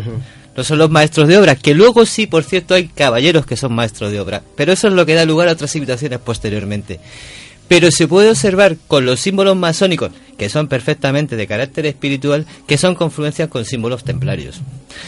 [0.56, 3.74] no son los maestros de obra, que luego sí, por cierto, hay caballeros que son
[3.74, 7.00] maestros de obra, pero eso es lo que da lugar a otras civilizaciones posteriormente.
[7.68, 12.78] Pero se puede observar con los símbolos masónicos, que son perfectamente de carácter espiritual, que
[12.78, 14.62] son confluencias con símbolos templarios.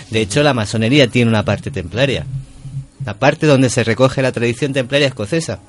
[0.10, 2.26] De hecho, la masonería tiene una parte templaria,
[3.06, 5.60] la parte donde se recoge la tradición templaria escocesa,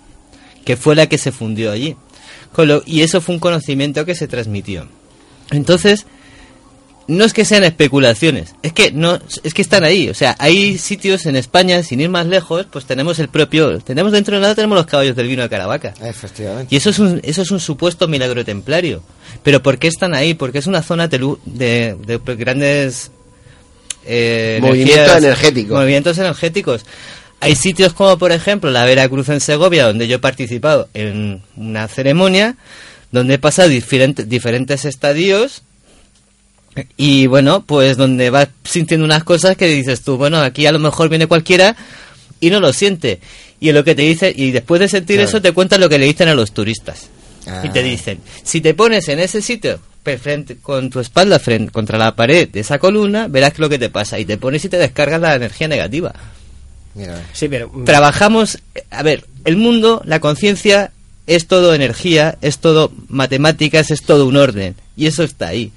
[0.64, 1.94] que fue la que se fundió allí.
[2.86, 4.88] Y eso fue un conocimiento que se transmitió.
[5.50, 6.06] Entonces,
[7.08, 10.08] no es que sean especulaciones, es que no, es que están ahí.
[10.08, 14.12] O sea, hay sitios en España, sin ir más lejos, pues tenemos el propio, tenemos
[14.12, 15.94] dentro de nada tenemos los caballos del vino de Caravaca.
[16.02, 16.72] Efectivamente.
[16.72, 19.02] Y eso es un, eso es un supuesto milagro templario.
[19.42, 20.34] Pero ¿por qué están ahí?
[20.34, 23.10] Porque es una zona de, de grandes
[24.04, 25.78] eh, Movimientos energéticos.
[25.78, 26.86] Movimientos energéticos.
[27.40, 31.86] Hay sitios como, por ejemplo, la Veracruz en Segovia, donde yo he participado en una
[31.88, 32.56] ceremonia,
[33.12, 35.62] donde he pasado diferentes estadios
[36.96, 40.78] y bueno, pues donde vas sintiendo unas cosas que dices tú, bueno, aquí a lo
[40.78, 41.76] mejor viene cualquiera
[42.40, 43.20] y no lo siente.
[43.60, 45.28] Y lo que te dice, y después de sentir Claro.
[45.28, 47.08] eso te cuentan lo que le dicen a los turistas.
[47.46, 47.62] Ah.
[47.64, 49.80] Y te dicen, si te pones en ese sitio,
[50.16, 53.78] frente, con tu espalda frente, contra la pared de esa columna, verás que lo que
[53.78, 54.18] te pasa.
[54.18, 56.14] Y te pones y te descargas la energía negativa.
[56.94, 58.58] Mira, Sí, pero mm, Trabajamos,
[58.90, 60.92] a ver, el mundo, la conciencia,
[61.26, 64.74] es todo energía, es todo matemáticas, es todo un orden.
[64.96, 65.72] Y eso está ahí.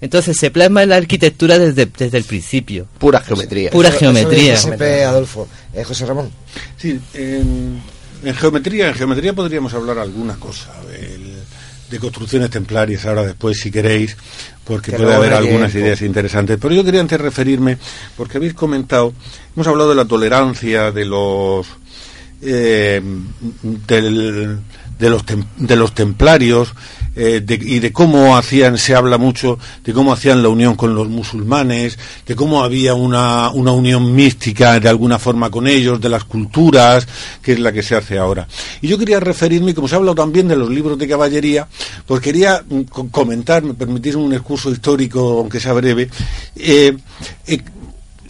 [0.00, 2.86] Entonces se plasma en la arquitectura desde, desde el principio.
[2.98, 3.70] Pura geometría.
[3.70, 4.54] Pura eso- geometría.
[4.54, 4.72] Eso
[5.08, 5.48] Adolfo.
[5.74, 6.30] Eh, José Ramón.
[6.76, 7.80] Sí, en,
[8.22, 10.70] en geometría, en geometría podríamos hablar alguna cosa.
[10.94, 11.36] el-
[11.90, 14.16] de construcciones templarias ahora después, si queréis,
[14.64, 15.86] porque Que puede haber algunas tiempo.
[15.86, 16.58] ideas interesantes.
[16.60, 17.78] Pero yo quería antes referirme,
[18.16, 19.12] porque habéis comentado,
[19.54, 21.64] hemos hablado de la tolerancia de los
[22.42, 23.00] eh,
[23.62, 24.58] del-
[24.98, 26.72] de los tem- de los templarios
[27.16, 30.94] eh, de- y de cómo hacían se habla mucho de cómo hacían la unión con
[30.94, 36.10] los musulmanes de cómo había una, una unión mística de alguna forma con ellos de
[36.10, 37.08] las culturas
[37.42, 38.46] que es la que se hace ahora.
[38.82, 41.66] Y yo quería referirme como se ha hablado también de los libros de caballería
[42.06, 46.08] pues quería mm, co- comentar me permitís un excurso histórico aunque sea breve
[46.54, 46.96] eh,
[47.46, 47.58] eh,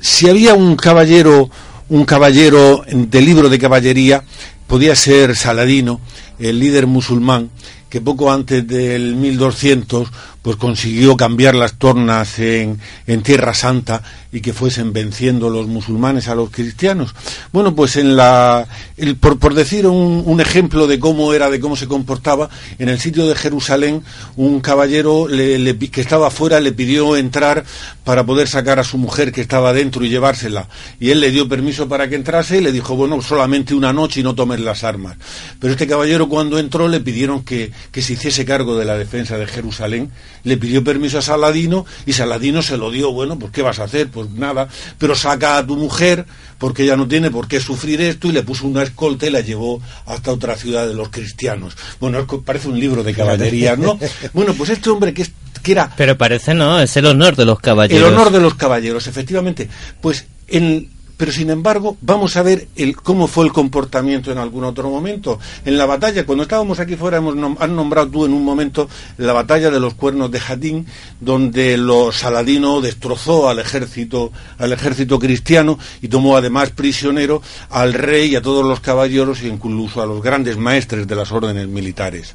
[0.01, 1.51] si había un caballero
[1.89, 4.23] un caballero de libro de caballería
[4.67, 6.01] podía ser Saladino,
[6.41, 7.51] el líder musulmán,
[7.89, 10.09] que poco antes del 1200
[10.47, 12.79] pues consiguió cambiar las tornas en,
[13.09, 14.01] en Tierra Santa
[14.31, 17.17] y que fuesen venciendo los musulmanes a los cristianos.
[17.53, 21.59] Bueno, pues en la, el- por, por decir un, un ejemplo de cómo era, de
[21.59, 22.49] cómo se comportaba,
[22.79, 24.05] en el sitio de Jerusalén
[24.37, 27.65] un caballero le- que estaba afuera le pidió entrar
[28.05, 30.69] para poder sacar a su mujer que estaba dentro y llevársela.
[31.01, 34.21] Y él le dio permiso para que entrase y le dijo, bueno, solamente una noche
[34.21, 35.17] y no tomes las armas.
[35.59, 39.37] Pero este caballero cuando entró le pidieron que, que se hiciese cargo de la defensa
[39.39, 40.13] de Jerusalén
[40.47, 43.85] le pidió permiso a Saladino y Saladino se lo dio, bueno, pues ¿qué vas a
[43.85, 44.09] hacer?
[44.09, 46.25] Pues nada, pero saca a tu mujer
[46.57, 49.41] porque ella no tiene por qué sufrir esto y le puso una escolta y la
[49.41, 51.77] llevó hasta otra ciudad de los cristianos.
[52.01, 53.99] Bueno, parece un libro de caballería, ¿no?
[54.33, 55.33] Bueno, pues este hombre que, es,
[55.63, 58.13] que era Pero parece no, es el honor de los el caballeros.
[58.13, 59.69] honor de los caballeros, efectivamente.
[60.01, 64.65] Pues en- pero sin embargo, vamos a ver el, cómo fue el comportamiento en algún
[64.65, 65.39] otro momento.
[65.65, 69.33] En la batalla, cuando estábamos aquí fuera, hemos han nombrado tú en un momento la
[69.33, 70.87] batalla de los cuernos de Jatín,
[71.21, 77.41] donde los Saladino destrozó al ejército, al ejército cristiano y tomó además prisionero
[77.71, 81.33] al rey y a todos los caballeros e incluso a los grandes maestres de las
[81.33, 82.35] órdenes militares.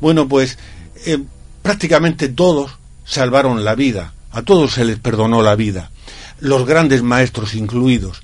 [0.00, 0.58] Bueno, pues
[1.04, 1.18] eh,
[1.62, 5.90] prácticamente todos salvaron la vida, a todos se les perdonó la vida,
[6.40, 8.22] los grandes maestros incluidos.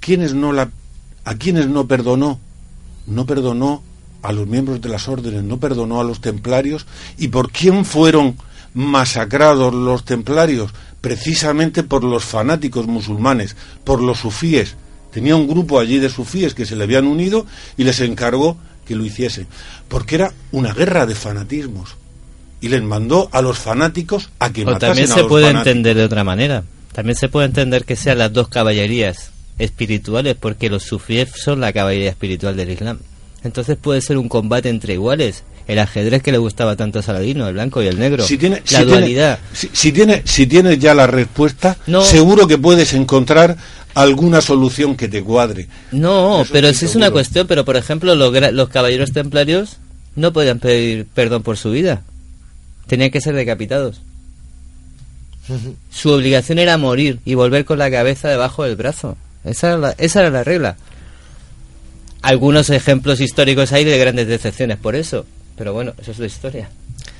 [0.00, 0.70] ¿Quiénes no la,
[1.24, 2.38] ¿A quienes no perdonó?
[3.06, 3.82] No perdonó
[4.22, 6.86] a los miembros de las órdenes, no perdonó a los templarios.
[7.18, 8.36] ¿Y por quién fueron
[8.74, 10.72] masacrados los templarios?
[11.00, 14.76] Precisamente por los fanáticos musulmanes, por los sufíes.
[15.12, 17.46] Tenía un grupo allí de sufíes que se le habían unido
[17.76, 19.46] y les encargó que lo hiciesen.
[19.88, 21.96] Porque era una guerra de fanatismos.
[22.60, 25.46] Y les mandó a los fanáticos a que O matasen también a se los puede
[25.46, 25.70] fanáticos.
[25.70, 26.64] entender de otra manera.
[26.94, 31.72] También se puede entender que sean las dos caballerías espirituales, porque los sufíes son la
[31.72, 32.98] caballería espiritual del Islam.
[33.42, 35.42] Entonces puede ser un combate entre iguales.
[35.66, 38.24] El ajedrez que le gustaba tanto a Saladino, el blanco y el negro.
[38.26, 39.38] Si tiene, la si tiene- dualidad.
[39.52, 42.02] si, si tiene, si tienes ya la respuesta, No.
[42.02, 43.56] seguro que puedes encontrar
[43.94, 45.68] alguna solución que te cuadre.
[45.92, 49.78] No, Eso pero sí es una cuestión, pero por ejemplo los, los caballeros templarios
[50.16, 52.02] no podían pedir perdón por su vida.
[52.86, 54.00] Tenían que ser decapitados.
[55.90, 59.16] Su obligación era morir y volver con la cabeza debajo del brazo.
[59.44, 60.76] Esa era la, esa era la regla.
[62.22, 65.26] Algunos ejemplos históricos hay de grandes decepciones por eso.
[65.56, 66.70] Pero bueno, eso es la historia.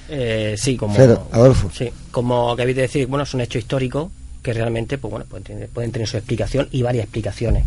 [0.08, 1.70] Eh, sí, como, Alfredo, Adolfo.
[1.72, 4.10] sí, como acabéis de decir, bueno, es un hecho histórico
[4.42, 7.64] que realmente, pues bueno, pueden tener, pueden tener su explicación y varias explicaciones.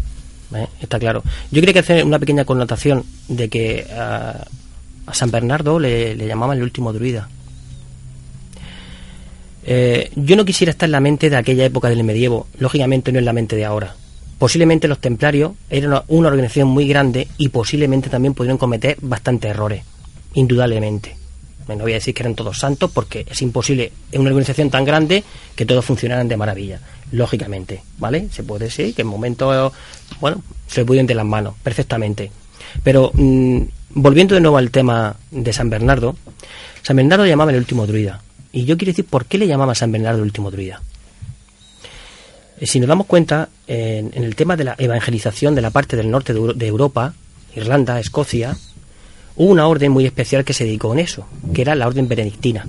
[0.54, 0.68] ¿eh?
[0.80, 1.24] Está claro.
[1.52, 4.46] Yo quería que hacer una pequeña connotación de que a
[5.14, 7.30] San Bernardo le, le llamaban el último druida.
[9.70, 13.20] Eh, yo no quisiera estar en la mente de aquella época del medievo, lógicamente no
[13.20, 13.96] en la mente de ahora.
[14.40, 19.84] Posiblemente los templarios eran una, organización muy grande y posiblemente también pudieron cometer bastantes errores,
[20.36, 21.18] indudablemente.
[21.68, 24.86] No voy a decir que eran todos santos porque es imposible en una organización tan
[24.86, 26.80] grande que todos funcionaran de maravilla,
[27.12, 28.30] lógicamente, ¿vale?
[28.32, 29.74] Se puede decir que en momentos,
[30.22, 32.32] bueno, se pudieron de las manos, perfectamente.
[32.84, 33.64] Pero mm,
[33.96, 36.16] volviendo de nuevo al tema de San Bernardo,
[36.84, 38.22] San Bernardo llamaba el último druida.
[38.58, 40.82] Y yo quiero decir por qué le llamaba San Bernardo el último druida.
[42.60, 46.10] Eh, Si nos damos cuenta, en, el tema de la evangelización de la parte del
[46.10, 47.14] norte de, de Europa,
[47.56, 48.58] Irlanda, Escocia,
[49.36, 52.66] hubo una orden muy especial que se dedicó en eso, que era la orden benedictina.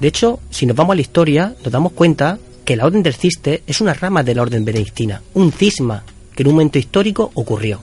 [0.00, 3.14] De hecho, si nos vamos a la historia, nos damos cuenta que la orden del
[3.14, 6.02] Ciste es una rama de la orden benedictina, un cisma
[6.34, 7.78] que en un momento histórico ocurrió.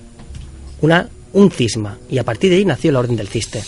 [0.82, 3.64] Una, un cisma, y a partir de ahí nació la orden del Ciste.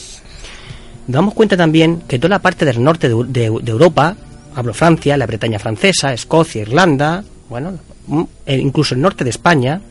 [1.07, 4.15] Damos cuenta también que toda la parte del norte de, de- de Europa,
[4.56, 7.77] hablo Francia, la Bretaña francesa, Escocia, Irlanda, bueno,
[8.07, 9.82] mm, e incluso el norte de España,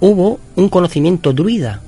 [0.00, 1.80] hubo un conocimiento druida.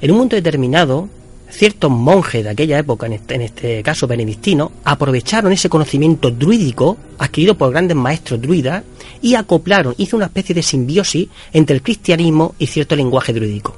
[0.00, 1.08] En un momento determinado,
[1.48, 6.96] ciertos monjes de aquella época, en este, en este caso benedictino, aprovecharon ese conocimiento druídico
[7.18, 8.82] adquirido por grandes maestros druidas
[9.22, 13.76] y acoplaron, hizo una especie de simbiosis entre el cristianismo y cierto lenguaje druídico.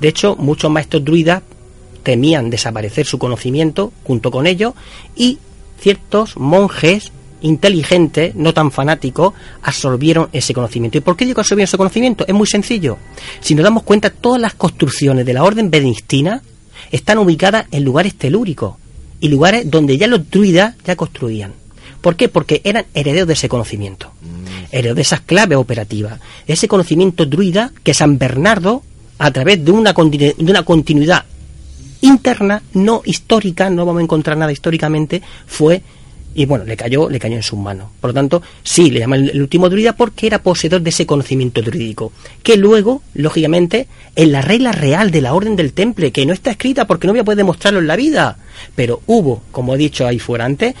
[0.00, 1.42] De hecho, muchos maestros druidas
[2.08, 4.72] temían desaparecer su conocimiento junto con ellos
[5.14, 5.36] y
[5.78, 7.12] ciertos monjes
[7.42, 10.96] inteligentes, no tan fanáticos, absorbieron ese conocimiento.
[10.96, 12.24] ¿Y por qué digo que absorbieron ese conocimiento?
[12.26, 12.96] Es muy sencillo.
[13.40, 16.40] Si nos damos cuenta, todas las construcciones de la orden benedictina
[16.90, 18.76] están ubicadas en lugares telúricos
[19.20, 21.52] y lugares donde ya los druidas ya construían.
[22.00, 22.30] ¿Por qué?
[22.30, 24.12] Porque eran herederos de ese conocimiento,
[24.72, 28.82] herederos de esas claves operativas, ese conocimiento druida que San Bernardo,
[29.18, 31.26] a través de una, continu- de una continuidad
[32.00, 35.82] interna, no histórica, no vamos a encontrar nada históricamente, fue
[36.34, 37.88] y bueno, le cayó, le cayó en sus manos.
[38.00, 41.62] Por lo tanto, sí, le llaman el, último druida porque era poseedor de ese conocimiento
[41.62, 42.12] druídico,
[42.44, 46.52] que luego, lógicamente, en la regla real de la orden del temple, que no está
[46.52, 48.38] escrita porque no voy a poder demostrarlo en la vida,
[48.76, 50.74] pero hubo, como he dicho ahí fuera antes,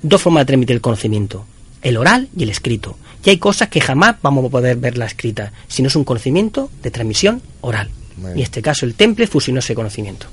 [0.00, 1.44] dos formas de transmitir el conocimiento,
[1.82, 2.96] el oral y el escrito.
[3.24, 6.70] Y hay cosas que jamás vamos a poder verla escrita, si no es un conocimiento
[6.82, 7.90] de transmisión oral.
[8.18, 10.28] Y en este caso el temple fusionó ese conocimiento.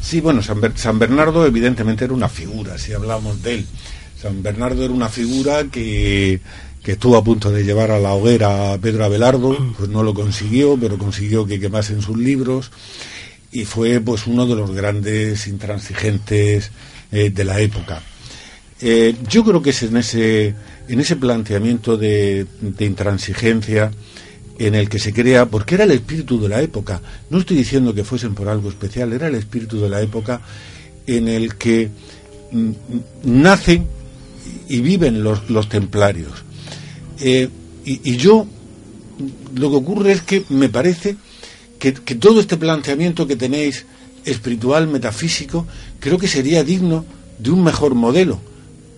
[0.00, 3.66] Sí, bueno, San Bernardo evidentemente era una figura, si hablamos de él.
[4.20, 6.40] San Bernardo era una figura que,
[6.82, 10.14] que estuvo a punto de llevar a la hoguera a Pedro Abelardo, pues no lo
[10.14, 12.70] consiguió, pero consiguió que quemasen sus libros.
[13.52, 16.70] y fue pues uno de los grandes intransigentes
[17.12, 18.02] eh, de la época.
[18.80, 20.54] Eh, yo creo que es en ese,
[20.88, 23.90] en ese planteamiento de, de intransigencia
[24.60, 27.00] en el que se crea, porque era el espíritu de la época,
[27.30, 30.42] no estoy diciendo que fuesen por algo especial, era el espíritu de la época
[31.06, 31.88] en el que
[32.52, 32.70] mm,
[33.24, 33.86] nacen
[34.68, 36.32] y viven los, los templarios.
[37.20, 37.48] Eh,
[37.86, 38.46] y, yo,
[39.54, 41.16] lo que ocurre es que me parece
[41.78, 43.86] que, que todo este planteamiento que tenéis
[44.26, 45.66] espiritual, metafísico,
[45.98, 47.06] creo que sería digno
[47.38, 48.38] de un mejor modelo.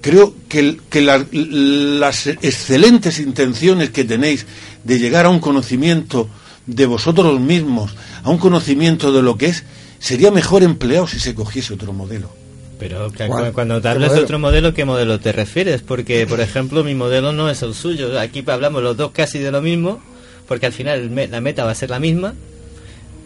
[0.01, 4.47] Creo que, que la- las excelentes intenciones que tenéis
[4.85, 6.29] de llegar a un conocimiento
[6.67, 9.65] de vosotros mismos, a un conocimiento de lo que es,
[9.99, 12.31] sería mejor empleado si se cogiese otro modelo.
[12.79, 13.13] Pero
[13.53, 15.83] cuando te ¿Qué hablas de otro modelo, ¿qué modelo te refieres?
[15.83, 18.19] Porque, por ejemplo, mi modelo no es el suyo.
[18.19, 20.01] Aquí hablamos los dos casi de lo mismo,
[20.49, 22.35] porque al final la meta va a ser la misma,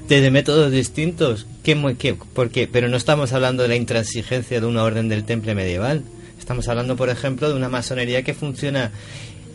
[0.08, 1.46] desde métodos distintos.
[1.62, 2.68] ¿Qué, qué- por qué?
[2.70, 6.02] Pero no estamos hablando de la intransigencia de una orden del temple medieval.
[6.38, 8.92] Estamos hablando, por ejemplo, de una masonería que funciona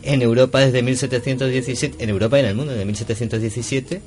[0.02, 4.02] en Europa desde 1717, en Europa y en el mundo desde 1717,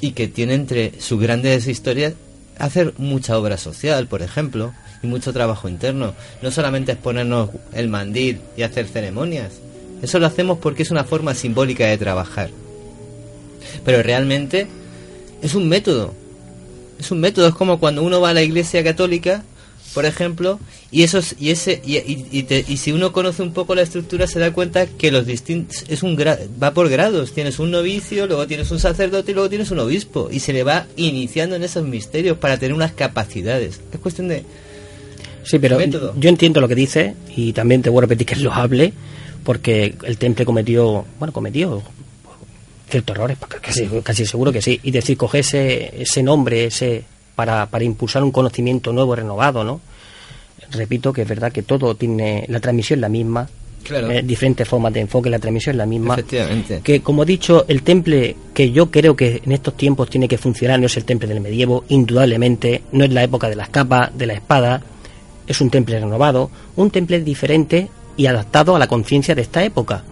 [0.00, 2.14] y que tiene entre sus grandes historias
[2.58, 4.72] hacer mucha obra social, por ejemplo,
[5.02, 6.14] y mucho trabajo interno.
[6.42, 9.52] No solamente es ponernos el mandil y hacer ceremonias.
[10.02, 12.50] Eso lo hacemos porque es una forma simbólica de trabajar.
[13.84, 14.66] Pero realmente
[15.42, 16.14] es un método.
[16.98, 19.42] Es un método, es como cuando uno va a la iglesia católica,
[19.94, 20.58] por ejemplo,
[20.90, 23.74] y eso es- y ese y, y- y te- y si uno conoce un poco
[23.74, 27.58] la estructura se da cuenta que los distintos es un gra- va por grados, tienes
[27.58, 30.86] un novicio, luego tienes un sacerdote y luego tienes un obispo y se le va
[30.96, 33.80] iniciando en esos misterios para tener unas capacidades.
[33.92, 34.44] Es cuestión de
[35.44, 36.14] Sí, pero Método.
[36.16, 38.92] yo entiendo lo que dice y también te voy a repetir que es loable
[39.44, 41.82] porque el temple cometió, bueno, cometió
[42.88, 44.78] ciertos errores, casi, casi seguro que sí.
[44.82, 49.80] Y decir, coger ese, ese nombre ese para, para impulsar un conocimiento nuevo, renovado, ¿no?
[50.70, 53.48] Repito que es verdad que todo tiene, la transmisión es la misma,
[53.82, 54.10] Claro.
[54.12, 56.14] eh, diferentes formas de enfoque, la transmisión es la misma.
[56.14, 56.80] Efectivamente.
[56.84, 60.38] Que como he dicho, el temple que yo creo que en estos tiempos tiene que
[60.38, 64.16] funcionar no es el temple del medievo, indudablemente, no es la época de las capas,
[64.16, 64.82] de la espada,
[65.46, 70.04] es un temple renovado, un temple diferente y adaptado a la conciencia de esta época.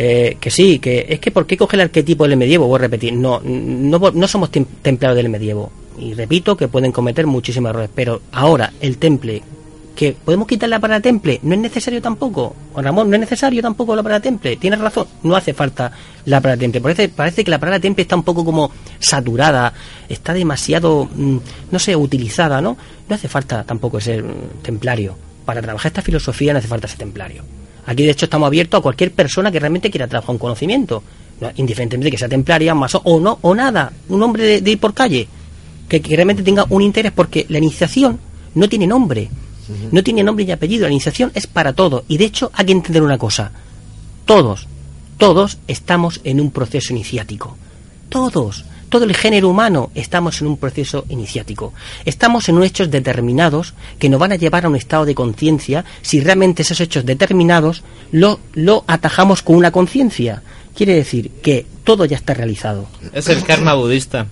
[0.00, 2.68] Eh, que sí, que es que ¿por qué coge el arquetipo del medievo?
[2.68, 5.72] Voy a repetir, no, no, no somos tem- templarios del medievo.
[5.98, 9.42] Y repito que pueden cometer muchísimos errores, pero ahora el temple,
[9.96, 12.54] que podemos quitar la palabra temple, no es necesario tampoco.
[12.76, 14.56] Ramón, no es necesario tampoco la palabra temple.
[14.56, 15.90] Tienes razón, no hace falta
[16.24, 16.80] la palabra temple.
[16.80, 18.70] Parece, parece que la palabra temple está un poco como
[19.00, 19.72] saturada,
[20.08, 21.38] está demasiado, mm,
[21.72, 22.76] no sé, utilizada, ¿no?
[23.08, 25.16] No hace falta tampoco ser mm, templario.
[25.44, 27.42] Para trabajar esta filosofía no hace falta ser templario.
[27.86, 31.02] Aquí, de hecho, estamos abiertos a cualquier persona que realmente quiera trabajar un conocimiento,
[31.40, 31.50] ¿no?
[31.56, 34.78] indiferentemente de que sea templaria, masón o no, o nada, un hombre de, de ir
[34.78, 35.26] por calle,
[35.88, 38.18] que, que realmente tenga un interés, porque la iniciación
[38.54, 39.30] no tiene nombre,
[39.92, 42.72] no tiene nombre y apellido, la iniciación es para todo, y de hecho hay que
[42.72, 43.52] entender una cosa,
[44.24, 44.66] todos,
[45.16, 47.56] todos estamos en un proceso iniciático,
[48.08, 51.74] todos, todo el género humano estamos en un proceso iniciático.
[52.04, 55.84] Estamos en unos hechos determinados que nos van a llevar a un estado de conciencia
[56.02, 57.82] si realmente esos hechos determinados
[58.12, 60.42] lo, lo atajamos con una conciencia.
[60.74, 62.88] Quiere decir que todo ya está realizado.
[63.12, 64.26] es el karma budista.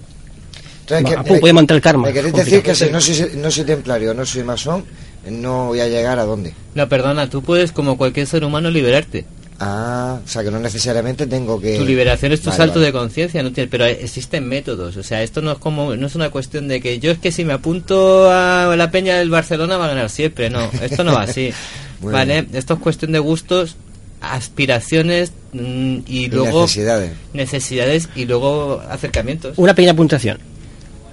[0.89, 2.09] Entonces, Va, pu- podemos entrar al karma.
[2.09, 4.85] ¿Me queréis decir que si no soy, no soy templario, no soy masón,
[5.31, 6.55] no voy a llegar a dónde?
[6.75, 9.25] No, perdona, tú puedes como cualquier ser humano liberarte.
[9.59, 11.79] Ah, o sea que no necesariamente tengo que...
[11.79, 12.87] Tu liberación es tu Vale, salto vale.
[12.87, 14.97] de conciencia, no pero existen métodos.
[14.99, 17.33] O sea, esto no es como no es una cuestión de que yo es que
[17.33, 20.51] si me apunto a la peña del Barcelona va a ganar siempre.
[20.51, 21.53] No, esto no va así.
[22.03, 23.77] Muy vale, esto es cuestión de gustos,
[24.21, 27.13] aspiraciones mm, y Y luego necesidades.
[27.33, 29.55] necesidades y luego acercamientos.
[29.57, 30.39] Una pequeña puntuación.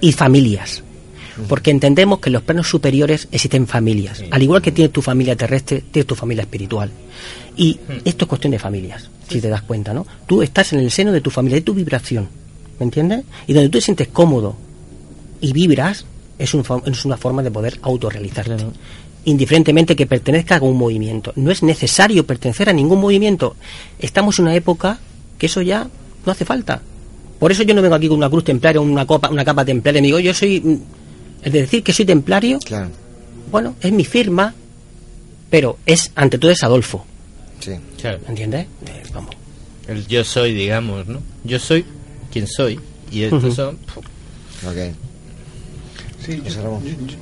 [0.00, 0.82] Y familias.
[1.48, 4.22] Porque entendemos que en los planos superiores existen familias.
[4.30, 6.90] Al igual que tienes tu familia terrestre, tienes tu familia espiritual.
[7.56, 10.06] Y esto es cuestión de familias, si te das cuenta, ¿no?
[10.26, 12.28] Tú estás en el seno de tu familia, de tu vibración.
[12.78, 13.24] ¿Me entiendes?
[13.46, 14.56] Y donde tú te sientes cómodo
[15.40, 16.04] y vibras,
[16.38, 18.56] es, un es una forma de poder autorrealizarte.
[19.26, 21.32] Indiferentemente que pertenezca a un movimiento.
[21.36, 23.56] No es necesario pertenecer a ningún movimiento.
[23.98, 24.98] Estamos en una época
[25.38, 25.88] que eso ya
[26.26, 26.82] no hace falta.
[27.38, 30.00] Por eso yo no vengo aquí con una cruz templaria, una copa, una capa templaria.
[30.00, 30.60] Me digo, yo soy.
[30.60, 30.76] mm,
[31.42, 32.88] El de decir que soy templario, Claro,
[33.50, 34.54] bueno, es mi firma,
[35.50, 37.04] pero es, ante todo, es Adolfo.
[37.60, 37.72] sí.
[38.00, 38.18] Claro.
[38.28, 38.66] ¿Entiendes?
[38.86, 39.34] Eh, vamos.
[39.86, 41.20] El yo soy, digamos, ¿no?
[41.44, 41.84] Yo soy
[42.32, 42.80] quien soy
[43.12, 43.52] y estos Ujú.
[43.54, 43.78] son
[44.66, 44.94] Ok.
[46.24, 46.42] Sí,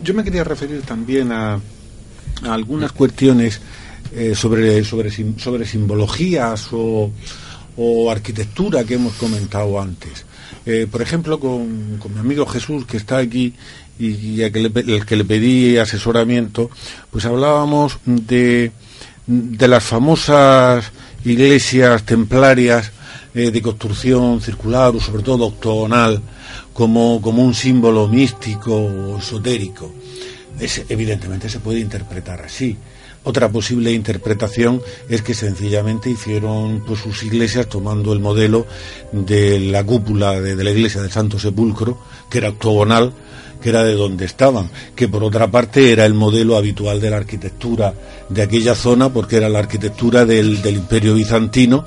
[0.05, 3.61] yo, me quería referir también a, a algunas cuestiones
[4.15, 7.11] eh, sobre, sobre, sim- sobre simbologías o,
[7.77, 10.25] o arquitectura que hemos comentado antes.
[10.67, 13.53] eh, por ejemplo, con, con mi amigo Jesús, que está aquí
[13.99, 16.71] y, y el que le pedí asesoramiento,
[17.11, 18.71] pues hablábamos de,
[19.27, 20.93] de las famosas
[21.25, 22.91] iglesias templarias
[23.35, 26.21] eh, de construcción circular o sobre todo octogonal
[26.73, 29.93] como, como un símbolo místico o esotérico.
[30.61, 32.77] Es- evidentemente se puede interpretar así.
[33.25, 38.67] Otra posible interpretación es que sencillamente hicieron pues, sus iglesias tomando el modelo
[39.13, 43.13] de la cúpula de, de la iglesia del Santo Sepulcro, que era octogonal,
[43.63, 47.19] que era de donde estaban, que por otra parte era el modelo habitual de la
[47.19, 47.95] arquitectura
[48.29, 51.85] de aquella zona, porque era la arquitectura del, imperio bizantino,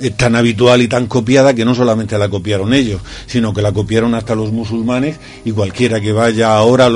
[0.00, 3.72] eh, tan habitual y tan copiada que no solamente la copiaron ellos, sino que la
[3.72, 6.88] copiaron hasta los musulmanes y cualquiera que vaya ahora,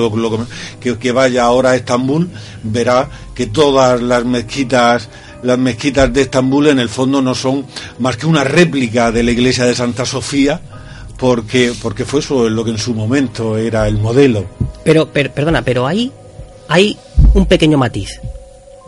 [0.80, 2.30] que, que vaya ahora a Estambul,
[2.62, 5.08] verá que todas las mezquitas
[5.42, 7.66] las mezquitas de Estambul en el fondo no son
[7.98, 10.60] más que una réplica de la iglesia de Santa Sofía,
[11.22, 14.44] porque, porque fue eso lo que en su momento era el modelo.
[14.82, 16.10] Pero, per- perdona, pero ahí
[16.66, 16.98] hay
[17.34, 18.20] un pequeño matiz.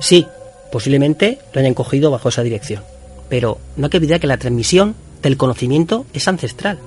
[0.00, 0.26] Sí,
[0.72, 2.82] posiblemente lo hayan cogido bajo esa dirección.
[3.28, 6.80] Pero no hay que olvidar que la transmisión del conocimiento es ancestral.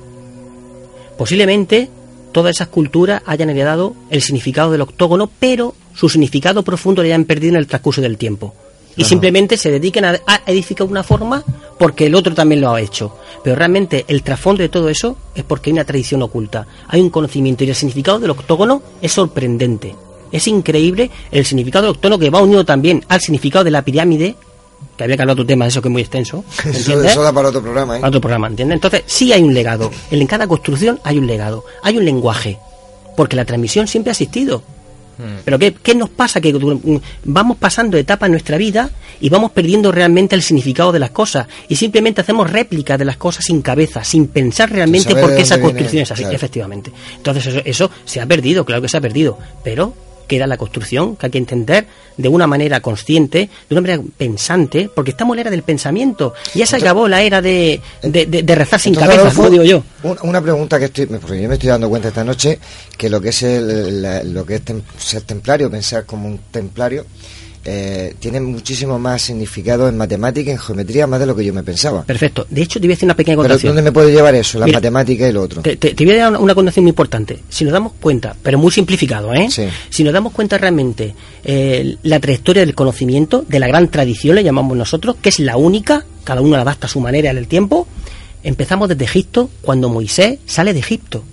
[1.18, 1.90] Posiblemente
[2.34, 7.24] todas esas culturas hayan heredado el significado del octógono, pero su significado profundo lo hayan
[7.24, 8.54] perdido en el transcurso del tiempo.
[8.98, 9.10] Y Ajá.
[9.10, 11.44] simplemente se dediquen a, a edificar una forma
[11.78, 13.16] porque el otro también lo ha hecho.
[13.44, 17.10] Pero realmente el trasfondo de todo eso es porque hay una tradición oculta, hay un
[17.10, 19.96] conocimiento y el significado del octógono es sorprendente.
[20.32, 24.36] Es increíble el significado del octógono que va unido también al significado de la pirámide,
[24.98, 26.44] que había que hablar otro tema de eso que es muy extenso.
[26.66, 28.00] Eso, eso da para otro programa, ¿eh?
[28.00, 28.76] Para otro programa, ¿entiendes?
[28.78, 29.92] Entonces, sí hay un legado.
[30.10, 32.58] En cada construcción hay un legado, hay un lenguaje,
[33.16, 34.64] porque la transmisión siempre ha existido.
[35.44, 36.40] Pero ¿qué, qué nos pasa?
[36.40, 38.90] Que mm, vamos pasando etapas en nuestra vida
[39.20, 43.18] y vamos perdiendo realmente el significado de las cosas y simplemente hacemos réplicas de las
[43.18, 46.36] cosas sin cabeza, sin pensar realmente por qué esa viene, construcción es así, claro.
[46.36, 46.92] efectivamente.
[47.16, 51.16] Entonces eso, eso se ha perdido, claro que se ha perdido, pero queda la construcción
[51.16, 51.88] que hay que entender
[52.18, 56.34] de una manera consciente, de una manera pensante, porque estamos en la era del pensamiento.
[56.56, 59.64] Ya se acabó la era de, de, de- de rezar sin cabeza, Adolfo, como digo
[59.64, 59.84] yo.
[60.04, 62.60] un- Una pregunta que estoy, porque yo me estoy dando cuenta esta noche
[62.98, 66.40] que lo que es el, la- lo que es tem- ser templario, pensar como un
[66.52, 67.06] templario,
[67.66, 71.64] eh, tiene muchísimo más significado en matemática, en geometría, más de lo que yo me
[71.64, 72.04] pensaba.
[72.04, 72.46] Perfecto.
[72.50, 73.70] De hecho, te voy a decir una pequeña Pero contación.
[73.76, 74.60] ¿dónde me puede llevar eso?
[74.60, 75.62] La Mira, matemática y lo otro.
[75.62, 77.40] Te, te- te voy a dar una, una condición muy importante.
[77.50, 79.50] Si nos damos cuenta, pero muy simplificado, ¿eh?
[79.90, 81.14] Si nos damos cuenta realmente
[81.44, 85.58] eh, la trayectoria del conocimiento, de la gran tradición, le llamamos nosotros, que es la
[85.58, 87.88] única, cada uno la adapta a su manera en el tiempo,
[88.44, 91.24] empezamos desde Egipto, cuando Moisés sale de Egipto.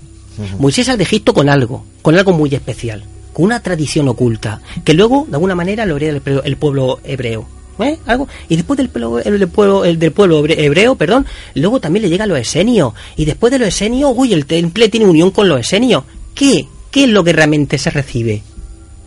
[0.59, 3.05] Moisés sale de Egipto con algo, con algo muy especial,
[3.35, 7.47] con una tradición oculta, que luego, de alguna manera, lo hereda el, pueblo hebreo.
[7.81, 7.98] ¿eh?
[8.06, 8.27] Algo.
[8.48, 12.09] Y después del pueblo, el, pueblo, el del pueblo hebre- hebreo, perdón, luego también le
[12.09, 12.94] llega a los esenios.
[13.16, 16.05] Y después de los esenios, uy, el temple tiene unión con los esenios.
[16.35, 16.66] ¿Qué?
[16.90, 18.43] ¿Qué es lo que realmente se recibe?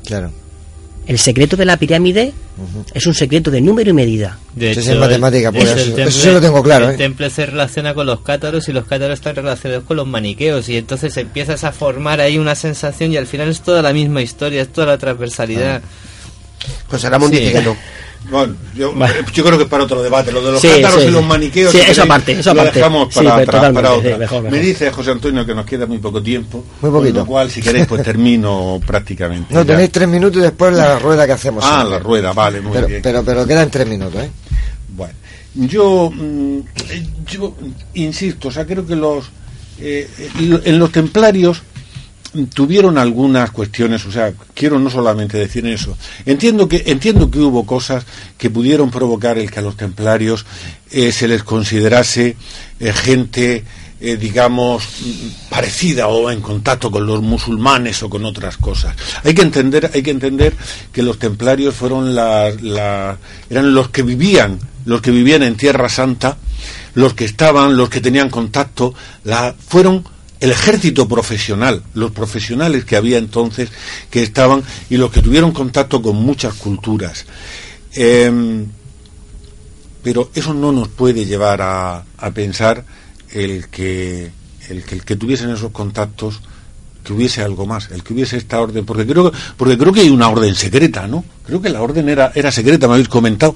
[0.06, 0.32] Claro.
[1.08, 2.34] El secreto de la pirámide
[2.94, 4.38] es un secreto de número y medida.
[4.56, 6.98] De Eso es hecho, matemática, pues, eso- temple- eso sí lo tengo claro, El ¿eh?
[6.98, 10.76] temple se relaciona con los cátaros y los cátaros están relacionados con los maniqueos y
[10.78, 14.62] entonces empiezas a formar ahí una sensación y al final es toda la misma historia,
[14.62, 15.82] es toda la transversalidad.
[16.90, 17.38] José Ramón Sí.
[17.40, 17.78] dice que no.
[18.30, 18.94] Bueno, yo,
[19.34, 20.32] yo creo que es para otro debate.
[20.34, 21.72] Lo de los Sí, cátaros sí, y los maniqueos.
[21.72, 22.80] Sí, si queréis, aparte, eso lo aparte.
[22.80, 24.18] dejamos Sí, para, pero para- otra.
[24.18, 24.52] mejor, mejor.
[24.52, 26.58] Me dice José Antonio que nos queda muy poco tiempo.
[26.82, 27.20] Muy Con poquito.
[27.20, 29.54] lo cual, si queréis, pues termino prácticamente.
[29.54, 29.68] No, ya.
[29.68, 31.64] tenéis tres minutos y después la rueda que hacemos.
[31.66, 31.92] Ah, siempre.
[31.92, 33.02] la rueda, vale, muy pero, bien.
[33.02, 34.30] Pero, pero quedan tres minutos, ¿eh?
[34.90, 35.14] Bueno,
[35.56, 36.58] yo, mm,
[36.90, 37.56] eh, yo
[37.94, 39.26] insisto, o sea, creo que los
[39.80, 41.62] eh, eh, en los templarios
[42.54, 45.98] tuvieron algunas cuestiones, o sea, quiero no solamente decir eso.
[46.26, 48.06] Entiendo que entiendo que hubo cosas
[48.38, 50.46] que pudieron provocar el que a los templarios
[50.92, 52.36] eh, se les considerase
[52.80, 53.64] eh, gente
[54.00, 58.96] eh, digamos, mm, parecida o en contacto con los musulmanes o con otras cosas.
[59.24, 60.54] Hay que entender, hay que entender
[60.92, 63.18] que los templarios fueron la, la-
[63.50, 66.38] eran los que vivían, los que vivían en Tierra Santa,
[66.94, 68.94] los que estaban, los que tenían contacto,
[69.24, 70.04] la, fueron
[70.40, 73.70] el ejército profesional, los profesionales que había entonces
[74.10, 77.26] que estaban y los que tuvieron contacto con muchas culturas.
[77.94, 78.68] Em,
[80.04, 82.04] pero eso no nos puede llevar a,
[82.34, 82.86] pensar
[83.32, 84.32] el que,
[84.70, 86.40] el que el que tuviesen esos contactos
[87.04, 90.02] que hubiese algo más, el que hubiese esta orden, porque creo que, porque creo que
[90.02, 91.24] hay una orden secreta, ¿no?
[91.46, 93.56] Creo que la orden era, era secreta, me habéis comentado.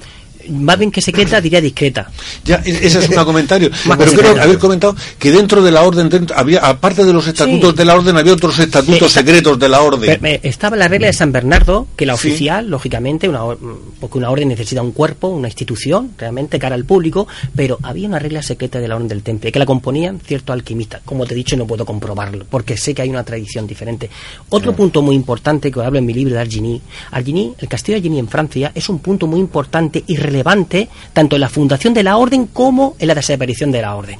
[0.50, 2.10] Más bien que secreta, diría discreta.
[2.44, 3.70] Ya, e- ese es un comentario.
[3.86, 7.12] Más Pero que creo haber comentado que dentro de la orden, dentro- había, aparte de
[7.12, 7.76] los estatutos Sí.
[7.76, 10.24] de la orden, había otros estatutos Sí, secretos de la orden.
[10.24, 12.28] Eh, estaba la regla de San Bernardo, que la Sí.
[12.28, 13.58] oficial, lógicamente, una, or-
[14.00, 18.18] porque una orden necesita un cuerpo, una institución, realmente cara al público, pero había una
[18.18, 21.02] regla secreta de la orden del temple, que la componían ciertos alquimistas.
[21.04, 24.10] Como te he dicho, no puedo comprobarlo, porque sé que hay una tradición diferente.
[24.48, 28.00] Otro punto muy importante que hablo en mi libro de Argini, Argini, el castillo de
[28.00, 32.02] Argini en Francia, es un punto muy importante y relevante, tanto en la fundación de
[32.02, 34.18] la orden como en la desaparición de la orden.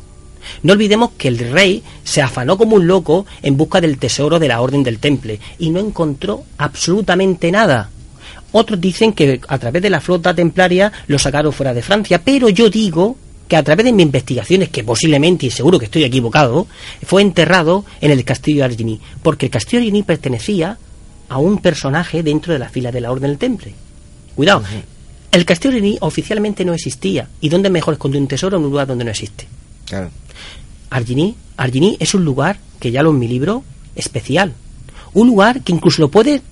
[0.62, 4.48] No olvidemos que el rey se afanó como un loco en busca del tesoro de
[4.48, 7.90] la Orden del Temple y no encontró absolutamente nada.
[8.52, 12.48] Otros dicen que a través de la flota templaria lo sacaron fuera de Francia, pero
[12.48, 13.16] yo digo
[13.48, 16.66] que a través de mis investigaciones, que posiblemente y seguro que estoy equivocado,
[17.05, 20.76] fue enterrado en el castillo de Argini, porque el castillo Argini pertenecía
[21.28, 23.74] a un personaje dentro de la fila de la Orden del Temple.
[24.34, 24.62] Cuidado,
[25.33, 28.71] el castillo de Argini oficialmente no existía, y dónde mejor esconde un tesoro en un
[28.71, 29.47] lugar donde no existe.
[29.87, 30.11] Claro.
[30.91, 33.65] Argini, Argini es un lugar que ya lo en mi libro
[33.97, 34.53] especial.
[35.15, 36.43] Un lugar que incluso lo puede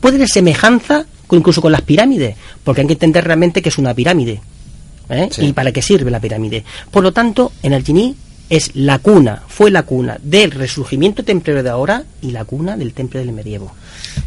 [0.00, 3.78] puede tener semejanza con, incluso con las pirámides, porque hay que entender realmente que es
[3.78, 4.40] una pirámide.
[5.08, 5.28] ¿eh?
[5.32, 5.46] Sí.
[5.46, 6.64] ¿Y para qué sirve la pirámide?
[6.90, 8.14] Por lo tanto, en Argini
[8.48, 12.92] es la cuna, fue la cuna del resurgimiento templario de ahora y la cuna del
[12.92, 13.72] temple del medievo.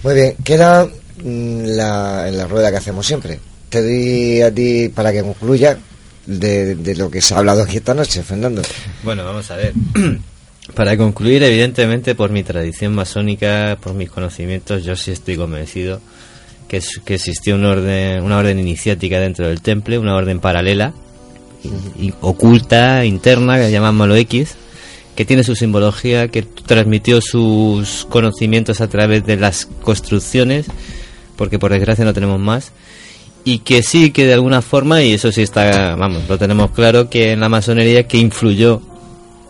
[0.04, 3.40] Muy bien, queda mm, la, en la rueda que hacemos siempre.
[3.70, 5.78] Te doy a ti para que concluya
[6.26, 8.62] de, de lo que se ha hablado aquí esta noche, Fernando.
[9.04, 9.74] Bueno, vamos a ver.
[10.76, 16.00] Para concluir, evidentemente, por mi tradición masónica, por mis conocimientos, yo sí estoy convencido
[16.68, 20.94] que, que existió una orden, una orden iniciática dentro del temple, una orden paralela,
[22.00, 24.56] y- oculta, interna, que llamámoslo X,
[25.16, 30.68] que tiene su simbología, que transmitió sus conocimientos a través de las construcciones,
[31.36, 32.72] porque por desgracia no tenemos más,
[33.44, 37.10] y que sí que de alguna forma, y eso sí está, vamos, lo tenemos claro,
[37.10, 38.82] que en la masonería que influyó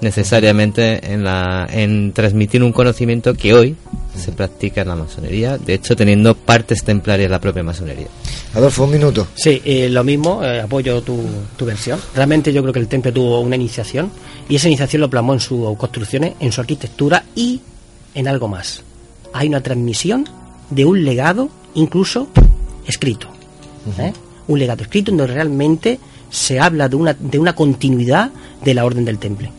[0.02, 3.76] necesariamente en, la, en transmitir un conocimiento que hoy
[4.16, 8.08] se practica en la masonería, de hecho teniendo partes templarias en la propia masonería.
[8.54, 9.28] Adolfo, un minuto.
[9.36, 11.20] Sí, eh, lo mismo, eh, apoyo tu,
[11.56, 12.00] tu versión.
[12.16, 14.12] Realmente yo creo que el temple tuvo una iniciación
[14.48, 17.62] y esa iniciación lo plasmó en sus construcciones, en su arquitectura y
[18.16, 18.84] en algo más.
[19.34, 20.28] Hay una transmisión
[20.70, 22.28] de un legado, incluso
[22.88, 23.39] escrito.
[23.98, 24.14] ¿Eh?
[24.48, 26.00] Un legado escrito donde realmente
[26.30, 28.32] se habla de una, de una continuidad
[28.64, 29.52] de la orden del temple.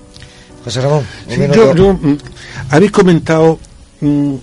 [0.64, 1.54] José Ramón, un Sí, minuto.
[1.58, 2.18] yo- yo, mm,
[2.70, 3.58] habéis comentado,
[4.00, 4.34] mm,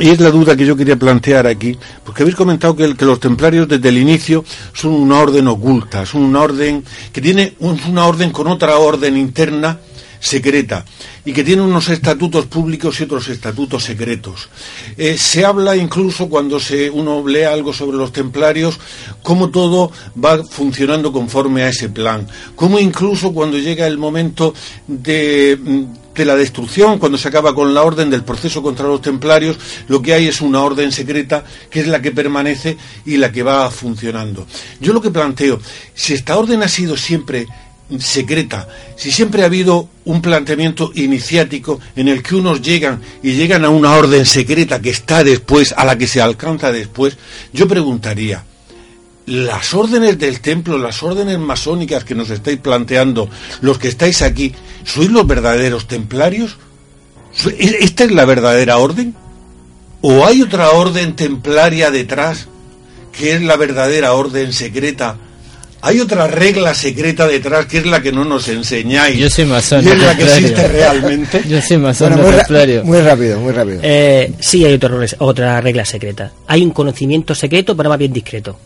[0.00, 3.04] y es la duda que yo quería plantear aquí, porque habéis comentado que, el- que
[3.04, 4.44] los templarios desde el inicio
[4.74, 9.16] son una orden oculta, son una orden que tiene un- una orden con otra orden
[9.16, 9.78] interna
[10.22, 10.84] secreta
[11.24, 14.48] y que tiene unos estatutos públicos y otros estatutos secretos.
[14.96, 18.78] Eh, se habla incluso cuando se, uno lee algo sobre los templarios,
[19.22, 19.90] cómo todo
[20.22, 24.54] va funcionando conforme a ese plan, cómo incluso cuando llega el momento
[24.86, 24.94] mm,
[26.14, 29.56] de la destrucción, cuando se acaba con la orden del proceso contra los templarios,
[29.88, 33.42] lo que hay es una orden secreta que es la que permanece y la que
[33.42, 34.46] va funcionando.
[34.78, 35.58] Yo lo que planteo,
[35.94, 37.48] si esta orden ha sido siempre
[38.00, 43.64] secreta, si siempre ha habido un planteamiento iniciático en el que unos llegan y llegan
[43.64, 47.16] a una orden secreta que está después, a la que se alcanza después,
[47.52, 48.44] yo preguntaría,
[49.26, 53.28] las órdenes del templo, las órdenes masónicas que nos estáis planteando,
[53.60, 54.52] los que estáis aquí,
[54.84, 56.56] ¿sois los verdaderos templarios?
[57.32, 59.14] ¿So- ¿e- ¿Esta es la verdadera orden?
[60.00, 62.48] ¿O hay otra orden templaria detrás
[63.16, 65.16] que es la verdadera orden secreta?
[65.84, 69.18] ¿Hay otra regla secreta detrás que es la que no nos enseñáis?
[69.18, 71.42] Yo soy masón, Y es la que existe realmente.
[71.48, 73.80] Yo soy masón Bueno, no muy, rápido, muy rápido.
[73.82, 76.32] Eh, sí hay otra, regla- otra regla secreta.
[76.46, 78.56] Hay un conocimiento secreto, pero más bien discreto.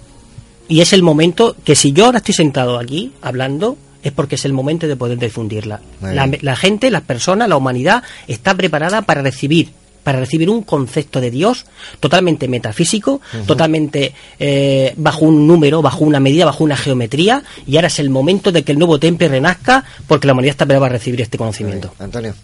[0.69, 4.45] Y es el momento que si yo ahora estoy sentado aquí hablando, es porque es
[4.45, 5.81] el momento de poder difundirla.
[6.03, 9.71] La, la gente, las personas, la humanidad está preparada para recibir
[10.07, 11.67] para recibir un concepto de Dios
[11.99, 17.89] totalmente metafísico, totalmente eh, bajo un número, bajo una medida, bajo una geometría, y ahora
[17.89, 20.99] es el momento de que el nuevo temple renazca porque la humanidad está preparada para
[20.99, 21.93] recibir este conocimiento.
[21.99, 22.35] Antonio.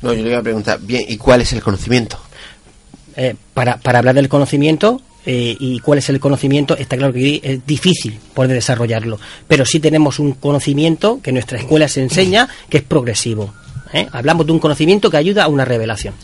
[0.00, 2.18] No, yo le iba a preguntar, bien, ¿y cuál es el conocimiento?
[3.16, 7.40] eh, para, para hablar del conocimiento eh, y cuál es el conocimiento, está claro que
[7.42, 12.78] es difícil poder desarrollarlo, pero sí tenemos un conocimiento que nuestra escuela se enseña que
[12.78, 13.54] es progresivo.
[13.92, 14.06] ¿eh?
[14.12, 16.14] Hablamos de un conocimiento que ayuda a una revelación.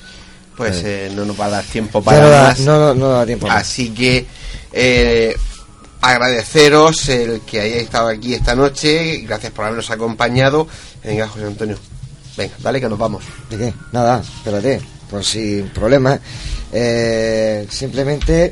[0.59, 2.61] Pues eh, no nos va a dar tiempo para no, da, más.
[2.61, 3.47] no, no, no da tiempo.
[3.49, 4.27] Así que
[4.73, 5.37] eh,
[6.01, 9.19] agradeceros el que hayáis estado aquí esta noche.
[9.19, 10.67] Gracias por habernos acompañado.
[11.05, 11.79] Venga, José Antonio.
[12.37, 13.23] Venga, dale que nos vamos.
[13.49, 13.75] ¿De qué?
[13.93, 16.19] Nada, espérate, pues sin problema.
[16.73, 18.51] Eh, simplemente,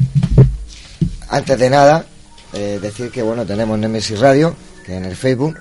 [1.28, 2.06] antes de nada,
[2.52, 4.54] eh, decir que bueno, tenemos Nemesis Radio,
[4.84, 5.58] que en el Facebook,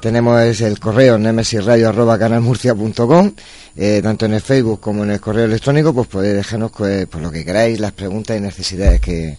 [0.00, 3.32] tenemos el correo nemesisradio.canalmurcia.com,
[3.76, 7.22] eh, tanto en el Facebook como en el correo electrónico, pues podéis dejarnos pues, pues
[7.22, 9.36] lo que queráis, las preguntas y necesidades que,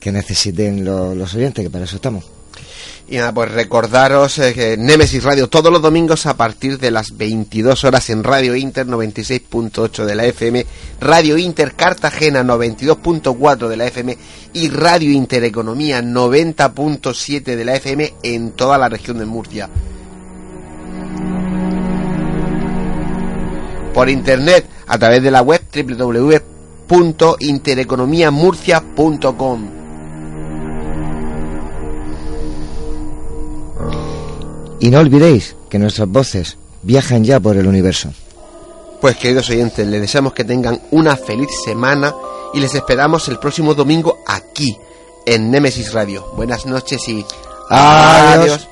[0.00, 2.24] que necesiten lo- los oyentes, que para eso estamos.
[3.12, 7.18] Y nada, pues recordaros eh, que Nemesis Radio todos los domingos a partir de las
[7.18, 10.64] 22 horas en Radio Inter 96.8 de la FM,
[10.98, 14.16] Radio Inter Cartagena 92.4 de la FM
[14.54, 19.68] y Radio Inter Economía 90.7 de la FM en toda la región de Murcia.
[23.92, 25.60] Por internet a través de la web
[26.88, 29.81] www.intereconomiamurcia.com.
[34.82, 38.12] Y no olvidéis que nuestras voces viajan ya por el universo.
[39.00, 42.12] Pues queridos oyentes, les deseamos que tengan una feliz semana
[42.52, 44.76] y les esperamos el próximo domingo aquí
[45.24, 46.32] en Nemesis Radio.
[46.34, 47.24] Buenas noches y
[47.70, 48.56] Adiós.
[48.56, 48.71] ¿Estamos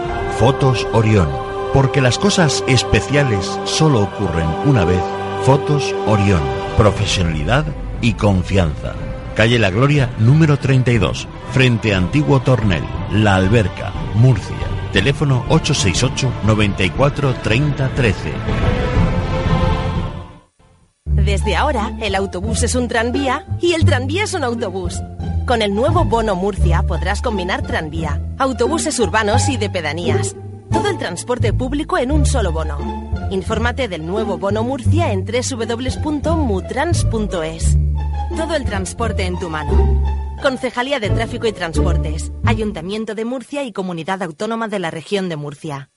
[0.41, 1.29] Fotos Orión.
[1.71, 4.99] Porque las cosas especiales solo ocurren una vez.
[5.43, 6.41] Fotos Orión.
[6.77, 7.63] Profesionalidad
[8.01, 8.95] y confianza.
[9.35, 14.57] Calle La Gloria, número 32, frente Antiguo Tornel, La Alberca, Murcia.
[14.91, 18.33] Teléfono 868 94 30 13.
[21.05, 24.99] Desde ahora, el autobús es un tranvía y el tranvía es un autobús.
[25.45, 30.35] Con el nuevo Bono Murcia podrás combinar tranvía, autobuses urbanos y de pedanías.
[30.71, 32.77] Todo el transporte público en un solo bono.
[33.31, 37.77] Infórmate del nuevo Bono Murcia en www.mutrans.es.
[38.37, 40.01] Todo el transporte en tu mano.
[40.41, 45.35] Concejalía de Tráfico y Transportes, Ayuntamiento de Murcia y Comunidad Autónoma de la Región de
[45.35, 45.89] Murcia.